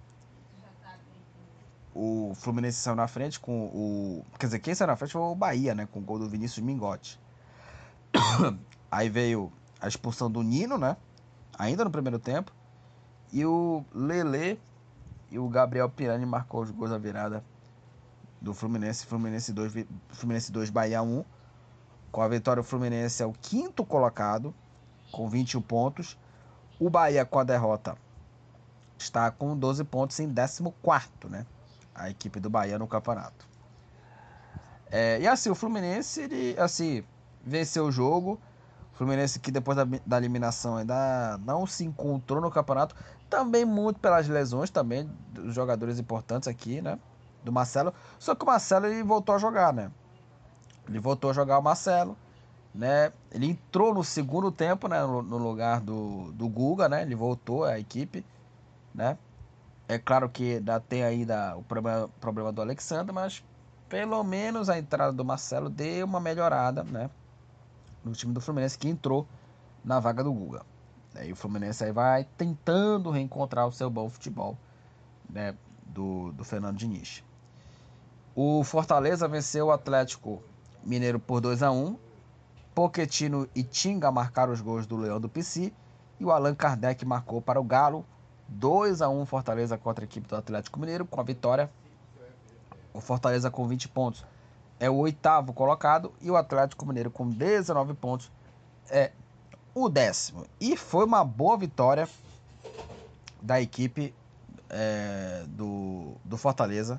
O 1.94 2.34
Fluminense 2.36 2.78
saiu 2.78 2.96
na 2.96 3.08
frente 3.08 3.40
com 3.40 3.66
o. 3.66 4.26
Quer 4.38 4.46
dizer, 4.46 4.60
quem 4.60 4.74
saiu 4.74 4.88
na 4.88 4.96
frente 4.96 5.12
foi 5.12 5.22
o 5.22 5.36
Bahia, 5.36 5.76
né? 5.76 5.88
Com 5.92 6.00
o 6.00 6.02
gol 6.02 6.20
do 6.20 6.30
Vinícius 6.30 6.64
Mingotti. 6.66 7.20
Aí 8.92 9.10
veio 9.10 9.52
a 9.82 9.88
expulsão 9.88 10.30
do 10.32 10.42
Nino, 10.42 10.78
né? 10.78 10.96
Ainda 11.58 11.84
no 11.84 11.92
primeiro 11.92 12.20
tempo. 12.20 12.54
E 13.32 13.46
o 13.46 13.84
Lele 13.94 14.60
e 15.32 15.38
o 15.38 15.48
Gabriel 15.48 15.90
Pirani 15.90 16.26
marcou 16.26 16.62
os 16.62 16.72
gols 16.72 16.90
da 16.90 16.98
virada 16.98 17.44
do 18.42 18.54
Fluminense, 18.54 19.06
Fluminense 19.06 19.54
2, 19.54 19.86
Fluminense 20.10 20.52
2, 20.52 20.70
Bahia 20.70 21.02
1. 21.02 21.24
Com 22.12 22.22
a 22.22 22.28
vitória, 22.28 22.62
o 22.62 22.64
Fluminense 22.64 23.22
é 23.22 23.26
o 23.26 23.34
quinto 23.34 23.86
colocado, 23.86 24.54
com 25.12 25.28
21 25.28 25.62
pontos. 25.62 26.18
O 26.80 26.90
Bahia, 26.90 27.26
com 27.26 27.40
a 27.40 27.44
derrota, 27.44 27.98
está 28.98 29.30
com 29.32 29.58
12 29.58 29.84
pontos 29.84 30.20
em 30.20 30.34
14, 30.34 30.72
né? 31.30 31.46
A 31.94 32.10
equipe 32.10 32.40
do 32.40 32.50
Bahia 32.50 32.80
no 32.80 32.88
campeonato. 32.88 33.48
É, 34.92 35.20
e 35.20 35.28
assim, 35.28 35.50
o 35.50 35.56
Fluminense, 35.56 36.22
ele, 36.22 36.60
assim, 36.60 37.04
venceu 37.44 37.86
o 37.86 37.92
jogo. 37.92 38.40
O 38.94 38.98
Fluminense 38.98 39.40
que 39.40 39.52
depois 39.52 39.78
da, 39.78 39.86
da 40.06 40.18
eliminação 40.18 40.78
ainda 40.78 41.38
não 41.46 41.66
se 41.68 41.86
encontrou 41.86 42.42
no 42.42 42.50
campeonato. 42.50 42.96
Também 43.30 43.66
muito 43.66 44.00
pelas 44.00 44.28
lesões 44.28 44.70
também 44.70 45.10
dos 45.32 45.54
jogadores 45.54 46.00
importantes 46.00 46.48
aqui, 46.48 46.82
né? 46.82 46.98
do 47.44 47.52
Marcelo. 47.52 47.94
Só 48.18 48.36
que 48.36 48.44
o 48.44 48.48
Marcelo 48.48 48.86
ele 48.86 49.04
voltou 49.04 49.36
a 49.36 49.38
jogar, 49.38 49.74
né? 49.74 49.92
Ele 50.88 51.00
voltou 51.00 51.30
a 51.30 51.34
jogar 51.34 51.60
o 51.60 51.62
Marcelo, 51.62 52.18
né? 52.74 53.12
Ele 53.32 53.48
entrou 53.48 53.94
no 53.94 54.04
segundo 54.04 54.52
tempo, 54.52 54.88
né? 54.88 55.02
No, 55.02 55.38
lugar 55.38 55.82
do, 55.82 56.32
do 56.34 56.48
Guga, 56.48 56.88
né? 56.88 57.02
Ele 57.02 57.16
voltou 57.16 57.64
à 57.64 57.80
equipe, 57.80 58.26
né? 58.94 59.18
É 59.88 59.98
claro 59.98 60.30
que 60.30 60.56
ainda 60.56 60.80
tem 60.80 61.04
ainda 61.04 61.58
o 61.58 61.64
problema, 61.64 62.10
problema 62.20 62.52
do 62.52 62.62
Alexandre, 62.62 63.12
mas 63.12 63.44
pelo 63.88 64.24
menos 64.24 64.70
a 64.70 64.78
entrada 64.78 65.12
do 65.12 65.26
Marcelo 65.26 65.70
deu 65.70 66.06
uma 66.06 66.20
melhorada, 66.20 66.84
né? 66.84 67.10
No 68.04 68.14
time 68.14 68.34
do 68.34 68.40
Fluminense 68.40 68.78
que 68.78 68.88
entrou 68.88 69.28
na 69.84 70.00
vaga 70.00 70.24
do 70.24 70.32
Guga. 70.32 70.62
E 71.24 71.32
o 71.32 71.36
Fluminense 71.36 71.84
aí 71.84 71.92
vai 71.92 72.24
tentando 72.38 73.10
reencontrar 73.10 73.68
o 73.68 73.72
seu 73.72 73.90
bom 73.90 74.08
futebol, 74.10 74.56
né? 75.28 75.56
Do, 75.88 76.32
do 76.34 76.44
Fernando 76.44 76.78
Diniz. 76.78 77.24
O 78.36 78.64
Fortaleza 78.64 79.28
venceu 79.28 79.68
o 79.68 79.72
Atlético 79.72 80.42
Mineiro 80.84 81.20
por 81.20 81.42
2 81.42 81.64
a 81.64 81.72
1 81.72 81.98
Poquetino 82.74 83.48
e 83.56 83.64
Tinga 83.64 84.12
marcaram 84.12 84.54
os 84.54 84.62
gols 84.62 84.86
do 84.86 84.98
Leão 84.98 85.20
do 85.20 85.30
PC. 85.30 85.74
E 86.20 86.26
o 86.26 86.32
Allan 86.32 86.56
Kardec 86.56 87.06
marcou 87.06 87.42
para 87.42 87.60
o 87.60 87.64
Galo. 87.64 88.06
2 88.48 89.02
a 89.02 89.10
1 89.10 89.26
Fortaleza 89.26 89.78
contra 89.78 90.04
a 90.04 90.08
equipe 90.08 90.28
do 90.28 90.36
Atlético 90.36 90.80
Mineiro. 90.80 91.06
Com 91.06 91.20
a 91.20 91.24
vitória, 91.24 91.70
o 92.94 93.00
Fortaleza 93.00 93.52
com 93.52 93.68
20 93.68 93.88
pontos 93.90 94.26
é 94.80 94.90
o 94.90 94.96
oitavo 94.96 95.54
colocado. 95.54 96.12
E 96.22 96.32
o 96.32 96.36
Atlético 96.36 96.86
Mineiro 96.86 97.12
com 97.12 97.30
19 97.30 97.94
pontos 97.94 98.32
é 98.90 99.12
o 99.74 99.88
décimo. 99.88 100.46
E 100.60 100.76
foi 100.76 101.06
uma 101.06 101.24
boa 101.24 101.58
vitória 101.58 102.08
da 103.42 103.62
equipe 103.62 104.14
é, 104.70 105.44
do, 105.48 106.14
do 106.26 106.38
Fortaleza 106.38 106.98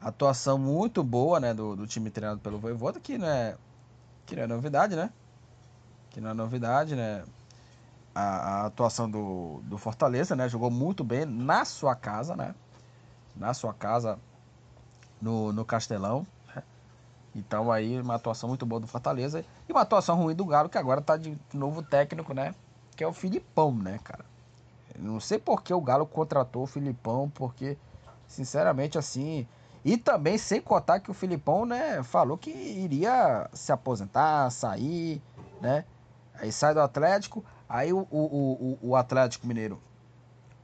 atuação 0.00 0.56
muito 0.56 1.04
boa, 1.04 1.38
né, 1.38 1.52
do, 1.52 1.76
do 1.76 1.86
time 1.86 2.10
treinado 2.10 2.40
pelo 2.40 2.58
Voivoda, 2.58 2.98
que 2.98 3.18
não 3.18 3.28
é, 3.28 3.56
que 4.30 4.36
não 4.36 4.44
é 4.44 4.46
novidade, 4.46 4.94
né? 4.94 5.10
que 6.10 6.20
não 6.20 6.30
é 6.30 6.34
novidade, 6.34 6.94
né? 6.94 7.24
A, 8.14 8.22
a, 8.22 8.66
atuação 8.66 9.08
do, 9.08 9.60
do 9.64 9.78
Fortaleza, 9.78 10.34
né? 10.34 10.48
Jogou 10.48 10.70
muito 10.70 11.04
bem 11.04 11.24
na 11.24 11.64
sua 11.64 11.94
casa, 11.94 12.36
né? 12.36 12.54
Na 13.36 13.54
sua 13.54 13.72
casa, 13.72 14.18
no, 15.22 15.52
no 15.52 15.64
Castelão. 15.64 16.26
Né? 16.54 16.62
Então 17.34 17.70
aí 17.70 18.00
uma 18.00 18.16
atuação 18.16 18.48
muito 18.48 18.66
boa 18.66 18.80
do 18.80 18.88
Fortaleza 18.88 19.44
e 19.68 19.72
uma 19.72 19.82
atuação 19.82 20.16
ruim 20.16 20.34
do 20.34 20.44
Galo, 20.44 20.68
que 20.68 20.78
agora 20.78 21.00
tá 21.00 21.16
de 21.16 21.38
novo 21.54 21.82
técnico, 21.82 22.34
né? 22.34 22.54
Que 22.96 23.04
é 23.04 23.06
o 23.06 23.12
Filipão, 23.12 23.72
né, 23.72 23.98
cara? 24.02 24.24
Não 24.98 25.20
sei 25.20 25.38
por 25.38 25.62
que 25.62 25.72
o 25.72 25.80
Galo 25.80 26.04
contratou 26.04 26.64
o 26.64 26.66
Filipão, 26.66 27.30
porque, 27.30 27.78
sinceramente, 28.26 28.98
assim. 28.98 29.46
E 29.84 29.96
também 29.96 30.36
sem 30.36 30.60
contar 30.60 31.00
que 31.00 31.10
o 31.10 31.14
Filipão, 31.14 31.64
né, 31.64 32.02
falou 32.02 32.36
que 32.36 32.50
iria 32.50 33.48
se 33.52 33.72
aposentar, 33.72 34.50
sair, 34.50 35.22
né? 35.60 35.84
Aí 36.34 36.52
sai 36.52 36.74
do 36.74 36.80
Atlético, 36.80 37.44
aí 37.68 37.92
o, 37.92 38.06
o, 38.10 38.78
o, 38.82 38.90
o 38.90 38.96
Atlético 38.96 39.46
Mineiro 39.46 39.80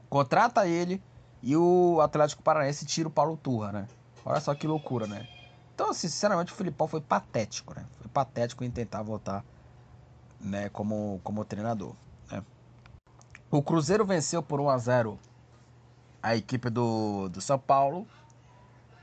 contrata 0.09 0.67
ele 0.67 1.01
e 1.41 1.55
o 1.55 1.99
Atlético 2.01 2.43
Paranaense 2.43 2.85
tira 2.85 3.07
o 3.07 3.11
Paulo 3.11 3.37
Turra, 3.37 3.71
né? 3.71 3.87
Olha 4.25 4.39
só 4.39 4.53
que 4.53 4.67
loucura, 4.67 5.07
né? 5.07 5.27
Então, 5.73 5.91
assim, 5.91 6.07
sinceramente, 6.07 6.51
o 6.51 6.55
Filipão 6.55 6.87
foi 6.87 7.01
patético, 7.01 7.73
né? 7.75 7.85
Foi 7.99 8.09
patético 8.09 8.63
em 8.63 8.71
tentar 8.71 9.03
voltar, 9.03 9.43
né, 10.39 10.69
como, 10.69 11.21
como 11.23 11.45
treinador, 11.45 11.93
né? 12.31 12.43
O 13.49 13.61
Cruzeiro 13.61 14.05
venceu 14.05 14.43
por 14.43 14.59
1 14.59 14.69
a 14.69 14.77
0 14.77 15.19
a 16.21 16.35
equipe 16.35 16.69
do, 16.69 17.29
do 17.29 17.39
São 17.39 17.57
Paulo. 17.57 18.07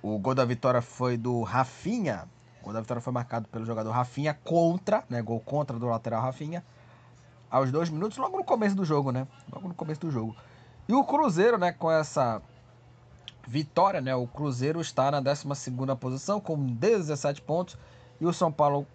O 0.06 0.18
gol 0.18 0.34
da 0.34 0.44
vitória 0.44 0.82
foi 0.82 1.16
do 1.16 1.42
Rafinha. 1.42 2.28
O 2.60 2.64
gol 2.64 2.74
da 2.74 2.82
vitória 2.82 3.00
foi 3.00 3.10
marcado 3.10 3.48
pelo 3.48 3.64
jogador 3.64 3.90
Rafinha 3.90 4.34
contra, 4.34 5.02
né? 5.08 5.22
Gol 5.22 5.40
contra 5.40 5.78
do 5.78 5.86
lateral 5.86 6.20
Rafinha. 6.20 6.62
Aos 7.50 7.72
dois 7.72 7.88
minutos, 7.88 8.18
logo 8.18 8.36
no 8.36 8.44
começo 8.44 8.76
do 8.76 8.84
jogo, 8.84 9.10
né? 9.10 9.26
Logo 9.50 9.66
no 9.66 9.72
começo 9.72 10.02
do 10.02 10.10
jogo. 10.10 10.36
E 10.86 10.92
o 10.92 11.02
Cruzeiro, 11.04 11.56
né, 11.56 11.72
com 11.72 11.90
essa 11.90 12.42
vitória, 13.48 14.02
né? 14.02 14.14
O 14.14 14.26
Cruzeiro 14.26 14.78
está 14.78 15.10
na 15.10 15.20
12 15.20 15.46
posição 15.98 16.38
com 16.38 16.66
17 16.66 17.40
pontos. 17.40 17.78
E 18.20 18.26
o 18.26 18.32
São 18.34 18.52
Paulo 18.52 18.86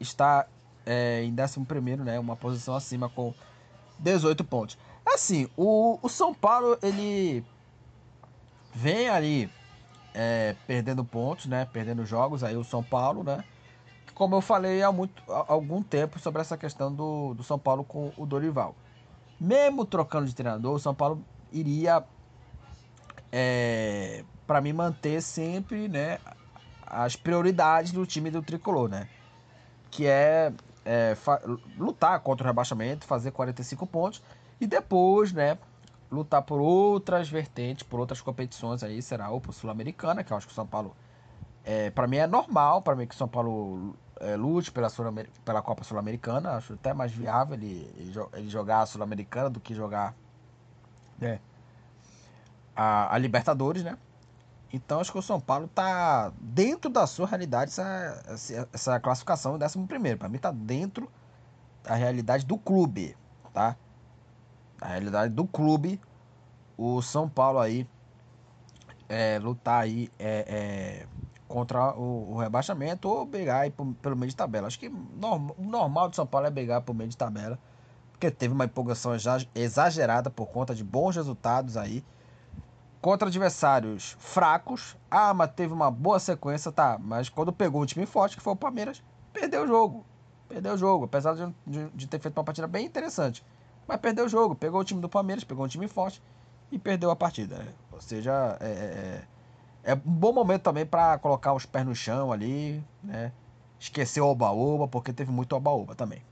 está 0.00 0.48
é, 0.84 1.22
em 1.22 1.32
11, 1.32 1.96
né? 1.98 2.18
Uma 2.18 2.34
posição 2.34 2.74
acima 2.74 3.08
com 3.08 3.32
18 4.00 4.42
pontos. 4.42 4.76
Assim, 5.06 5.48
o, 5.56 6.00
o 6.02 6.08
São 6.08 6.34
Paulo, 6.34 6.76
ele 6.82 7.44
vem 8.74 9.08
ali 9.08 9.48
é, 10.16 10.56
perdendo 10.66 11.04
pontos, 11.04 11.44
né? 11.44 11.68
Perdendo 11.70 12.06
jogos 12.06 12.42
aí 12.42 12.56
o 12.56 12.64
São 12.64 12.82
Paulo, 12.82 13.22
né? 13.22 13.44
Como 14.14 14.34
eu 14.34 14.40
falei 14.40 14.82
há, 14.82 14.90
muito, 14.90 15.22
há 15.30 15.52
algum 15.52 15.82
tempo 15.82 16.18
sobre 16.18 16.40
essa 16.40 16.56
questão 16.56 16.90
do, 16.90 17.34
do 17.34 17.42
São 17.42 17.58
Paulo 17.58 17.84
com 17.84 18.10
o 18.16 18.24
Dorival. 18.24 18.74
Mesmo 19.38 19.84
trocando 19.84 20.26
de 20.26 20.34
treinador, 20.34 20.74
o 20.74 20.78
São 20.78 20.94
Paulo 20.94 21.22
iria, 21.52 22.02
é, 23.30 24.24
para 24.46 24.62
mim, 24.62 24.72
manter 24.72 25.20
sempre, 25.20 25.86
né? 25.86 26.18
As 26.86 27.14
prioridades 27.14 27.92
do 27.92 28.06
time 28.06 28.30
do 28.30 28.40
Tricolor, 28.40 28.88
né? 28.88 29.06
Que 29.90 30.06
é, 30.06 30.50
é 30.82 31.14
lutar 31.76 32.18
contra 32.20 32.42
o 32.42 32.46
rebaixamento, 32.46 33.04
fazer 33.04 33.32
45 33.32 33.86
pontos 33.86 34.22
e 34.58 34.66
depois, 34.66 35.32
né, 35.34 35.58
lutar 36.10 36.42
por 36.42 36.60
outras 36.60 37.28
vertentes, 37.28 37.82
por 37.82 38.00
outras 38.00 38.20
competições 38.20 38.82
aí, 38.82 39.02
será 39.02 39.30
ou 39.30 39.40
por 39.40 39.52
Sul-Americana, 39.52 40.22
que 40.22 40.32
eu 40.32 40.36
acho 40.36 40.46
que 40.46 40.52
o 40.52 40.54
São 40.54 40.66
Paulo, 40.66 40.94
é, 41.64 41.90
para 41.90 42.06
mim 42.06 42.16
é 42.16 42.26
normal, 42.26 42.82
para 42.82 42.94
mim 42.94 43.06
que 43.06 43.14
o 43.14 43.18
São 43.18 43.28
Paulo 43.28 43.96
é, 44.20 44.36
lute 44.36 44.70
pela, 44.70 44.88
Sul 44.88 45.06
pela 45.44 45.62
Copa 45.62 45.84
Sul-Americana, 45.84 46.52
acho 46.52 46.74
até 46.74 46.94
mais 46.94 47.12
viável 47.12 47.54
ele, 47.54 47.90
ele 48.34 48.48
jogar 48.48 48.82
a 48.82 48.86
Sul-Americana 48.86 49.50
do 49.50 49.60
que 49.60 49.74
jogar 49.74 50.14
né, 51.18 51.40
a, 52.74 53.14
a, 53.14 53.18
Libertadores, 53.18 53.82
né? 53.82 53.96
Então 54.72 55.00
acho 55.00 55.12
que 55.12 55.18
o 55.18 55.22
São 55.22 55.40
Paulo 55.40 55.68
tá 55.68 56.32
dentro 56.40 56.90
da 56.90 57.06
sua 57.06 57.26
realidade 57.26 57.70
essa, 57.70 58.66
essa 58.72 59.00
classificação 59.00 59.56
em 59.56 59.62
11 59.62 59.86
primeiro. 59.86 60.18
Para 60.18 60.28
mim 60.28 60.38
tá 60.38 60.50
dentro 60.50 61.10
da 61.82 61.94
realidade 61.94 62.44
do 62.44 62.58
clube, 62.58 63.16
tá? 63.54 63.76
A 64.80 64.88
realidade 64.88 65.32
do 65.32 65.46
clube, 65.46 66.00
o 66.76 67.00
São 67.02 67.28
Paulo 67.28 67.58
aí 67.58 67.86
é, 69.08 69.38
lutar 69.38 69.82
aí 69.82 70.10
é, 70.18 70.44
é, 70.48 71.06
contra 71.48 71.94
o, 71.94 72.32
o, 72.32 72.38
rebaixamento 72.38 73.08
ou 73.08 73.24
brigar 73.24 73.62
aí 73.62 73.70
por, 73.70 73.94
pelo 73.94 74.16
meio 74.16 74.30
de 74.30 74.36
tabela. 74.36 74.66
Acho 74.66 74.78
que 74.78 74.88
norm, 74.88 75.50
o 75.56 75.62
normal 75.62 76.08
do 76.08 76.16
São 76.16 76.26
Paulo 76.26 76.46
é 76.46 76.50
brigar 76.50 76.82
por 76.82 76.94
meio 76.94 77.08
de 77.08 77.16
tabela, 77.16 77.58
porque 78.10 78.30
teve 78.30 78.52
uma 78.52 78.64
empolgação 78.64 79.12
exagerada 79.54 80.30
por 80.30 80.46
conta 80.46 80.74
de 80.74 80.84
bons 80.84 81.16
resultados 81.16 81.76
aí 81.76 82.04
contra 83.00 83.28
adversários 83.28 84.16
fracos. 84.18 84.96
Ah, 85.10 85.32
mas 85.32 85.52
teve 85.52 85.72
uma 85.72 85.90
boa 85.90 86.18
sequência, 86.18 86.72
tá? 86.72 86.98
Mas 87.00 87.28
quando 87.28 87.52
pegou 87.52 87.82
um 87.82 87.86
time 87.86 88.06
forte, 88.06 88.36
que 88.36 88.42
foi 88.42 88.52
o 88.52 88.56
Palmeiras, 88.56 89.02
perdeu 89.32 89.64
o 89.64 89.66
jogo. 89.66 90.04
Perdeu 90.48 90.74
o 90.74 90.78
jogo, 90.78 91.04
apesar 91.04 91.34
de, 91.34 91.54
de, 91.66 91.90
de 91.90 92.06
ter 92.06 92.20
feito 92.20 92.36
uma 92.38 92.44
partida 92.44 92.66
bem 92.66 92.86
interessante. 92.86 93.44
Mas 93.86 94.00
perdeu 94.00 94.26
o 94.26 94.28
jogo, 94.28 94.54
pegou 94.54 94.80
o 94.80 94.84
time 94.84 95.00
do 95.00 95.08
Palmeiras, 95.08 95.44
pegou 95.44 95.64
um 95.64 95.68
time 95.68 95.86
forte 95.86 96.22
e 96.70 96.78
perdeu 96.78 97.10
a 97.10 97.16
partida. 97.16 97.58
Né? 97.58 97.68
Ou 97.92 98.00
seja, 98.00 98.56
é, 98.60 98.66
é, 98.66 98.70
é, 99.84 99.92
é 99.92 99.94
um 99.94 100.00
bom 100.12 100.32
momento 100.32 100.62
também 100.62 100.84
para 100.84 101.18
colocar 101.18 101.52
os 101.52 101.64
pés 101.64 101.86
no 101.86 101.94
chão 101.94 102.32
ali, 102.32 102.82
né? 103.02 103.32
Esquecer 103.78 104.20
o 104.20 104.26
oba-oba, 104.26 104.88
porque 104.88 105.12
teve 105.12 105.30
muito 105.30 105.54
oba-oba 105.54 105.94
também. 105.94 106.22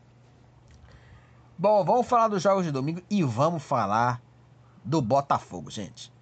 Bom, 1.57 1.85
vamos 1.85 2.07
falar 2.07 2.29
dos 2.29 2.43
jogos 2.43 2.65
de 2.65 2.73
domingo 2.73 3.03
e 3.09 3.23
vamos 3.23 3.63
falar 3.63 4.21
do 4.85 5.01
Botafogo, 5.01 5.71
gente. 5.71 6.13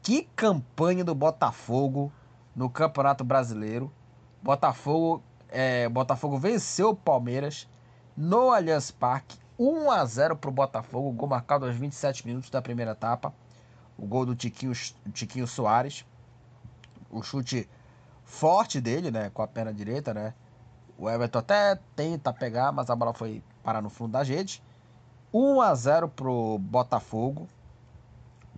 Que 0.00 0.22
campanha 0.34 1.04
do 1.04 1.14
Botafogo 1.14 2.10
no 2.54 2.70
Campeonato 2.70 3.24
Brasileiro. 3.24 3.92
Botafogo, 4.42 5.22
é, 5.48 5.88
Botafogo 5.88 6.38
venceu 6.38 6.90
o 6.90 6.96
Palmeiras 6.96 7.68
no 8.16 8.52
Allianz 8.52 8.90
Parque 8.90 9.36
1 9.58 9.90
a 9.90 10.04
0 10.04 10.36
para 10.36 10.50
o 10.50 10.52
Botafogo, 10.52 11.12
gol 11.12 11.28
marcado 11.28 11.66
aos 11.66 11.76
27 11.76 12.26
minutos 12.26 12.50
da 12.50 12.60
primeira 12.60 12.92
etapa. 12.92 13.32
O 13.96 14.06
gol 14.06 14.26
do 14.26 14.34
Tiquinho, 14.34 14.72
Tiquinho 15.12 15.46
Soares. 15.46 16.04
O 17.10 17.22
chute 17.22 17.68
forte 18.24 18.80
dele, 18.80 19.10
né, 19.10 19.30
com 19.30 19.42
a 19.42 19.46
perna 19.46 19.72
direita, 19.72 20.12
né? 20.12 20.34
O 20.98 21.08
Everton 21.08 21.38
até 21.38 21.78
tenta 21.94 22.32
pegar, 22.32 22.72
mas 22.72 22.90
a 22.90 22.96
bola 22.96 23.12
foi 23.12 23.42
parar 23.62 23.80
no 23.80 23.90
fundo 23.90 24.12
da 24.12 24.22
rede. 24.22 24.62
1 25.32 25.60
a 25.60 25.74
0 25.74 26.08
pro 26.08 26.58
Botafogo 26.58 27.48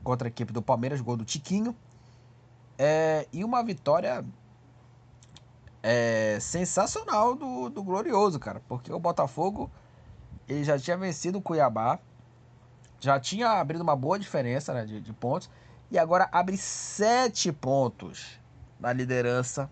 contra 0.02 0.28
a 0.28 0.30
equipe 0.30 0.52
do 0.52 0.62
Palmeiras, 0.62 1.00
gol 1.00 1.16
do 1.16 1.24
Tiquinho. 1.24 1.74
É, 2.78 3.26
e 3.32 3.42
uma 3.42 3.62
vitória 3.62 4.24
é, 5.82 6.38
sensacional 6.40 7.34
do, 7.34 7.70
do 7.70 7.82
Glorioso, 7.82 8.38
cara, 8.38 8.62
porque 8.68 8.92
o 8.92 8.98
Botafogo 8.98 9.70
ele 10.48 10.64
já 10.64 10.78
tinha 10.78 10.96
vencido 10.96 11.38
o 11.38 11.42
Cuiabá, 11.42 11.98
já 13.00 13.18
tinha 13.20 13.48
abrido 13.48 13.82
uma 13.82 13.96
boa 13.96 14.18
diferença 14.18 14.72
né, 14.72 14.84
de, 14.84 15.00
de 15.00 15.12
pontos, 15.12 15.50
e 15.90 15.98
agora 15.98 16.28
abre 16.32 16.56
sete 16.56 17.52
pontos 17.52 18.40
na 18.78 18.92
liderança 18.92 19.70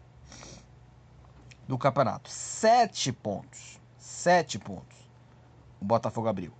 do 1.67 1.77
campeonato. 1.77 2.31
Sete 2.31 3.13
pontos. 3.13 3.81
Sete 3.99 4.59
pontos. 4.59 4.97
O 5.81 5.85
Botafogo 5.85 6.29
abriu. 6.29 6.53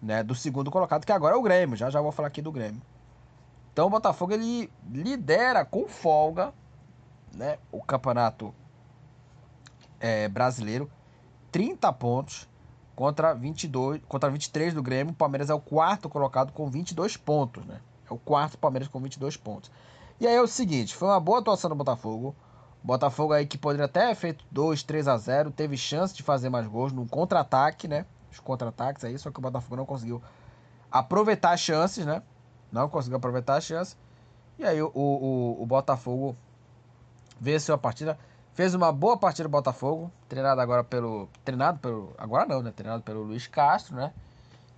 Né, 0.00 0.22
do 0.22 0.34
segundo 0.34 0.70
colocado, 0.70 1.04
que 1.06 1.12
agora 1.12 1.34
é 1.34 1.38
o 1.38 1.42
Grêmio. 1.42 1.76
Já 1.76 1.88
já 1.88 2.00
vou 2.00 2.12
falar 2.12 2.28
aqui 2.28 2.42
do 2.42 2.52
Grêmio. 2.52 2.82
Então 3.72 3.86
o 3.86 3.90
Botafogo 3.90 4.32
ele 4.32 4.70
lidera 4.90 5.64
com 5.64 5.88
folga 5.88 6.52
né, 7.34 7.58
o 7.72 7.82
campeonato 7.82 8.54
é, 9.98 10.28
brasileiro. 10.28 10.90
30 11.50 11.92
pontos 11.94 12.48
contra 12.94 13.34
22, 13.34 14.00
contra 14.08 14.30
23 14.30 14.74
do 14.74 14.82
Grêmio. 14.82 15.12
O 15.12 15.16
Palmeiras 15.16 15.50
é 15.50 15.54
o 15.54 15.60
quarto 15.60 16.08
colocado 16.08 16.52
com 16.52 16.68
22 16.68 17.16
pontos, 17.16 17.64
né? 17.64 17.80
É 18.08 18.12
o 18.12 18.18
quarto 18.18 18.58
Palmeiras 18.58 18.88
com 18.88 19.00
22 19.00 19.36
pontos. 19.36 19.70
E 20.20 20.26
aí 20.26 20.34
é 20.34 20.40
o 20.40 20.46
seguinte, 20.46 20.94
foi 20.94 21.08
uma 21.08 21.20
boa 21.20 21.40
atuação 21.40 21.68
do 21.68 21.76
Botafogo. 21.76 22.34
Botafogo 22.82 23.32
aí 23.32 23.46
que 23.46 23.56
poderia 23.56 23.86
até 23.86 24.08
ter 24.08 24.14
feito 24.14 24.44
2, 24.50 24.82
3 24.82 25.08
a 25.08 25.16
0, 25.16 25.50
teve 25.50 25.76
chance 25.76 26.14
de 26.14 26.22
fazer 26.22 26.50
mais 26.50 26.66
gols 26.66 26.92
no 26.92 27.06
contra-ataque, 27.06 27.88
né? 27.88 28.04
Os 28.30 28.38
contra-ataques 28.38 29.04
aí, 29.04 29.18
só 29.18 29.30
que 29.30 29.38
o 29.38 29.42
Botafogo 29.42 29.76
não 29.76 29.86
conseguiu 29.86 30.22
aproveitar 30.90 31.52
as 31.52 31.60
chances, 31.60 32.04
né? 32.04 32.22
Não 32.70 32.88
conseguiu 32.88 33.16
aproveitar 33.16 33.56
as 33.56 33.64
chances. 33.64 33.96
E 34.58 34.64
aí 34.64 34.80
o, 34.82 34.90
o, 34.94 35.62
o 35.62 35.66
Botafogo 35.66 36.36
venceu 37.40 37.74
a 37.74 37.78
partida. 37.78 38.18
Fez 38.54 38.74
uma 38.74 38.92
boa 38.92 39.16
partida 39.16 39.48
do 39.48 39.52
Botafogo, 39.52 40.10
treinado 40.28 40.60
agora 40.60 40.84
pelo. 40.84 41.28
Treinado 41.44 41.78
pelo. 41.80 42.14
Agora 42.16 42.46
não, 42.46 42.62
né? 42.62 42.72
Treinado 42.74 43.02
pelo 43.02 43.22
Luiz 43.22 43.46
Castro, 43.46 43.96
né? 43.96 44.12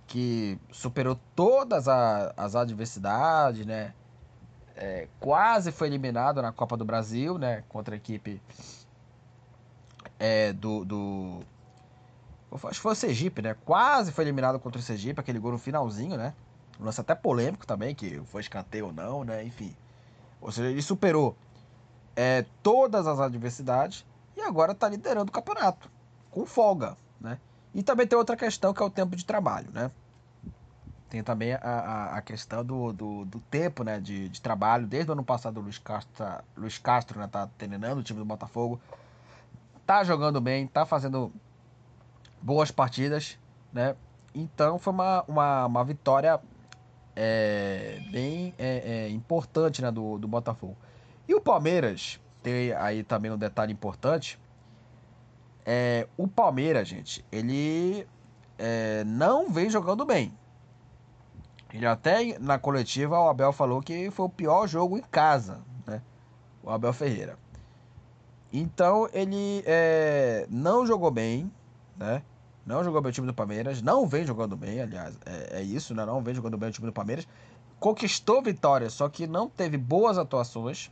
Que 0.07 0.59
superou 0.71 1.19
todas 1.35 1.87
a, 1.87 2.33
as 2.35 2.55
adversidades, 2.55 3.65
né? 3.65 3.93
É, 4.75 5.07
quase 5.19 5.71
foi 5.71 5.87
eliminado 5.87 6.41
na 6.41 6.51
Copa 6.51 6.75
do 6.75 6.85
Brasil, 6.85 7.37
né? 7.37 7.63
Contra 7.69 7.95
a 7.95 7.97
equipe 7.97 8.41
é, 10.19 10.53
do, 10.53 10.83
do, 10.83 11.39
Acho 12.51 12.69
que 12.69 12.79
foi 12.79 12.93
o 12.93 12.95
Sergipe, 12.95 13.41
né? 13.41 13.55
Quase 13.65 14.11
foi 14.11 14.23
eliminado 14.23 14.59
contra 14.59 14.79
o 14.79 14.83
Sergipe, 14.83 15.19
aquele 15.19 15.39
gol 15.39 15.51
no 15.51 15.57
finalzinho, 15.57 16.17
né? 16.17 16.33
Um 16.79 16.85
lance 16.85 17.01
até 17.01 17.13
polêmico 17.13 17.67
também, 17.67 17.93
que 17.93 18.19
foi 18.25 18.41
escanteio 18.41 18.87
ou 18.87 18.93
não, 18.93 19.23
né? 19.23 19.43
Enfim. 19.43 19.75
Ou 20.39 20.51
seja, 20.51 20.69
ele 20.69 20.81
superou 20.81 21.35
é, 22.17 22.43
todas 22.63 23.05
as 23.05 23.19
adversidades 23.19 24.03
e 24.35 24.41
agora 24.41 24.71
está 24.71 24.89
liderando 24.89 25.29
o 25.29 25.31
campeonato, 25.31 25.87
com 26.31 26.47
folga, 26.47 26.97
né? 27.21 27.39
E 27.75 27.83
também 27.83 28.07
tem 28.07 28.17
outra 28.17 28.35
questão 28.35 28.73
que 28.73 28.81
é 28.81 28.85
o 28.85 28.89
tempo 28.89 29.15
de 29.15 29.23
trabalho, 29.23 29.69
né? 29.71 29.91
Tem 31.09 31.21
também 31.23 31.53
a, 31.53 31.59
a, 31.61 32.17
a 32.17 32.21
questão 32.21 32.65
do, 32.65 32.91
do, 32.91 33.25
do, 33.25 33.39
tempo 33.39 33.83
né, 33.83 33.99
de, 33.99 34.27
de 34.27 34.41
trabalho. 34.41 34.87
Desde 34.87 35.09
o 35.09 35.13
ano 35.13 35.23
passado, 35.23 35.59
o 35.59 35.63
Luiz 35.63 35.77
Castro, 35.77 36.11
tá, 36.17 36.43
Luiz 36.57 36.77
Castro 36.79 37.19
né, 37.19 37.27
tá 37.27 37.47
treinando 37.57 38.01
o 38.01 38.03
time 38.03 38.19
do 38.19 38.25
Botafogo. 38.25 38.81
Tá 39.85 40.03
jogando 40.03 40.41
bem, 40.41 40.67
tá 40.67 40.85
fazendo 40.85 41.31
boas 42.41 42.71
partidas, 42.71 43.37
né? 43.71 43.95
Então 44.35 44.77
foi 44.77 44.91
uma, 44.91 45.23
uma, 45.27 45.65
uma 45.67 45.83
vitória 45.85 46.41
é, 47.15 48.01
bem 48.11 48.53
é, 48.57 49.05
é, 49.05 49.09
importante 49.09 49.81
né, 49.81 49.89
do, 49.91 50.17
do 50.17 50.27
Botafogo. 50.27 50.75
E 51.27 51.35
o 51.35 51.41
Palmeiras, 51.41 52.19
tem 52.41 52.71
aí 52.73 53.03
também 53.03 53.31
um 53.31 53.37
detalhe 53.37 53.73
importante. 53.73 54.39
É, 55.65 56.07
o 56.15 56.27
Palmeiras, 56.27 56.87
gente, 56.87 57.25
ele 57.31 58.07
é, 58.57 59.03
não 59.03 59.49
vem 59.49 59.69
jogando 59.69 60.05
bem. 60.05 60.33
Ele 61.73 61.85
até 61.85 62.39
na 62.39 62.57
coletiva 62.57 63.19
o 63.19 63.27
Abel 63.27 63.51
falou 63.51 63.81
que 63.81 64.09
foi 64.09 64.25
o 64.25 64.29
pior 64.29 64.67
jogo 64.67 64.97
em 64.97 65.01
casa, 65.01 65.59
né? 65.85 66.01
O 66.63 66.69
Abel 66.69 66.93
Ferreira. 66.93 67.37
Então 68.51 69.09
ele 69.11 69.61
é, 69.65 70.47
não 70.49 70.85
jogou 70.85 71.11
bem, 71.11 71.51
né? 71.97 72.23
Não 72.65 72.83
jogou 72.83 73.01
bem 73.01 73.09
o 73.09 73.13
time 73.13 73.27
do 73.27 73.33
Palmeiras, 73.33 73.81
não 73.81 74.07
vem 74.07 74.25
jogando 74.25 74.55
bem, 74.55 74.81
aliás, 74.81 75.17
é, 75.25 75.59
é 75.59 75.61
isso, 75.61 75.93
né? 75.93 76.05
Não 76.05 76.21
vem 76.21 76.33
jogando 76.33 76.57
bem 76.57 76.69
o 76.69 76.71
time 76.71 76.87
do 76.87 76.93
Palmeiras. 76.93 77.27
Conquistou 77.79 78.41
vitórias, 78.41 78.93
só 78.93 79.07
que 79.07 79.27
não 79.27 79.49
teve 79.49 79.77
boas 79.77 80.17
atuações. 80.17 80.91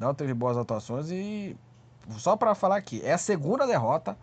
Não 0.00 0.14
teve 0.14 0.32
boas 0.32 0.56
atuações 0.56 1.10
e 1.10 1.54
só 2.16 2.34
para 2.34 2.54
falar 2.54 2.76
aqui, 2.76 3.02
é 3.04 3.12
a 3.12 3.18
segunda 3.18 3.66
derrota 3.66 4.16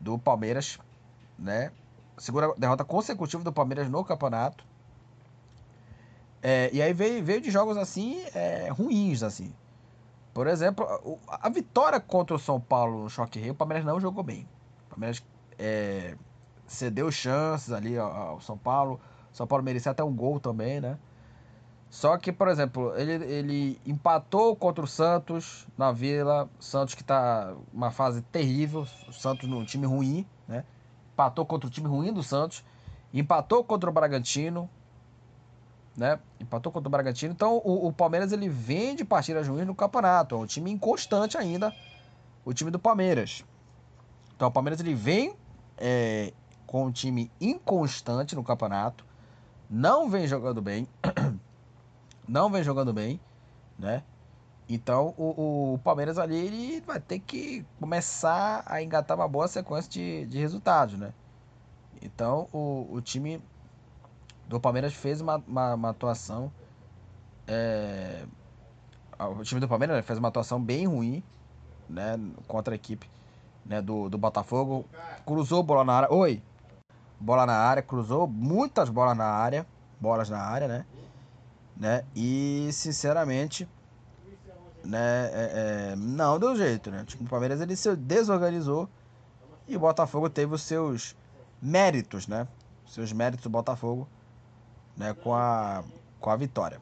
do 0.00 0.18
Palmeiras, 0.18 0.76
né? 1.38 1.70
Segunda 2.18 2.52
derrota 2.58 2.84
consecutiva 2.84 3.44
do 3.44 3.52
Palmeiras 3.52 3.88
no 3.88 4.04
campeonato. 4.04 4.66
É, 6.42 6.68
e 6.72 6.82
aí 6.82 6.92
veio, 6.92 7.24
veio 7.24 7.40
de 7.40 7.48
jogos 7.48 7.76
assim 7.76 8.20
é, 8.34 8.68
ruins, 8.70 9.22
assim. 9.22 9.54
Por 10.34 10.48
exemplo, 10.48 10.84
a 11.28 11.48
vitória 11.48 12.00
contra 12.00 12.34
o 12.34 12.38
São 12.38 12.60
Paulo 12.60 13.04
no 13.04 13.08
Choque 13.08 13.38
Rio, 13.38 13.52
o 13.52 13.56
Palmeiras 13.56 13.84
não 13.84 14.00
jogou 14.00 14.24
bem. 14.24 14.48
O 14.86 14.90
Palmeiras 14.90 15.22
é, 15.56 16.16
cedeu 16.66 17.10
chances 17.12 17.72
ali 17.72 17.96
ao, 17.96 18.12
ao, 18.12 18.40
São 18.40 18.58
Paulo. 18.58 19.00
O 19.32 19.36
São 19.36 19.46
Paulo 19.46 19.64
merecia 19.64 19.92
até 19.92 20.02
um 20.02 20.14
gol 20.14 20.40
também, 20.40 20.80
né? 20.80 20.98
Só 21.90 22.16
que, 22.18 22.30
por 22.30 22.48
exemplo, 22.48 22.92
ele, 22.96 23.12
ele 23.24 23.80
empatou 23.86 24.54
contra 24.54 24.84
o 24.84 24.86
Santos 24.86 25.66
na 25.76 25.90
Vila. 25.90 26.48
Santos 26.60 26.94
que 26.94 27.02
tá 27.02 27.54
uma 27.72 27.90
fase 27.90 28.22
terrível. 28.22 28.86
O 29.08 29.12
Santos 29.12 29.48
num 29.48 29.64
time 29.64 29.86
ruim, 29.86 30.26
né? 30.46 30.64
Empatou 31.12 31.46
contra 31.46 31.66
o 31.66 31.70
time 31.70 31.88
ruim 31.88 32.12
do 32.12 32.22
Santos. 32.22 32.64
Empatou 33.12 33.64
contra 33.64 33.88
o 33.88 33.92
Bragantino 33.92 34.68
né? 35.98 36.20
Empatou 36.38 36.70
contra 36.70 36.88
o 36.88 36.90
Bragantino. 36.90 37.32
Então 37.32 37.60
o, 37.64 37.88
o 37.88 37.92
Palmeiras 37.92 38.30
ele 38.30 38.48
vem 38.48 38.94
de 38.94 39.04
partidas 39.04 39.48
ruins 39.48 39.66
no 39.66 39.74
campeonato. 39.74 40.36
É 40.36 40.38
um 40.38 40.46
time 40.46 40.70
inconstante 40.70 41.36
ainda, 41.36 41.74
o 42.44 42.54
time 42.54 42.70
do 42.70 42.78
Palmeiras. 42.78 43.44
Então 44.36 44.46
o 44.46 44.50
Palmeiras 44.50 44.78
ele 44.78 44.94
vem 44.94 45.34
é, 45.76 46.32
com 46.64 46.86
um 46.86 46.92
time 46.92 47.30
inconstante 47.40 48.36
no 48.36 48.44
campeonato. 48.44 49.04
Não 49.68 50.08
vem 50.08 50.26
jogando 50.28 50.62
bem. 50.62 50.86
não 52.28 52.50
vem 52.50 52.62
jogando 52.62 52.92
bem, 52.92 53.20
né? 53.78 54.02
Então 54.68 55.14
o, 55.16 55.74
o, 55.74 55.78
Palmeiras 55.78 56.18
ali 56.18 56.36
ele 56.36 56.80
vai 56.82 57.00
ter 57.00 57.18
que 57.20 57.64
começar 57.80 58.62
a 58.66 58.82
engatar 58.82 59.16
uma 59.16 59.26
boa 59.26 59.48
sequência 59.48 59.90
de, 59.90 60.26
de 60.26 60.38
resultados, 60.38 60.98
né? 60.98 61.12
Então 62.02 62.48
o, 62.52 62.86
o 62.92 63.00
time 63.00 63.42
do 64.46 64.60
Palmeiras 64.60 64.92
fez 64.92 65.20
uma, 65.22 65.42
uma, 65.46 65.74
uma 65.74 65.90
atuação. 65.90 66.52
É, 67.46 68.26
o 69.18 69.42
time 69.42 69.60
do 69.60 69.66
Palmeiras 69.66 70.04
fez 70.04 70.18
uma 70.18 70.28
atuação 70.28 70.62
bem 70.62 70.86
ruim 70.86 71.22
né, 71.88 72.18
contra 72.46 72.74
a 72.74 72.76
equipe 72.76 73.08
né, 73.64 73.80
do, 73.80 74.08
do 74.08 74.18
Botafogo. 74.18 74.84
Cruzou 75.24 75.62
bola 75.62 75.84
na 75.84 75.94
área. 75.94 76.12
Oi! 76.12 76.42
Bola 77.18 77.46
na 77.46 77.56
área, 77.56 77.82
cruzou 77.82 78.26
muitas 78.26 78.88
bolas 78.90 79.16
na 79.16 79.24
área. 79.24 79.66
Bolas 80.00 80.30
na 80.30 80.38
área, 80.38 80.68
né? 80.68 80.86
Né? 81.78 82.04
E 82.14 82.68
sinceramente. 82.72 83.68
Né, 84.84 84.98
é, 85.32 85.90
é, 85.92 85.96
não 85.96 86.38
deu 86.38 86.56
jeito, 86.56 86.90
né? 86.90 87.02
O 87.02 87.04
time 87.04 87.24
do 87.24 87.28
Palmeiras 87.28 87.60
ele 87.60 87.76
se 87.76 87.94
desorganizou 87.96 88.88
e 89.66 89.76
o 89.76 89.80
Botafogo 89.80 90.30
teve 90.30 90.54
os 90.54 90.62
seus 90.62 91.14
méritos, 91.60 92.26
né? 92.26 92.46
seus 92.88 93.12
méritos 93.12 93.44
do 93.44 93.50
Botafogo 93.50 94.08
né, 94.96 95.14
com, 95.14 95.34
a, 95.34 95.84
com 96.20 96.30
a 96.30 96.36
vitória. 96.36 96.80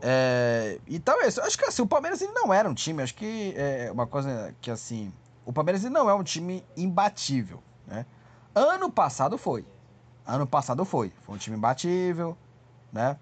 É, 0.00 0.78
então 0.86 1.20
é 1.22 1.28
isso. 1.28 1.40
Acho 1.40 1.56
que 1.56 1.64
assim, 1.64 1.82
o 1.82 1.86
Palmeiras 1.86 2.20
ele 2.20 2.32
não 2.32 2.52
era 2.52 2.68
um 2.68 2.74
time, 2.74 3.02
acho 3.02 3.14
que 3.14 3.54
é 3.56 3.90
uma 3.90 4.06
coisa 4.06 4.54
que 4.60 4.70
assim, 4.70 5.12
o 5.44 5.52
Palmeiras 5.52 5.82
ele 5.82 5.94
não 5.94 6.08
é 6.08 6.14
um 6.14 6.22
time 6.22 6.64
imbatível, 6.76 7.62
né? 7.86 8.04
Ano 8.54 8.90
passado 8.90 9.38
foi. 9.38 9.66
Ano 10.26 10.46
passado 10.46 10.84
foi. 10.84 11.12
Foi 11.22 11.34
um 11.34 11.38
time 11.38 11.56
imbatível, 11.56 12.36
né? 12.92 13.18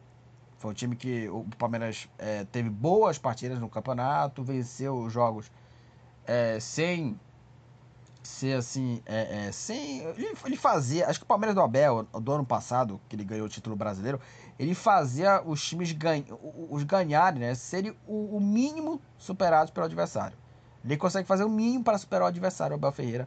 Foi 0.62 0.70
um 0.70 0.74
time 0.74 0.94
que 0.94 1.28
o 1.28 1.44
Palmeiras 1.58 2.08
é, 2.16 2.44
teve 2.44 2.70
boas 2.70 3.18
partidas 3.18 3.58
no 3.58 3.68
campeonato, 3.68 4.44
venceu 4.44 4.96
os 4.96 5.12
jogos 5.12 5.50
é, 6.24 6.60
sem 6.60 7.18
ser 8.22 8.58
assim, 8.58 9.02
é, 9.04 9.48
é, 9.48 9.50
sem. 9.50 10.02
Ele, 10.44 10.56
fazia. 10.56 11.08
Acho 11.08 11.18
que 11.18 11.24
o 11.24 11.26
Palmeiras 11.26 11.56
do 11.56 11.60
Abel, 11.60 12.04
do 12.04 12.30
ano 12.32 12.46
passado, 12.46 13.00
que 13.08 13.16
ele 13.16 13.24
ganhou 13.24 13.46
o 13.46 13.48
título 13.48 13.74
brasileiro, 13.74 14.20
ele 14.56 14.72
fazia 14.72 15.42
os 15.44 15.60
times 15.66 15.90
ganha, 15.90 16.26
os 16.70 16.84
ganharem, 16.84 17.40
né? 17.40 17.56
Serem 17.56 17.96
o, 18.06 18.36
o, 18.36 18.40
mínimo 18.40 19.02
superados 19.18 19.72
pelo 19.72 19.86
adversário. 19.86 20.38
Ele 20.84 20.96
consegue 20.96 21.26
fazer 21.26 21.42
o 21.42 21.50
mínimo 21.50 21.82
para 21.82 21.98
superar 21.98 22.26
o 22.26 22.28
adversário, 22.28 22.74
o 22.74 22.78
Abel 22.78 22.92
Ferreira, 22.92 23.26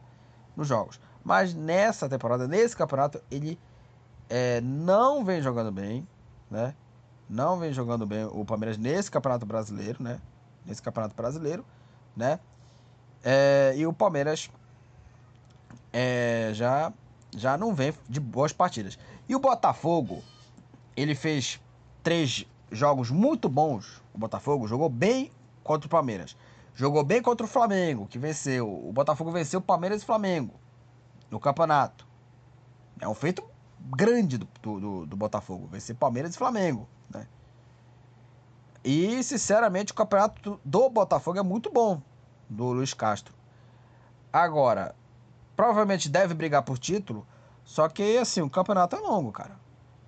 nos 0.56 0.66
jogos. 0.66 0.98
Mas 1.22 1.52
nessa 1.52 2.08
temporada, 2.08 2.48
nesse 2.48 2.74
campeonato, 2.74 3.22
ele 3.30 3.58
é, 4.26 4.62
não 4.62 5.22
vem 5.22 5.42
jogando 5.42 5.70
bem, 5.70 6.08
né? 6.50 6.74
Não 7.28 7.58
vem 7.58 7.72
jogando 7.72 8.06
bem 8.06 8.24
o 8.24 8.44
Palmeiras 8.44 8.78
nesse 8.78 9.10
campeonato 9.10 9.44
brasileiro, 9.44 10.02
né? 10.02 10.20
Nesse 10.64 10.82
campeonato 10.82 11.14
brasileiro, 11.14 11.64
né? 12.16 12.38
É, 13.22 13.74
e 13.76 13.86
o 13.86 13.92
Palmeiras 13.92 14.50
é, 15.92 16.50
já, 16.54 16.92
já 17.36 17.56
não 17.56 17.74
vem 17.74 17.92
de 18.08 18.20
boas 18.20 18.52
partidas. 18.52 18.98
E 19.28 19.34
o 19.34 19.40
Botafogo, 19.40 20.22
ele 20.96 21.14
fez 21.14 21.60
três 22.02 22.46
jogos 22.70 23.10
muito 23.10 23.48
bons. 23.48 24.02
O 24.14 24.18
Botafogo 24.18 24.68
jogou 24.68 24.88
bem 24.88 25.32
contra 25.64 25.86
o 25.86 25.90
Palmeiras. 25.90 26.36
Jogou 26.74 27.02
bem 27.02 27.22
contra 27.22 27.44
o 27.44 27.48
Flamengo, 27.48 28.06
que 28.06 28.18
venceu. 28.18 28.68
O 28.68 28.92
Botafogo 28.92 29.32
venceu 29.32 29.58
o 29.58 29.62
Palmeiras 29.62 30.02
e 30.02 30.04
o 30.04 30.06
Flamengo 30.06 30.54
no 31.30 31.40
campeonato. 31.40 32.06
É 33.00 33.08
um 33.08 33.14
feito 33.14 33.42
grande 33.78 34.38
do, 34.38 34.48
do, 34.62 35.06
do 35.06 35.16
Botafogo. 35.16 35.66
Vencer 35.66 35.96
Palmeiras 35.96 36.34
e 36.34 36.38
Flamengo. 36.38 36.88
Né? 37.10 37.26
E, 38.84 39.22
sinceramente, 39.22 39.92
o 39.92 39.94
campeonato 39.94 40.60
do 40.64 40.88
Botafogo 40.88 41.38
é 41.38 41.42
muito 41.42 41.70
bom. 41.70 42.00
Do 42.48 42.66
Luiz 42.66 42.94
Castro. 42.94 43.34
Agora, 44.32 44.94
provavelmente 45.56 46.08
deve 46.08 46.34
brigar 46.34 46.62
por 46.62 46.78
título, 46.78 47.26
só 47.64 47.88
que 47.88 48.18
assim, 48.18 48.42
o 48.42 48.50
campeonato 48.50 48.94
é 48.94 48.98
longo, 49.00 49.32
cara. 49.32 49.58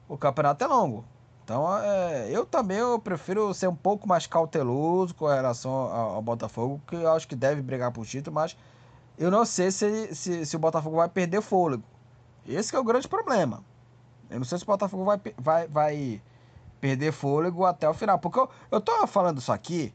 O 0.09 0.17
campeonato 0.17 0.63
é 0.63 0.67
longo. 0.67 1.05
Então, 1.43 1.77
é, 1.79 2.29
eu 2.31 2.45
também 2.45 2.77
eu 2.77 2.99
prefiro 2.99 3.55
ser 3.55 3.69
um 3.69 3.75
pouco 3.75 4.07
mais 4.07 4.27
cauteloso 4.27 5.15
com 5.15 5.27
relação 5.27 5.73
ao, 5.73 6.17
ao, 6.17 6.23
Botafogo, 6.23 6.81
que 6.87 6.95
eu 6.95 7.11
acho 7.11 7.27
que 7.27 7.35
deve 7.35 7.63
brigar 7.63 7.91
por 7.91 8.05
título, 8.05 8.35
mas 8.35 8.55
eu 9.17 9.31
não 9.31 9.47
sei 9.47 9.71
se, 9.71 10.15
se, 10.15 10.45
se 10.45 10.57
o 10.57 10.59
Botafogo 10.59 10.97
vai 10.97 11.09
perder 11.09 11.41
fôlego. 11.41 11.83
Esse 12.47 12.77
é 12.77 12.79
o 12.79 12.85
grande 12.85 13.09
problema. 13.09 13.65
Eu 14.29 14.39
não 14.39 14.45
sei 14.45 14.59
se 14.59 14.65
o 14.65 14.67
Botafogo 14.67 15.05
vai, 15.05 15.19
vai, 15.39 15.67
vai 15.69 16.23
perder 16.81 17.13
fôlego 17.13 17.65
até 17.65 17.89
o 17.89 17.95
final. 17.95 18.19
Porque 18.19 18.39
eu, 18.39 18.49
eu 18.71 18.81
tô 18.81 19.07
falando 19.07 19.39
isso 19.39 19.53
aqui, 19.53 19.95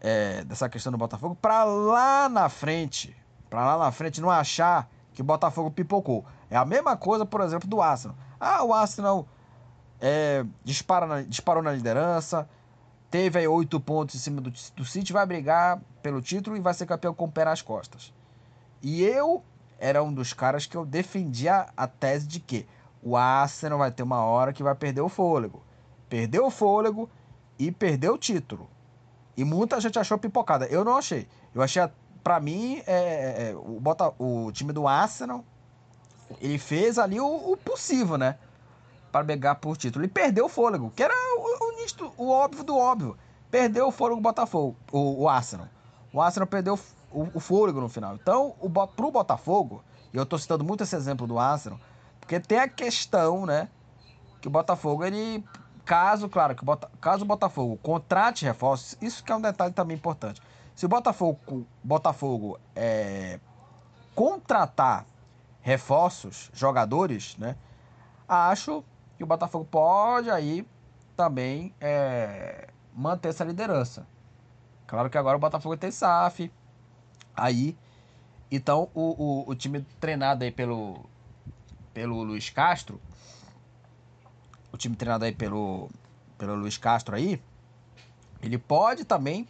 é, 0.00 0.44
dessa 0.44 0.68
questão 0.68 0.92
do 0.92 0.98
Botafogo, 0.98 1.36
para 1.40 1.64
lá 1.64 2.28
na 2.28 2.48
frente 2.48 3.16
para 3.48 3.64
lá 3.64 3.84
na 3.84 3.92
frente 3.92 4.20
não 4.20 4.30
achar 4.30 4.88
que 5.12 5.22
o 5.22 5.24
Botafogo 5.24 5.70
pipocou. 5.70 6.24
É 6.50 6.56
a 6.56 6.64
mesma 6.64 6.96
coisa, 6.96 7.26
por 7.26 7.40
exemplo, 7.40 7.68
do 7.68 7.80
Arsenal. 7.80 8.16
Ah, 8.38 8.62
o 8.62 8.72
Arsenal 8.72 9.26
é, 10.00 10.44
dispara 10.62 11.06
na, 11.06 11.22
disparou 11.22 11.62
na 11.62 11.72
liderança, 11.72 12.48
teve 13.10 13.38
aí 13.38 13.48
oito 13.48 13.80
pontos 13.80 14.14
em 14.14 14.18
cima 14.18 14.40
do, 14.40 14.50
do 14.50 14.84
City, 14.84 15.12
vai 15.12 15.26
brigar 15.26 15.80
pelo 16.02 16.22
título 16.22 16.56
e 16.56 16.60
vai 16.60 16.74
ser 16.74 16.86
campeão 16.86 17.14
com 17.14 17.24
o 17.24 17.32
pé 17.32 17.44
nas 17.44 17.62
costas. 17.62 18.12
E 18.82 19.02
eu 19.02 19.42
era 19.78 20.02
um 20.02 20.12
dos 20.12 20.32
caras 20.32 20.66
que 20.66 20.76
eu 20.76 20.84
defendia 20.84 21.68
a 21.76 21.86
tese 21.86 22.26
de 22.26 22.38
que 22.38 22.66
o 23.02 23.16
Arsenal 23.16 23.78
vai 23.78 23.90
ter 23.90 24.02
uma 24.02 24.24
hora 24.24 24.52
que 24.52 24.62
vai 24.62 24.74
perder 24.74 25.00
o 25.00 25.08
fôlego. 25.08 25.62
Perdeu 26.08 26.46
o 26.46 26.50
fôlego 26.50 27.08
e 27.58 27.70
perdeu 27.70 28.14
o 28.14 28.18
título. 28.18 28.68
E 29.36 29.44
muita 29.44 29.80
gente 29.80 29.98
achou 29.98 30.18
pipocada. 30.18 30.66
Eu 30.66 30.84
não 30.84 30.96
achei. 30.96 31.28
Eu 31.54 31.62
achei, 31.62 31.86
para 32.24 32.40
mim, 32.40 32.82
é, 32.86 32.92
é, 32.92 33.50
é, 33.50 33.56
o, 33.56 33.78
bota, 33.80 34.12
o 34.18 34.50
time 34.52 34.72
do 34.72 34.86
Arsenal, 34.86 35.44
ele 36.40 36.58
fez 36.58 36.98
ali 36.98 37.20
o, 37.20 37.52
o 37.52 37.56
possível, 37.56 38.18
né? 38.18 38.36
Para 39.12 39.24
pegar 39.24 39.54
por 39.56 39.76
título. 39.76 40.04
E 40.04 40.08
perdeu 40.08 40.46
o 40.46 40.48
fôlego, 40.48 40.92
que 40.94 41.02
era 41.02 41.14
o, 41.14 42.20
o, 42.20 42.24
o 42.24 42.30
óbvio 42.30 42.64
do 42.64 42.76
óbvio. 42.76 43.16
Perdeu 43.50 43.86
o 43.86 43.90
fôlego 43.90 44.18
o 44.18 44.22
Botafogo, 44.22 44.76
o, 44.92 45.22
o 45.22 45.28
Arsenal. 45.28 45.68
O 46.12 46.20
Arsenal 46.20 46.46
perdeu 46.46 46.78
o, 47.10 47.28
o 47.34 47.40
fôlego 47.40 47.80
no 47.80 47.88
final. 47.88 48.14
Então, 48.14 48.54
o, 48.60 48.68
pro 48.86 49.10
Botafogo, 49.10 49.82
e 50.12 50.16
eu 50.16 50.26
tô 50.26 50.36
citando 50.38 50.64
muito 50.64 50.82
esse 50.82 50.94
exemplo 50.94 51.26
do 51.26 51.38
Arsenal, 51.38 51.78
porque 52.20 52.40
tem 52.40 52.58
a 52.58 52.68
questão, 52.68 53.46
né? 53.46 53.68
Que 54.40 54.48
o 54.48 54.50
Botafogo, 54.50 55.04
ele. 55.04 55.44
Caso, 55.88 56.28
claro, 56.28 56.54
que 56.54 56.62
Bota, 56.62 56.90
caso 57.00 57.24
o 57.24 57.26
Botafogo 57.26 57.78
contrate 57.78 58.44
reforços, 58.44 58.94
isso 59.00 59.24
que 59.24 59.32
é 59.32 59.34
um 59.34 59.40
detalhe 59.40 59.72
também 59.72 59.96
importante. 59.96 60.38
Se 60.76 60.84
o 60.84 60.88
Botafogo, 60.88 61.66
Botafogo 61.82 62.60
é, 62.76 63.40
contratar 64.14 65.06
reforços, 65.62 66.50
jogadores, 66.52 67.38
né? 67.38 67.56
Acho 68.28 68.84
que 69.16 69.24
o 69.24 69.26
Botafogo 69.26 69.64
pode 69.64 70.30
aí 70.30 70.68
também 71.16 71.74
é, 71.80 72.68
manter 72.94 73.30
essa 73.30 73.42
liderança. 73.42 74.06
Claro 74.86 75.08
que 75.08 75.16
agora 75.16 75.38
o 75.38 75.40
Botafogo 75.40 75.74
tem 75.74 75.90
SAF 75.90 76.52
aí. 77.34 77.74
Então 78.50 78.90
o, 78.92 79.44
o, 79.46 79.50
o 79.50 79.54
time 79.54 79.80
treinado 79.98 80.44
aí 80.44 80.50
pelo, 80.50 81.06
pelo 81.94 82.22
Luiz 82.22 82.50
Castro, 82.50 83.00
o 84.78 84.80
time 84.80 84.94
treinado 84.94 85.24
aí 85.24 85.32
pelo, 85.32 85.90
pelo 86.38 86.54
Luiz 86.54 86.78
Castro 86.78 87.16
aí, 87.16 87.42
ele 88.40 88.56
pode 88.56 89.04
também 89.04 89.46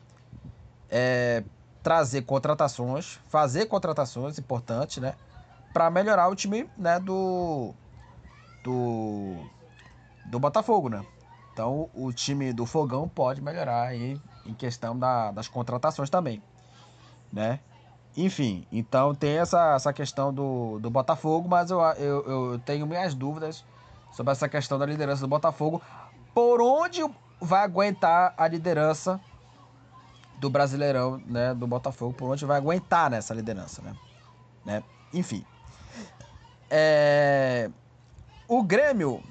é, 0.89 1.45
trazer 1.83 2.23
contratações, 2.23 3.21
fazer 3.29 3.67
contratações 3.67 4.39
importantes, 4.39 4.97
né? 4.97 5.15
Para 5.71 5.91
melhorar 5.91 6.29
o 6.29 6.35
time 6.35 6.69
né, 6.79 6.99
do, 6.99 7.75
do, 8.65 9.37
do 10.25 10.41
Botafogo, 10.41 10.89
né? 10.89 11.05
Então 11.53 11.91
o 11.93 12.11
time 12.11 12.51
do 12.55 12.65
Fogão 12.65 13.07
pode 13.07 13.43
melhorar 13.43 13.83
aí 13.83 14.19
em 14.47 14.55
questão 14.55 14.99
da, 14.99 15.31
das 15.31 15.47
contratações 15.47 16.09
também, 16.09 16.43
né? 17.31 17.61
Enfim, 18.17 18.67
então 18.73 19.15
tem 19.15 19.37
essa, 19.37 19.75
essa 19.75 19.93
questão 19.93 20.33
do, 20.33 20.79
do 20.81 20.89
Botafogo, 20.89 21.47
mas 21.47 21.71
eu, 21.71 21.81
eu, 21.81 22.53
eu 22.53 22.59
tenho 22.61 22.87
minhas 22.87 23.15
dúvidas 23.15 23.63
sobre 24.13 24.33
essa 24.33 24.49
questão 24.49 24.79
da 24.79 24.87
liderança 24.87 25.21
do 25.21 25.29
Botafogo. 25.29 25.83
Por 26.35 26.61
onde 26.61 27.05
vai 27.41 27.63
aguentar 27.63 28.35
a 28.37 28.47
liderança 28.49 29.21
do 30.39 30.49
Brasileirão, 30.49 31.21
né, 31.27 31.55
do 31.55 31.67
Botafogo, 31.67 32.13
por 32.13 32.31
onde 32.31 32.45
vai 32.45 32.57
aguentar 32.57 33.11
nessa 33.11 33.35
liderança, 33.35 33.83
né? 33.83 33.97
né? 34.65 34.85
Enfim. 35.13 35.45
É... 36.71 37.71
O 38.47 38.63
Grêmio 38.63 39.23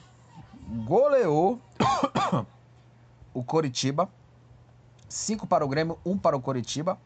goleou 0.86 1.60
o 3.34 3.44
Coritiba. 3.44 4.10
5 5.10 5.48
para 5.48 5.64
o 5.64 5.68
Grêmio, 5.68 5.98
1 6.06 6.12
um 6.12 6.18
para 6.18 6.36
o 6.36 6.42
Coritiba. 6.42 7.00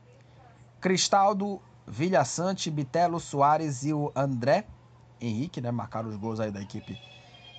Cristaldo 0.79 1.61
Vilhaçante, 1.87 2.71
Bitelo, 2.71 3.19
Soares 3.19 3.83
e 3.83 3.93
o 3.93 4.11
André 4.15 4.65
Henrique, 5.19 5.61
né? 5.61 5.69
Marcaram 5.69 6.09
os 6.09 6.15
gols 6.15 6.39
aí 6.39 6.49
da 6.49 6.61
equipe 6.61 6.97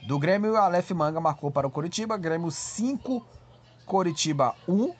do 0.03 0.19
Grêmio. 0.19 0.57
Aleph 0.57 0.91
Manga 0.91 1.21
marcou 1.21 1.51
para 1.51 1.67
o 1.67 1.71
Coritiba. 1.71 2.17
Grêmio 2.17 2.51
5, 2.51 3.25
Coritiba 3.87 4.55
1. 4.69 4.93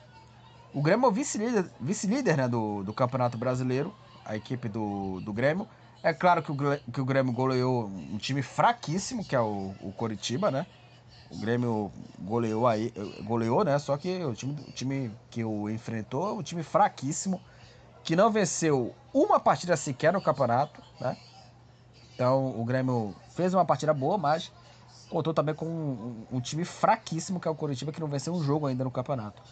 O 0.73 0.81
Grêmio 0.81 1.05
é 1.05 1.09
o 1.09 1.11
vice-líder 1.11 1.69
vice 1.79 2.07
-líder, 2.07 2.35
né, 2.35 2.47
do, 2.47 2.83
do 2.83 2.93
Campeonato 2.93 3.37
Brasileiro, 3.37 3.93
a 4.25 4.35
equipe 4.35 4.67
do, 4.67 5.19
do 5.21 5.31
Grêmio. 5.31 5.67
É 6.01 6.13
claro 6.13 6.41
que 6.41 6.51
o, 6.51 6.57
que 6.91 6.99
o 6.99 7.05
Grêmio 7.05 7.31
goleou 7.31 7.85
um 7.85 8.17
time 8.17 8.41
fraquíssimo, 8.41 9.23
que 9.23 9.35
é 9.35 9.39
o, 9.39 9.73
o 9.81 9.91
Coritiba, 9.93 10.49
né? 10.49 10.65
O 11.31 11.39
Grêmio 11.39 11.91
goleou 12.19 12.67
aí, 12.67 12.93
goleou, 13.23 13.63
né? 13.63 13.79
Só 13.79 13.95
que 13.97 14.23
o 14.23 14.33
time, 14.33 14.53
o 14.67 14.71
time 14.71 15.11
que 15.29 15.43
o 15.43 15.69
enfrentou 15.69 16.29
é 16.29 16.33
um 16.33 16.43
time 16.43 16.61
fraquíssimo 16.61 17.39
que 18.03 18.15
não 18.15 18.29
venceu 18.31 18.93
uma 19.13 19.39
partida 19.39 19.77
sequer 19.77 20.11
no 20.11 20.21
campeonato, 20.21 20.81
né? 20.99 21.17
Então 22.13 22.59
o 22.59 22.65
Grêmio 22.65 23.15
fez 23.29 23.53
uma 23.53 23.63
partida 23.63 23.93
boa, 23.93 24.17
mas 24.17 24.51
contou 25.13 25.31
também 25.31 25.53
com 25.53 25.67
um, 25.67 26.25
um, 26.31 26.41
time 26.41 26.65
fraquíssimo 26.65 27.39
que 27.39 27.47
é 27.47 27.51
o 27.51 27.53
Curitiba 27.53 27.91
que 27.91 28.01
não 28.01 28.07
venceu 28.07 28.33
um 28.33 28.41
jogo 28.41 28.65
ainda 28.65 28.83
no 28.83 28.89
campeonato, 28.89 29.43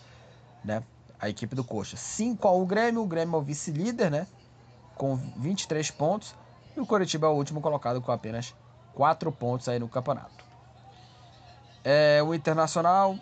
né? 0.65 0.81
A 1.19 1.29
equipe 1.29 1.55
do 1.55 1.63
Coxa. 1.63 1.95
5 1.95 2.47
a 2.47 2.51
1 2.51 2.65
Grêmio, 2.65 3.03
o 3.03 3.05
Grêmio 3.05 3.35
é 3.35 3.37
o 3.37 3.43
vice-líder, 3.43 4.09
né? 4.09 4.25
Com 4.95 5.15
23 5.15 5.91
pontos. 5.91 6.35
E 6.75 6.79
o 6.79 6.85
Curitiba 6.85 7.27
é 7.27 7.29
o 7.29 7.33
último 7.33 7.61
colocado 7.61 8.01
com 8.01 8.11
apenas 8.11 8.55
4 8.95 9.31
pontos 9.31 9.69
aí 9.69 9.77
no 9.77 9.87
campeonato. 9.87 10.43
É, 11.83 12.23
o 12.23 12.33
Internacional 12.33 13.15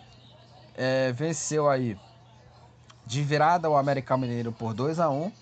é, 0.74 1.12
venceu 1.12 1.68
aí 1.68 1.98
de 3.04 3.22
virada 3.22 3.68
o 3.68 3.76
América 3.76 4.16
Mineiro 4.16 4.50
por 4.50 4.72
2 4.72 4.98
a 4.98 5.10
1 5.10 5.32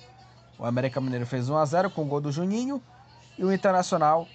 O 0.59 0.65
América 0.65 1.01
Mineiro 1.01 1.27
fez 1.27 1.49
1 1.49 1.57
a 1.57 1.65
0 1.65 1.91
com 1.91 2.03
o 2.03 2.07
gol 2.07 2.21
do 2.21 2.33
Juninho. 2.33 2.83
E 3.39 3.45
o 3.45 3.53
Internacional 3.53 4.27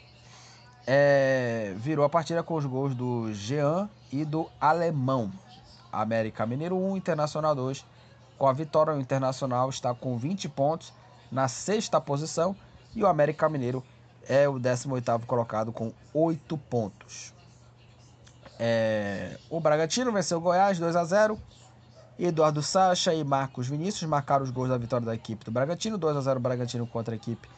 é, 0.86 1.74
virou 1.78 2.06
a 2.06 2.10
partida 2.10 2.44
com 2.44 2.56
os 2.56 2.66
gols 2.66 2.94
do 2.94 3.34
Jean 3.34 3.90
e 4.12 4.26
do 4.26 4.50
Alemão. 4.60 5.32
América 5.92 6.46
Mineiro 6.46 6.78
1, 6.78 6.98
Internacional 6.98 7.56
2. 7.56 7.86
Com 8.38 8.48
a 8.48 8.54
vitória, 8.54 8.94
o 8.94 9.00
Internacional 9.00 9.70
está 9.70 9.94
com 9.94 10.18
20 10.18 10.50
pontos 10.50 10.92
na 11.32 11.48
sexta 11.48 12.02
posição. 12.02 12.56
E 12.96 13.04
o 13.04 13.08
América 13.08 13.48
Mineiro 13.48 13.84
é 14.28 14.48
o 14.48 14.54
18º 14.54 15.26
colocado 15.26 15.72
com 15.72 15.92
8 16.14 16.58
pontos. 16.58 17.34
É, 18.60 19.38
o 19.50 19.60
Bragantino 19.60 20.12
venceu 20.12 20.38
o 20.38 20.42
Goiás 20.42 20.78
2 20.78 20.96
a 20.96 21.04
0 21.04 21.40
Eduardo 22.20 22.62
Sacha 22.62 23.14
e 23.14 23.24
Marcos 23.24 23.68
Vinícius 23.68 24.08
marcaram 24.08 24.44
os 24.44 24.52
gols 24.52 24.70
da 24.70 24.78
vitória 24.78 25.06
da 25.06 25.16
equipe 25.16 25.44
do 25.44 25.52
Bragantino. 25.52 25.98
2 25.98 26.18
a 26.18 26.22
0 26.22 26.40
Bragantino 26.40 26.86
contra 26.86 27.14
a 27.14 27.18
equipe 27.18 27.50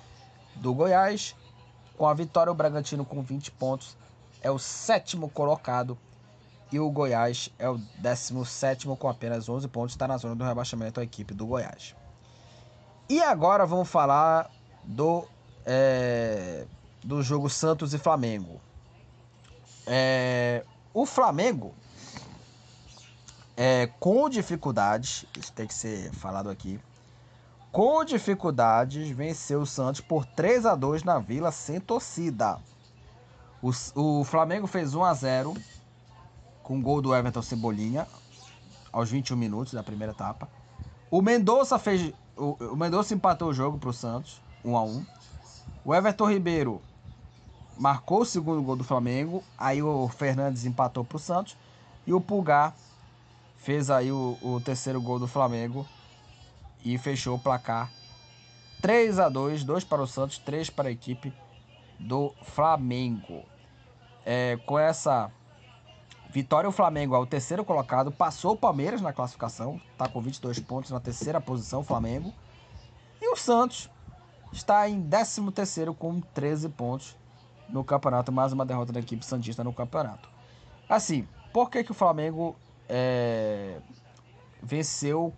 do 0.56 0.74
Goiás. 0.74 1.36
Com 1.98 2.08
a 2.08 2.14
vitória, 2.14 2.52
o 2.52 2.56
Bragantino 2.56 3.06
com 3.06 3.22
20 3.22 3.52
pontos 3.52 3.98
é 4.42 4.52
o 4.52 4.60
sétimo 4.60 5.30
colocado. 5.30 5.98
E 6.72 6.80
o 6.80 6.90
Goiás 6.90 7.50
é 7.58 7.70
o 7.70 7.78
17 8.00 8.88
com 8.98 9.08
apenas 9.08 9.48
11 9.48 9.68
pontos. 9.68 9.94
Está 9.94 10.08
na 10.08 10.18
zona 10.18 10.36
do 10.36 10.44
rebaixamento 10.44 11.00
a 11.00 11.04
equipe 11.04 11.34
do 11.34 11.46
Goiás. 11.46 11.96
E 13.08 13.22
agora 13.22 13.66
vamos 13.66 13.88
falar 13.88 14.50
do, 14.84 15.28
é, 15.66 16.66
do 17.04 17.22
jogo 17.22 17.50
Santos 17.50 17.94
e 17.94 17.98
Flamengo. 17.98 18.60
É, 19.86 20.66
o 20.94 21.06
Flamengo 21.06 21.74
é, 23.56 23.88
com 24.00 24.28
dificuldades, 24.28 25.26
isso 25.38 25.54
tem 25.54 25.68
que 25.68 25.74
ser 25.74 26.12
falado 26.14 26.50
aqui, 26.50 26.80
com 27.76 28.06
dificuldades 28.06 29.10
venceu 29.10 29.60
o 29.60 29.66
Santos 29.66 30.00
por 30.00 30.26
3 30.26 30.66
a 30.66 30.76
2 30.76 31.04
na 31.04 31.20
Vila 31.20 31.52
sem 31.52 31.78
torcida. 31.78 32.58
O, 33.62 33.70
o 33.96 34.24
Flamengo 34.24 34.66
fez 34.66 34.96
1 34.96 35.04
a 35.04 35.14
0 35.14 35.54
com 36.64 36.80
o 36.80 36.82
gol 36.82 37.02
do 37.02 37.14
Everton 37.14 37.42
Cebolinha 37.42 38.08
aos 38.94 39.12
21 39.12 39.36
minutos 39.36 39.74
da 39.74 39.84
primeira 39.84 40.14
etapa. 40.14 40.48
O 41.12 41.22
Mendonça 41.22 41.78
fez 41.78 42.14
o, 42.38 42.54
o 42.72 42.78
Mendonça 42.78 43.14
empatou 43.14 43.50
o 43.50 43.54
jogo 43.54 43.78
para 43.78 43.90
o 43.90 43.94
Santos, 43.94 44.42
1 44.64 44.78
a 44.78 44.82
1. 44.82 45.06
O 45.84 45.94
Everton 45.94 46.32
Ribeiro 46.32 46.82
marcou 47.78 48.22
o 48.22 48.26
segundo 48.26 48.62
gol 48.62 48.78
do 48.78 48.86
Flamengo, 48.86 49.44
aí 49.58 49.84
o 49.84 50.08
Fernandes 50.08 50.64
empatou 50.64 51.04
para 51.04 51.18
o 51.18 51.20
Santos 51.20 51.58
e 52.08 52.14
o 52.14 52.22
Pulgar 52.22 52.74
fez 53.58 53.90
aí 53.90 54.14
o, 54.14 54.38
o 54.42 54.62
terceiro 54.62 55.02
gol 55.02 55.20
do 55.20 55.28
Flamengo 55.28 55.86
e 56.86 56.98
fechou 57.00 57.36
o 57.36 57.40
placar 57.40 57.92
3 58.82 59.18
a 59.20 59.28
2 59.28 59.64
2 59.64 59.84
para 59.84 60.04
o 60.04 60.08
Santos, 60.08 60.38
3 60.38 60.70
para 60.70 60.90
a 60.90 60.92
equipe 60.92 61.34
do 62.00 62.34
Flamengo. 62.44 63.44
É, 64.24 64.58
com 64.66 64.78
essa 64.78 65.32
vitória, 66.30 66.70
o 66.70 66.72
Flamengo 66.72 67.16
é 67.16 67.20
o 67.20 67.26
terceiro 67.26 67.66
colocado, 67.66 68.12
passou 68.12 68.54
o 68.54 68.58
Palmeiras 68.58 69.02
na 69.02 69.12
classificação, 69.12 69.82
está 69.92 70.08
com 70.08 70.22
22 70.22 70.60
pontos 70.60 70.92
na 70.92 71.00
terceira 71.00 71.42
posição, 71.42 71.80
o 71.80 71.84
Flamengo. 71.84 72.32
E 73.20 73.28
o 73.28 73.36
Santos 73.36 73.90
está 74.52 74.88
em 74.88 75.02
13 75.02 75.52
terceiro 75.52 75.94
com 75.94 76.22
13 76.22 76.70
pontos 76.70 77.16
no 77.68 77.84
campeonato, 77.84 78.32
mais 78.32 78.54
uma 78.54 78.66
derrota 78.66 78.94
da 78.94 79.00
equipe 79.00 79.26
Santista 79.26 79.64
no 79.64 79.74
campeonato. 79.74 80.30
Assim, 80.88 81.28
por 81.52 81.70
que, 81.72 81.84
que 81.84 81.92
o 81.92 81.96
Flamengo 81.96 82.56
é, 82.88 83.80
venceu 84.62 85.34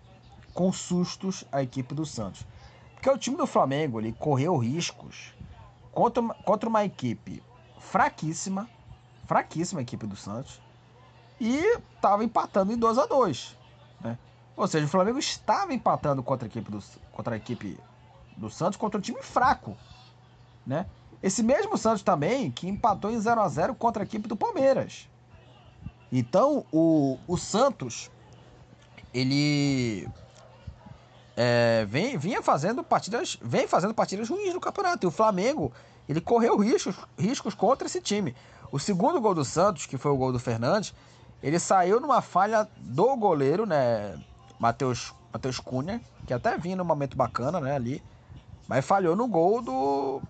com 0.58 0.72
sustos 0.72 1.44
a 1.52 1.62
equipe 1.62 1.94
do 1.94 2.04
Santos. 2.04 2.44
Porque 2.92 3.08
o 3.08 3.16
time 3.16 3.36
do 3.36 3.46
Flamengo 3.46 4.00
ele 4.00 4.12
correu 4.12 4.56
riscos 4.56 5.32
contra, 5.92 6.20
contra 6.20 6.68
uma 6.68 6.84
equipe 6.84 7.40
fraquíssima, 7.78 8.68
fraquíssima 9.24 9.82
equipe 9.82 10.04
do 10.04 10.16
Santos, 10.16 10.60
e 11.38 11.58
estava 11.94 12.24
empatando 12.24 12.72
em 12.72 12.76
2 12.76 12.98
a 12.98 13.06
2 13.06 13.56
né? 14.00 14.18
Ou 14.56 14.66
seja, 14.66 14.84
o 14.84 14.88
Flamengo 14.88 15.20
estava 15.20 15.72
empatando 15.72 16.24
contra 16.24 16.48
a 16.48 16.50
equipe 16.50 16.68
do, 16.72 16.82
contra 17.12 17.34
a 17.34 17.36
equipe 17.36 17.78
do 18.36 18.50
Santos, 18.50 18.76
contra 18.76 18.98
um 18.98 19.00
time 19.00 19.22
fraco, 19.22 19.76
né? 20.66 20.86
Esse 21.22 21.40
mesmo 21.40 21.78
Santos 21.78 22.02
também 22.02 22.50
que 22.50 22.66
empatou 22.68 23.12
em 23.12 23.20
0 23.20 23.40
a 23.40 23.48
0 23.48 23.76
contra 23.76 24.02
a 24.02 24.04
equipe 24.04 24.26
do 24.26 24.34
Palmeiras. 24.34 25.08
Então, 26.10 26.66
o, 26.72 27.16
o 27.28 27.36
Santos, 27.36 28.10
ele 29.14 30.08
é, 31.40 31.86
vem, 31.88 32.18
vinha 32.18 32.42
fazendo 32.42 32.82
partidas, 32.82 33.38
vem 33.40 33.68
fazendo 33.68 33.94
partidas 33.94 34.28
ruins 34.28 34.52
no 34.52 34.58
campeonato. 34.60 35.06
E 35.06 35.08
o 35.08 35.10
Flamengo, 35.12 35.72
ele 36.08 36.20
correu 36.20 36.56
riscos, 36.58 36.96
riscos 37.16 37.54
contra 37.54 37.86
esse 37.86 38.00
time. 38.00 38.34
O 38.72 38.78
segundo 38.80 39.20
gol 39.20 39.36
do 39.36 39.44
Santos, 39.44 39.86
que 39.86 39.96
foi 39.96 40.10
o 40.10 40.16
gol 40.16 40.32
do 40.32 40.40
Fernandes, 40.40 40.92
ele 41.40 41.60
saiu 41.60 42.00
numa 42.00 42.20
falha 42.20 42.68
do 42.76 43.16
goleiro, 43.16 43.64
né? 43.64 44.18
Matheus 44.58 45.14
Mateus 45.32 45.60
Cunha, 45.60 46.00
que 46.26 46.34
até 46.34 46.58
vinha 46.58 46.74
num 46.74 46.84
momento 46.84 47.16
bacana, 47.16 47.60
né, 47.60 47.76
ali. 47.76 48.02
Mas 48.66 48.84
falhou 48.84 49.14
no 49.14 49.28
gol 49.28 49.62
do 49.62 50.20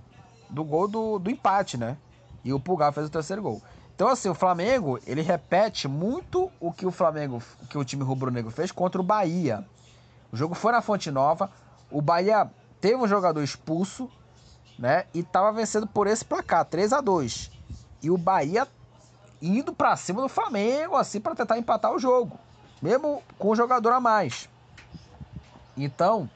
do 0.51 0.63
gol 0.63 0.87
do, 0.87 1.19
do 1.19 1.31
empate, 1.31 1.79
né? 1.79 1.97
E 2.45 2.53
o 2.53 2.61
Pulgar 2.61 2.93
fez 2.93 3.07
o 3.07 3.11
terceiro 3.11 3.41
gol. 3.41 3.63
Então, 3.95 4.09
assim, 4.09 4.29
o 4.29 4.35
Flamengo, 4.35 4.99
ele 5.07 5.23
repete 5.23 5.89
muito 5.89 6.53
o 6.61 6.71
que 6.71 6.85
o 6.85 6.91
Flamengo, 6.91 7.43
o 7.63 7.67
que 7.67 7.79
o 7.79 7.85
time 7.85 8.05
rubro-negro 8.05 8.51
fez 8.51 8.71
contra 8.71 9.01
o 9.01 9.05
Bahia. 9.05 9.67
O 10.33 10.37
jogo 10.37 10.55
foi 10.55 10.73
na 10.73 10.83
Fonte 10.83 11.11
Nova, 11.11 11.51
o 11.91 12.03
Bahia 12.03 12.51
teve 12.81 12.97
um 12.97 13.09
jogador 13.09 13.43
expulso, 13.43 14.11
né? 14.79 15.07
E 15.15 15.23
tava 15.23 15.53
vencendo 15.53 15.87
por 15.87 16.07
esse 16.07 16.25
placar, 16.25 16.65
3 16.65 16.93
a 16.93 17.01
2 17.01 17.51
E 18.03 18.11
o 18.11 18.19
Bahia 18.19 18.69
indo 19.41 19.73
para 19.73 19.97
cima 19.97 20.21
do 20.21 20.29
Flamengo, 20.29 20.97
assim, 20.97 21.21
para 21.21 21.35
tentar 21.35 21.59
empatar 21.59 21.93
o 21.93 21.99
jogo, 21.99 22.39
mesmo 22.83 23.23
com 23.39 23.51
o 23.51 23.57
jogador 23.57 23.93
a 23.93 24.01
mais. 24.01 24.49
Então, 25.77 26.29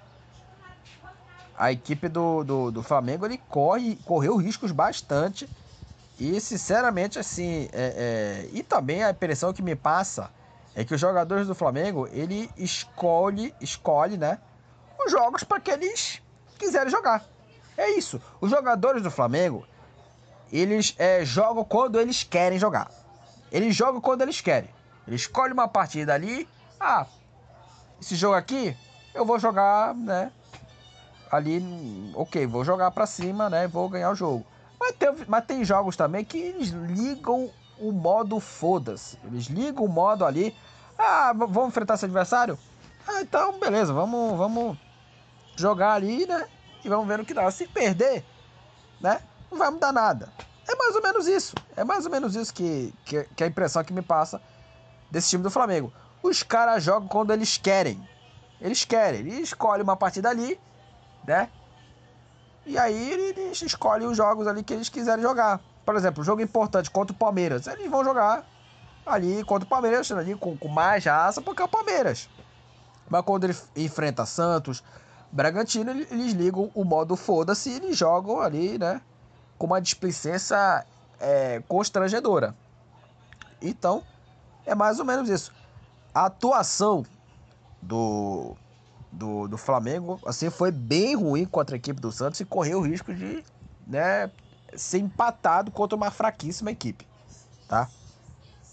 a 1.59 1.73
equipe 1.73 2.09
do, 2.09 2.45
do, 2.45 2.71
do 2.71 2.83
Flamengo 2.83 3.27
ele 3.27 3.39
corre, 3.49 3.97
correu 4.05 4.37
riscos 4.37 4.73
bastante. 4.73 5.49
E 6.19 6.41
sinceramente, 6.41 7.19
assim, 7.19 7.69
é, 7.73 8.47
é, 8.47 8.49
e 8.53 8.63
também 8.63 9.03
a 9.03 9.11
impressão 9.11 9.53
que 9.53 9.63
me 9.63 9.75
passa 9.75 10.31
é 10.75 10.85
que 10.85 10.95
os 10.95 11.01
jogadores 11.01 11.47
do 11.47 11.55
Flamengo 11.55 12.09
ele 12.13 12.51
escolhe, 12.57 13.55
escolhe, 13.61 14.17
né, 14.17 14.39
os 15.05 15.11
jogos 15.11 15.45
para 15.45 15.61
que 15.61 15.71
eles 15.71 16.23
quiserem 16.59 16.91
jogar. 16.91 17.25
É 17.77 17.91
isso. 17.91 18.21
Os 18.41 18.51
jogadores 18.51 19.03
do 19.03 19.11
Flamengo 19.11 19.67
eles 20.53 20.95
é, 20.99 21.25
jogam 21.25 21.65
quando 21.65 21.99
eles 21.99 22.23
querem 22.23 22.59
jogar. 22.59 22.91
Eles 23.51 23.75
jogam 23.75 24.01
quando 24.01 24.23
eles 24.23 24.41
querem. 24.41 24.71
Eles 25.07 25.23
escolhem 25.23 25.53
uma 25.53 25.67
partida 25.67 26.15
ali. 26.15 26.49
Ah, 26.79 27.07
esse 28.01 28.15
jogo 28.17 28.35
aqui 28.35 28.77
eu 29.15 29.25
vou 29.25 29.39
jogar, 29.39 29.95
né? 29.95 30.31
Ali, 31.31 32.13
ok, 32.15 32.47
vou 32.47 32.65
jogar 32.65 32.91
pra 32.91 33.07
cima, 33.07 33.49
né? 33.49 33.67
Vou 33.67 33.89
ganhar 33.89 34.11
o 34.11 34.15
jogo. 34.15 34.45
Mas 34.79 34.93
tem, 34.93 35.09
mas 35.27 35.45
tem 35.45 35.65
jogos 35.65 35.97
também 35.97 36.25
que 36.25 36.37
eles 36.39 36.69
ligam 36.69 37.51
o 37.89 37.93
modo 37.93 38.39
foda-se. 38.41 39.19
Eles 39.25 39.47
ligam 39.47 39.85
o 39.85 39.89
modo 39.89 40.25
ali. 40.25 40.55
Ah, 40.99 41.33
vamos 41.35 41.69
enfrentar 41.69 41.95
esse 41.95 42.05
adversário? 42.05 42.59
Ah, 43.07 43.21
então 43.23 43.59
beleza, 43.59 43.93
vamos, 43.93 44.39
vamos 44.39 44.79
jogar 45.57 45.95
ali, 45.95 46.27
né? 46.27 46.47
E 46.85 46.89
vamos 46.89 47.07
ver 47.07 47.21
o 47.21 47.25
que 47.25 47.35
dá. 47.35 47.51
Se 47.51 47.67
perder, 47.67 48.25
né? 49.01 49.21
não 49.53 49.59
vai 49.59 49.71
mudar 49.71 49.93
nada. 49.93 50.33
É 50.67 50.75
mais 50.75 50.97
ou 50.97 51.03
menos 51.03 51.27
isso. 51.27 51.55
É 51.77 51.85
mais 51.85 52.05
ou 52.07 52.11
menos 52.11 52.35
isso 52.35 52.53
que, 52.53 52.93
que, 53.05 53.25
que 53.37 53.43
é 53.45 53.47
a 53.47 53.51
impressão 53.51 53.85
que 53.85 53.93
me 53.93 54.03
passa 54.03 54.41
desse 55.11 55.29
time 55.29 55.43
do 55.43 55.51
Flamengo. 55.51 55.93
Os 56.23 56.43
caras 56.43 56.83
jogam 56.83 57.09
quando 57.09 57.33
eles 57.33 57.59
querem. 57.59 58.09
Eles 58.61 58.85
querem. 58.85 59.21
Eles 59.21 59.41
escolhem 59.41 59.83
uma 59.83 59.97
partida 59.97 60.31
ali, 60.31 60.59
né? 61.27 61.51
E 62.65 62.79
aí 62.79 63.11
eles 63.11 63.61
escolhem 63.61 64.07
os 64.07 64.17
jogos 64.17 64.47
ali 64.47 64.63
que 64.63 64.73
eles 64.73 64.89
quiserem 64.89 65.23
jogar. 65.23 65.61
Por 65.85 65.97
exemplo, 65.97 66.23
jogo 66.23 66.43
importante 66.43 66.91
contra 66.91 67.13
o 67.13 67.17
Palmeiras. 67.17 67.67
Eles 67.67 67.91
vão 67.91 68.05
jogar 68.05 68.45
ali 69.05 69.43
contra 69.45 69.67
o 69.67 69.69
Palmeiras, 69.69 70.11
ali 70.13 70.35
com, 70.35 70.57
com 70.57 70.69
mais 70.69 71.05
raça, 71.05 71.41
porque 71.41 71.63
é 71.63 71.65
o 71.65 71.69
Palmeiras. 71.69 72.29
Mas 73.09 73.23
quando 73.25 73.45
ele 73.45 73.57
enfrenta 73.77 74.25
Santos, 74.25 74.83
Bragantino, 75.31 75.91
eles 75.91 76.33
ligam 76.33 76.71
o 76.75 76.85
modo 76.85 77.17
foda-se 77.17 77.71
e 77.71 77.77
eles 77.77 77.97
jogam 77.97 78.41
ali, 78.41 78.79
né? 78.79 79.01
com 79.63 79.67
uma 79.67 79.81
displicência 79.81 80.85
é, 81.21 81.63
constrangedora. 81.69 82.53
Então, 83.61 84.03
é 84.67 84.75
mais 84.75 84.99
ou 84.99 85.05
menos 85.05 85.29
isso. 85.29 85.53
A 86.13 86.27
atuação 86.27 87.07
do, 87.81 88.57
do, 89.13 89.47
do 89.47 89.57
Flamengo 89.57 90.19
assim, 90.27 90.51
foi 90.51 90.73
bem 90.73 91.15
ruim 91.15 91.45
contra 91.45 91.77
a 91.77 91.79
equipe 91.79 92.01
do 92.01 92.11
Santos 92.11 92.41
e 92.41 92.45
correu 92.45 92.81
o 92.81 92.83
risco 92.83 93.15
de 93.15 93.45
né, 93.87 94.33
ser 94.77 94.99
empatado 94.99 95.71
contra 95.71 95.97
uma 95.97 96.11
fraquíssima 96.11 96.71
equipe. 96.71 97.07
Tá? 97.69 97.89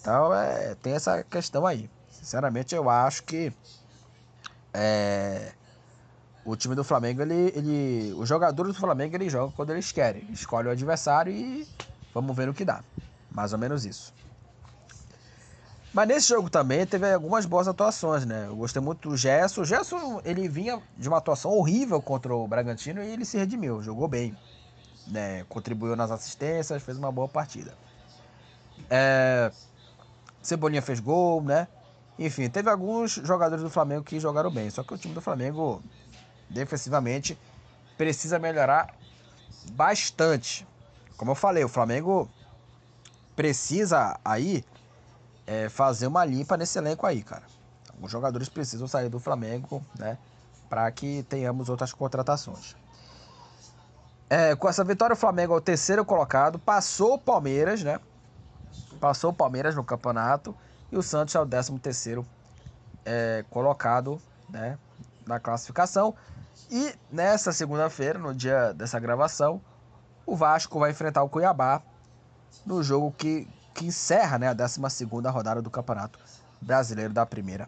Então, 0.02 0.34
é, 0.34 0.76
tem 0.76 0.94
essa 0.94 1.24
questão 1.24 1.66
aí. 1.66 1.90
Sinceramente, 2.10 2.76
eu 2.76 2.90
acho 2.90 3.24
que 3.24 3.54
é, 4.74 5.54
o 6.46 6.56
time 6.56 6.76
do 6.76 6.84
Flamengo, 6.84 7.22
ele, 7.22 7.54
ele, 7.56 8.14
os 8.18 8.28
jogadores 8.28 8.74
do 8.74 8.80
Flamengo, 8.80 9.16
eles 9.16 9.32
jogam 9.32 9.52
quando 9.52 9.72
eles 9.72 9.92
querem. 9.92 10.28
Escolhem 10.32 10.70
o 10.70 10.72
adversário 10.72 11.32
e 11.32 11.68
vamos 12.14 12.36
ver 12.36 12.50
o 12.50 12.54
que 12.54 12.66
dá. 12.66 12.84
Mais 13.32 13.54
ou 13.54 13.60
menos 13.60 13.86
isso. 13.86 14.14
Mas 15.94 16.08
nesse 16.08 16.30
jogo 16.30 16.50
também 16.50 16.86
teve 16.86 17.12
algumas 17.12 17.46
boas 17.46 17.68
atuações, 17.68 18.26
né? 18.26 18.46
Eu 18.48 18.56
gostei 18.56 18.82
muito 18.82 19.10
do 19.10 19.18
Gerson. 19.18 19.62
O 19.62 19.66
Gerson, 19.66 20.22
ele 20.24 20.48
vinha 20.48 20.82
de 20.98 21.08
uma 21.08 21.18
atuação 21.18 21.52
horrível 21.52 22.02
contra 22.02 22.34
o 22.34 22.48
Bragantino 22.48 23.04
e 23.04 23.08
ele 23.08 23.26
se 23.26 23.38
redimiu, 23.38 23.82
jogou 23.82 24.08
bem. 24.08 24.38
Né? 25.10 25.44
Contribuiu 25.50 25.96
nas 25.96 26.12
assistências, 26.12 26.84
fez 26.84 26.98
uma 26.98 27.12
boa 27.12 27.28
partida. 27.28 27.74
É... 28.90 29.52
Cebolinha 30.42 30.82
fez 30.82 31.00
gol, 31.00 31.42
né? 31.44 31.68
Enfim, 32.18 32.50
teve 32.50 32.70
alguns 32.70 33.14
jogadores 33.14 33.64
do 33.64 33.70
Flamengo 33.70 34.04
que 34.04 34.20
jogaram 34.20 34.52
bem. 34.52 34.70
Só 34.70 34.84
que 34.84 34.94
o 34.94 34.98
time 34.98 35.14
do 35.14 35.22
Flamengo 35.22 35.82
defensivamente 36.50 37.38
precisa 37.98 38.40
melhorar 38.40 38.94
bastante. 39.72 40.68
Como 41.18 41.32
eu 41.32 41.36
falei, 41.36 41.64
o 41.64 41.70
Flamengo 41.70 42.30
precisa 43.36 44.20
aí 44.24 44.64
é, 45.46 45.70
fazer 45.70 46.08
uma 46.08 46.26
limpa 46.26 46.58
nesse 46.58 46.78
elenco 46.78 47.06
aí, 47.06 47.24
cara. 47.24 47.44
Os 48.02 48.12
jogadores 48.12 48.48
precisam 48.48 48.88
sair 48.88 49.10
do 49.10 49.20
Flamengo, 49.20 49.84
né? 49.98 50.18
Para 50.70 50.90
que 50.92 51.24
tenhamos 51.24 51.70
outras 51.70 51.92
contratações. 51.92 52.76
É, 54.30 54.56
com 54.56 54.70
essa 54.70 54.84
vitória, 54.84 55.14
o 55.14 55.18
Flamengo 55.18 55.54
é 55.54 55.58
o 55.58 55.62
terceiro 55.62 56.06
colocado, 56.06 56.60
passou 56.60 57.16
o 57.16 57.18
Palmeiras, 57.18 57.84
né? 57.84 58.00
Passou 59.00 59.32
o 59.32 59.34
Palmeiras 59.34 59.76
no 59.76 59.84
campeonato 59.84 60.56
e 60.92 60.98
o 60.98 61.02
Santos 61.02 61.34
é 61.34 61.40
o 61.40 61.46
décimo 61.46 61.80
terceiro 61.80 62.24
é, 63.04 63.44
colocado, 63.50 64.22
né? 64.48 64.78
Na 65.26 65.40
classificação. 65.40 66.14
E 66.70 66.94
nessa 67.12 67.52
segunda-feira, 67.52 68.20
no 68.20 68.34
dia 68.34 68.72
dessa 68.74 69.00
gravação, 69.00 69.60
o 70.26 70.36
Vasco 70.36 70.80
vai 70.80 70.92
enfrentar 70.92 71.24
o 71.24 71.30
Cuiabá 71.30 71.82
no 72.66 72.84
jogo 72.84 73.12
que, 73.12 73.48
que 73.74 73.88
encerra 73.88 74.38
né, 74.38 74.48
a 74.48 74.54
12 74.54 74.80
rodada 75.32 75.62
do 75.62 75.72
Campeonato 75.72 76.20
Brasileiro 76.62 77.12
da 77.12 77.26
Primeira 77.26 77.68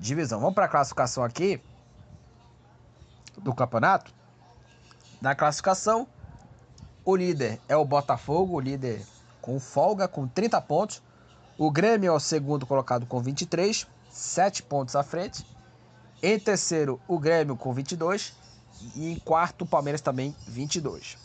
Divisão. 0.00 0.40
Vamos 0.40 0.54
para 0.54 0.64
a 0.64 0.68
classificação 0.68 1.22
aqui 1.22 1.62
do 3.38 3.54
campeonato. 3.54 4.12
Na 5.22 5.36
classificação, 5.36 6.08
o 7.04 7.14
líder 7.14 7.60
é 7.68 7.76
o 7.76 7.84
Botafogo, 7.84 8.56
o 8.56 8.60
líder 8.60 9.06
com 9.40 9.60
folga, 9.60 10.08
com 10.08 10.26
30 10.26 10.60
pontos. 10.62 11.00
O 11.56 11.70
Grêmio 11.70 12.08
é 12.08 12.12
o 12.12 12.18
segundo 12.18 12.66
colocado 12.66 13.06
com 13.06 13.20
23, 13.20 13.86
7 14.10 14.64
pontos 14.64 14.96
à 14.96 15.04
frente. 15.04 15.46
Em 16.20 16.40
terceiro, 16.40 17.00
o 17.06 17.20
Grêmio 17.20 17.56
com 17.56 17.72
22. 17.72 18.34
E 18.96 19.12
em 19.12 19.18
quarto, 19.20 19.62
o 19.62 19.66
Palmeiras 19.66 20.00
também 20.00 20.34
22. 20.48 21.16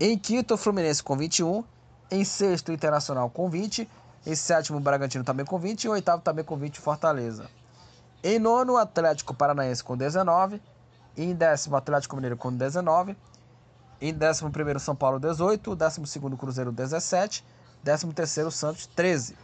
Em 0.00 0.18
quinto, 0.18 0.54
o 0.54 0.56
Fluminense 0.56 1.00
com 1.00 1.16
21. 1.16 1.62
Em 2.10 2.24
sexto, 2.24 2.70
o 2.70 2.72
Internacional 2.72 3.30
com 3.30 3.48
20. 3.48 3.88
Em 4.26 4.34
sétimo, 4.34 4.78
o 4.78 4.80
Bragantino 4.80 5.22
também 5.22 5.46
com 5.46 5.56
20. 5.56 5.84
E 5.84 5.88
oitavo, 5.88 6.20
também 6.20 6.44
com 6.44 6.56
20, 6.56 6.80
Fortaleza. 6.80 7.48
Em 8.24 8.40
nono, 8.40 8.72
o 8.72 8.76
Atlético 8.76 9.32
Paranaense 9.32 9.84
com 9.84 9.96
19. 9.96 10.60
Em 11.20 11.34
décimo, 11.34 11.76
Atlético 11.76 12.16
Mineiro 12.16 12.34
com 12.34 12.50
19. 12.50 13.14
Em 14.00 14.14
décimo 14.14 14.50
primeiro, 14.50 14.80
São 14.80 14.96
Paulo 14.96 15.20
18. 15.20 15.76
Décimo 15.76 16.06
segundo, 16.06 16.34
Cruzeiro 16.34 16.72
17. 16.72 17.44
Décimo 17.84 18.10
terceiro, 18.14 18.50
Santos 18.50 18.86
13. 18.86 19.36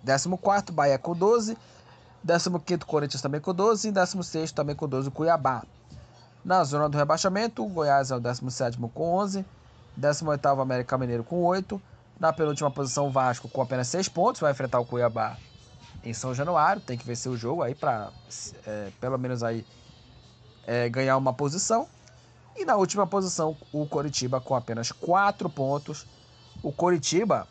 Décimo 0.00 0.38
quarto, 0.38 0.72
Bahia 0.72 0.96
com 0.96 1.12
12. 1.12 1.58
15º 2.24 2.84
Corinthians 2.84 3.20
também 3.20 3.40
com 3.40 3.52
12 3.52 3.88
e 3.88 3.92
16º 3.92 4.52
também 4.52 4.76
com 4.76 4.86
12 4.86 5.08
o 5.08 5.10
Cuiabá. 5.10 5.64
Na 6.44 6.62
zona 6.62 6.88
do 6.88 6.96
rebaixamento, 6.96 7.66
Goiás 7.66 8.12
é 8.12 8.16
o 8.16 8.20
17º 8.20 8.88
com 8.94 9.14
11, 9.14 9.44
18 9.96 10.46
América 10.48 10.96
Mineiro 10.96 11.24
com 11.24 11.42
8. 11.42 11.82
Na 12.20 12.32
penúltima 12.32 12.70
posição, 12.70 13.10
Vasco 13.10 13.48
com 13.48 13.60
apenas 13.60 13.88
6 13.88 14.08
pontos. 14.08 14.40
Vai 14.40 14.52
enfrentar 14.52 14.78
o 14.78 14.86
Cuiabá 14.86 15.36
em 16.04 16.14
São 16.14 16.32
Januário. 16.32 16.80
Tem 16.80 16.96
que 16.96 17.04
vencer 17.04 17.30
o 17.32 17.36
jogo 17.36 17.64
aí 17.64 17.74
para 17.74 18.10
é, 18.64 18.92
pelo 19.00 19.18
menos 19.18 19.42
aí 19.42 19.66
é, 20.66 20.88
ganhar 20.88 21.16
uma 21.16 21.32
posição. 21.32 21.88
E 22.56 22.64
na 22.64 22.76
última 22.76 23.06
posição, 23.06 23.56
o 23.72 23.86
Coritiba 23.86 24.40
com 24.40 24.54
apenas 24.54 24.90
4 24.90 25.48
pontos. 25.48 26.06
O 26.62 26.72
Coritiba, 26.72 27.46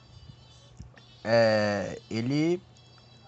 é, 1.23 2.01
ele 2.09 2.61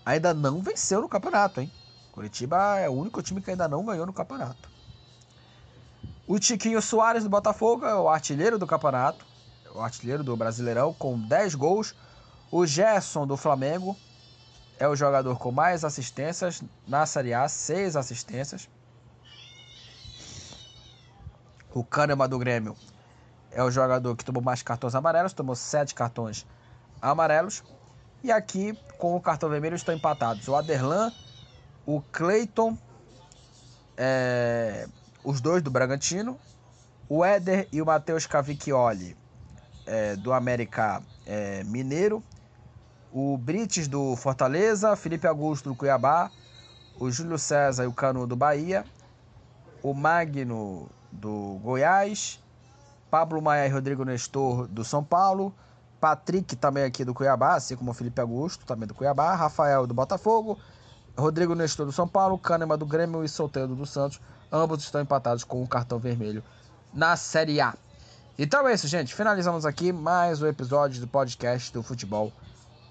ainda 0.05 0.33
não 0.33 0.61
venceu 0.61 1.01
no 1.01 1.09
campeonato, 1.09 1.61
hein? 1.61 1.71
Coritiba 2.11 2.79
é 2.79 2.89
o 2.89 2.93
único 2.93 3.21
time 3.21 3.41
que 3.41 3.51
ainda 3.51 3.67
não 3.67 3.85
ganhou 3.85 4.05
no 4.05 4.13
campeonato. 4.13 4.69
O 6.27 6.39
Tiquinho 6.39 6.81
Soares 6.81 7.23
do 7.23 7.29
Botafogo 7.29 7.85
é 7.85 7.95
o 7.95 8.09
artilheiro 8.09 8.59
do 8.59 8.67
campeonato, 8.67 9.25
o 9.73 9.79
artilheiro 9.79 10.23
do 10.23 10.35
Brasileirão, 10.35 10.93
com 10.93 11.17
10 11.17 11.55
gols. 11.55 11.95
O 12.51 12.65
Gerson 12.65 13.27
do 13.27 13.37
Flamengo 13.37 13.95
é 14.79 14.87
o 14.87 14.95
jogador 14.95 15.37
com 15.37 15.51
mais 15.51 15.85
assistências 15.85 16.63
na 16.87 17.05
Série 17.05 17.33
A, 17.33 17.47
6 17.47 17.95
assistências. 17.95 18.67
O 21.77 21.83
Kahneman 21.83 22.27
do 22.27 22.39
Grêmio 22.39 22.75
é 23.51 23.61
o 23.61 23.69
jogador 23.69 24.15
que 24.15 24.25
tomou 24.25 24.41
mais 24.41 24.63
cartões 24.63 24.95
amarelos, 24.95 25.31
tomou 25.31 25.55
7 25.55 25.93
cartões 25.93 26.43
amarelos. 26.99 27.63
E 28.23 28.31
aqui, 28.31 28.75
com 28.97 29.15
o 29.15 29.21
cartão 29.21 29.47
vermelho, 29.47 29.75
estão 29.75 29.93
empatados 29.93 30.47
o 30.47 30.55
Aderlan, 30.55 31.13
o 31.85 32.01
Cleiton, 32.11 32.75
é, 33.95 34.87
os 35.23 35.39
dois 35.39 35.61
do 35.61 35.69
Bragantino, 35.69 36.39
o 37.07 37.23
Éder 37.23 37.67
e 37.71 37.79
o 37.79 37.85
Matheus 37.85 38.25
Cavicchioli 38.25 39.15
é, 39.85 40.15
do 40.15 40.33
América 40.33 41.03
é, 41.27 41.63
Mineiro, 41.63 42.23
o 43.13 43.37
Brites 43.37 43.87
do 43.87 44.15
Fortaleza, 44.15 44.95
Felipe 44.95 45.27
Augusto 45.27 45.69
do 45.69 45.75
Cuiabá, 45.75 46.31
o 46.99 47.11
Júlio 47.11 47.37
César 47.37 47.83
e 47.83 47.87
o 47.87 47.93
Cano 47.93 48.25
do 48.25 48.35
Bahia, 48.35 48.83
o 49.83 49.93
Magno 49.93 50.89
do 51.17 51.59
Goiás, 51.63 52.39
Pablo 53.09 53.41
Maia 53.41 53.67
e 53.67 53.69
Rodrigo 53.69 54.03
Nestor 54.05 54.67
do 54.67 54.83
São 54.83 55.03
Paulo, 55.03 55.53
Patrick 55.99 56.55
também 56.55 56.83
aqui 56.83 57.03
do 57.03 57.13
Cuiabá, 57.13 57.55
assim 57.55 57.75
como 57.75 57.93
Felipe 57.93 58.21
Augusto 58.21 58.65
também 58.65 58.87
do 58.87 58.93
Cuiabá, 58.93 59.35
Rafael 59.35 59.87
do 59.87 59.93
Botafogo, 59.93 60.57
Rodrigo 61.17 61.55
Nestor 61.55 61.85
do 61.85 61.91
São 61.91 62.07
Paulo, 62.07 62.37
Kahneman 62.37 62.77
do 62.77 62.85
Grêmio 62.85 63.23
e 63.23 63.29
Solteiro 63.29 63.75
do 63.75 63.85
Santos, 63.85 64.21
ambos 64.51 64.83
estão 64.83 65.01
empatados 65.01 65.43
com 65.43 65.63
o 65.63 65.67
cartão 65.67 65.97
vermelho 65.97 66.43
na 66.93 67.15
Série 67.15 67.59
A. 67.59 67.73
Então 68.37 68.67
é 68.67 68.73
isso, 68.73 68.87
gente. 68.87 69.15
Finalizamos 69.15 69.65
aqui 69.65 69.91
mais 69.91 70.41
um 70.41 70.47
episódio 70.47 71.01
do 71.01 71.07
podcast 71.07 71.73
do 71.73 71.81
futebol 71.81 72.31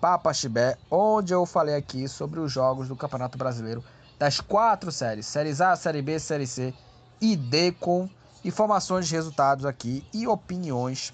Papa 0.01 0.33
Chibé, 0.33 0.77
onde 0.91 1.33
eu 1.33 1.47
falei 1.47 1.77
aqui 1.77 2.09
sobre 2.09 2.41
os 2.41 2.51
jogos 2.51 2.89
do 2.89 2.97
Campeonato 2.97 3.39
Brasileiro 3.39 3.85
das 4.19 4.41
quatro 4.41 4.91
séries, 4.91 5.27
séries 5.27 5.61
A, 5.61 5.77
série 5.77 6.03
B, 6.03 6.19
série 6.19 6.47
C 6.47 6.75
e 7.21 7.37
D 7.37 7.73
com 7.73 8.09
informações 8.47 9.09
de 9.09 9.15
resultados 9.15 9.65
aqui 9.65 10.05
e 10.15 10.27
opiniões, 10.27 11.13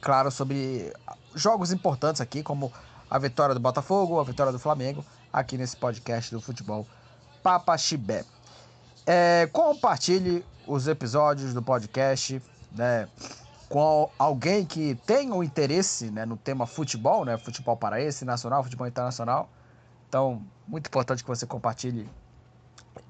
claro, 0.00 0.30
sobre 0.30 0.92
jogos 1.34 1.72
importantes 1.72 2.20
aqui, 2.20 2.42
como 2.42 2.72
a 3.10 3.18
vitória 3.18 3.54
do 3.54 3.60
Botafogo, 3.60 4.20
a 4.20 4.24
vitória 4.24 4.52
do 4.52 4.58
Flamengo, 4.58 5.04
aqui 5.32 5.56
nesse 5.56 5.76
podcast 5.76 6.30
do 6.30 6.40
futebol 6.40 6.86
Papa 7.42 7.76
Chibé. 7.78 8.24
É, 9.06 9.48
compartilhe 9.52 10.44
os 10.66 10.86
episódios 10.86 11.52
do 11.54 11.62
podcast 11.62 12.42
né, 12.72 13.08
com 13.68 14.10
alguém 14.18 14.64
que 14.64 14.94
tenha 15.06 15.34
um 15.34 15.42
interesse 15.42 16.10
né, 16.10 16.24
no 16.24 16.36
tema 16.36 16.66
futebol, 16.66 17.24
né, 17.24 17.36
futebol 17.38 17.76
paraense, 17.76 18.24
nacional, 18.24 18.62
futebol 18.62 18.86
internacional. 18.86 19.48
Então, 20.08 20.42
muito 20.66 20.86
importante 20.86 21.22
que 21.22 21.28
você 21.28 21.46
compartilhe 21.46 22.08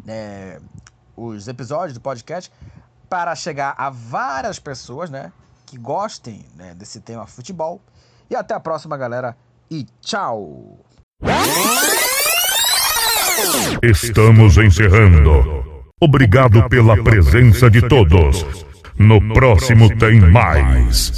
né, 0.04 0.60
os 1.16 1.48
episódios 1.48 1.94
do 1.94 2.00
podcast 2.00 2.50
para 3.14 3.36
chegar 3.36 3.76
a 3.78 3.90
várias 3.90 4.58
pessoas, 4.58 5.08
né, 5.08 5.30
que 5.66 5.78
gostem 5.78 6.44
né, 6.56 6.74
desse 6.74 6.98
tema 6.98 7.28
futebol. 7.28 7.80
E 8.28 8.34
até 8.34 8.54
a 8.54 8.58
próxima, 8.58 8.96
galera, 8.96 9.36
e 9.70 9.86
tchau! 10.00 10.80
Estamos 13.80 14.58
encerrando. 14.58 15.64
Obrigado 16.00 16.68
pela 16.68 17.00
presença 17.04 17.70
de 17.70 17.86
todos. 17.86 18.44
No 18.98 19.20
próximo 19.32 19.96
tem 19.96 20.18
mais. 20.18 21.12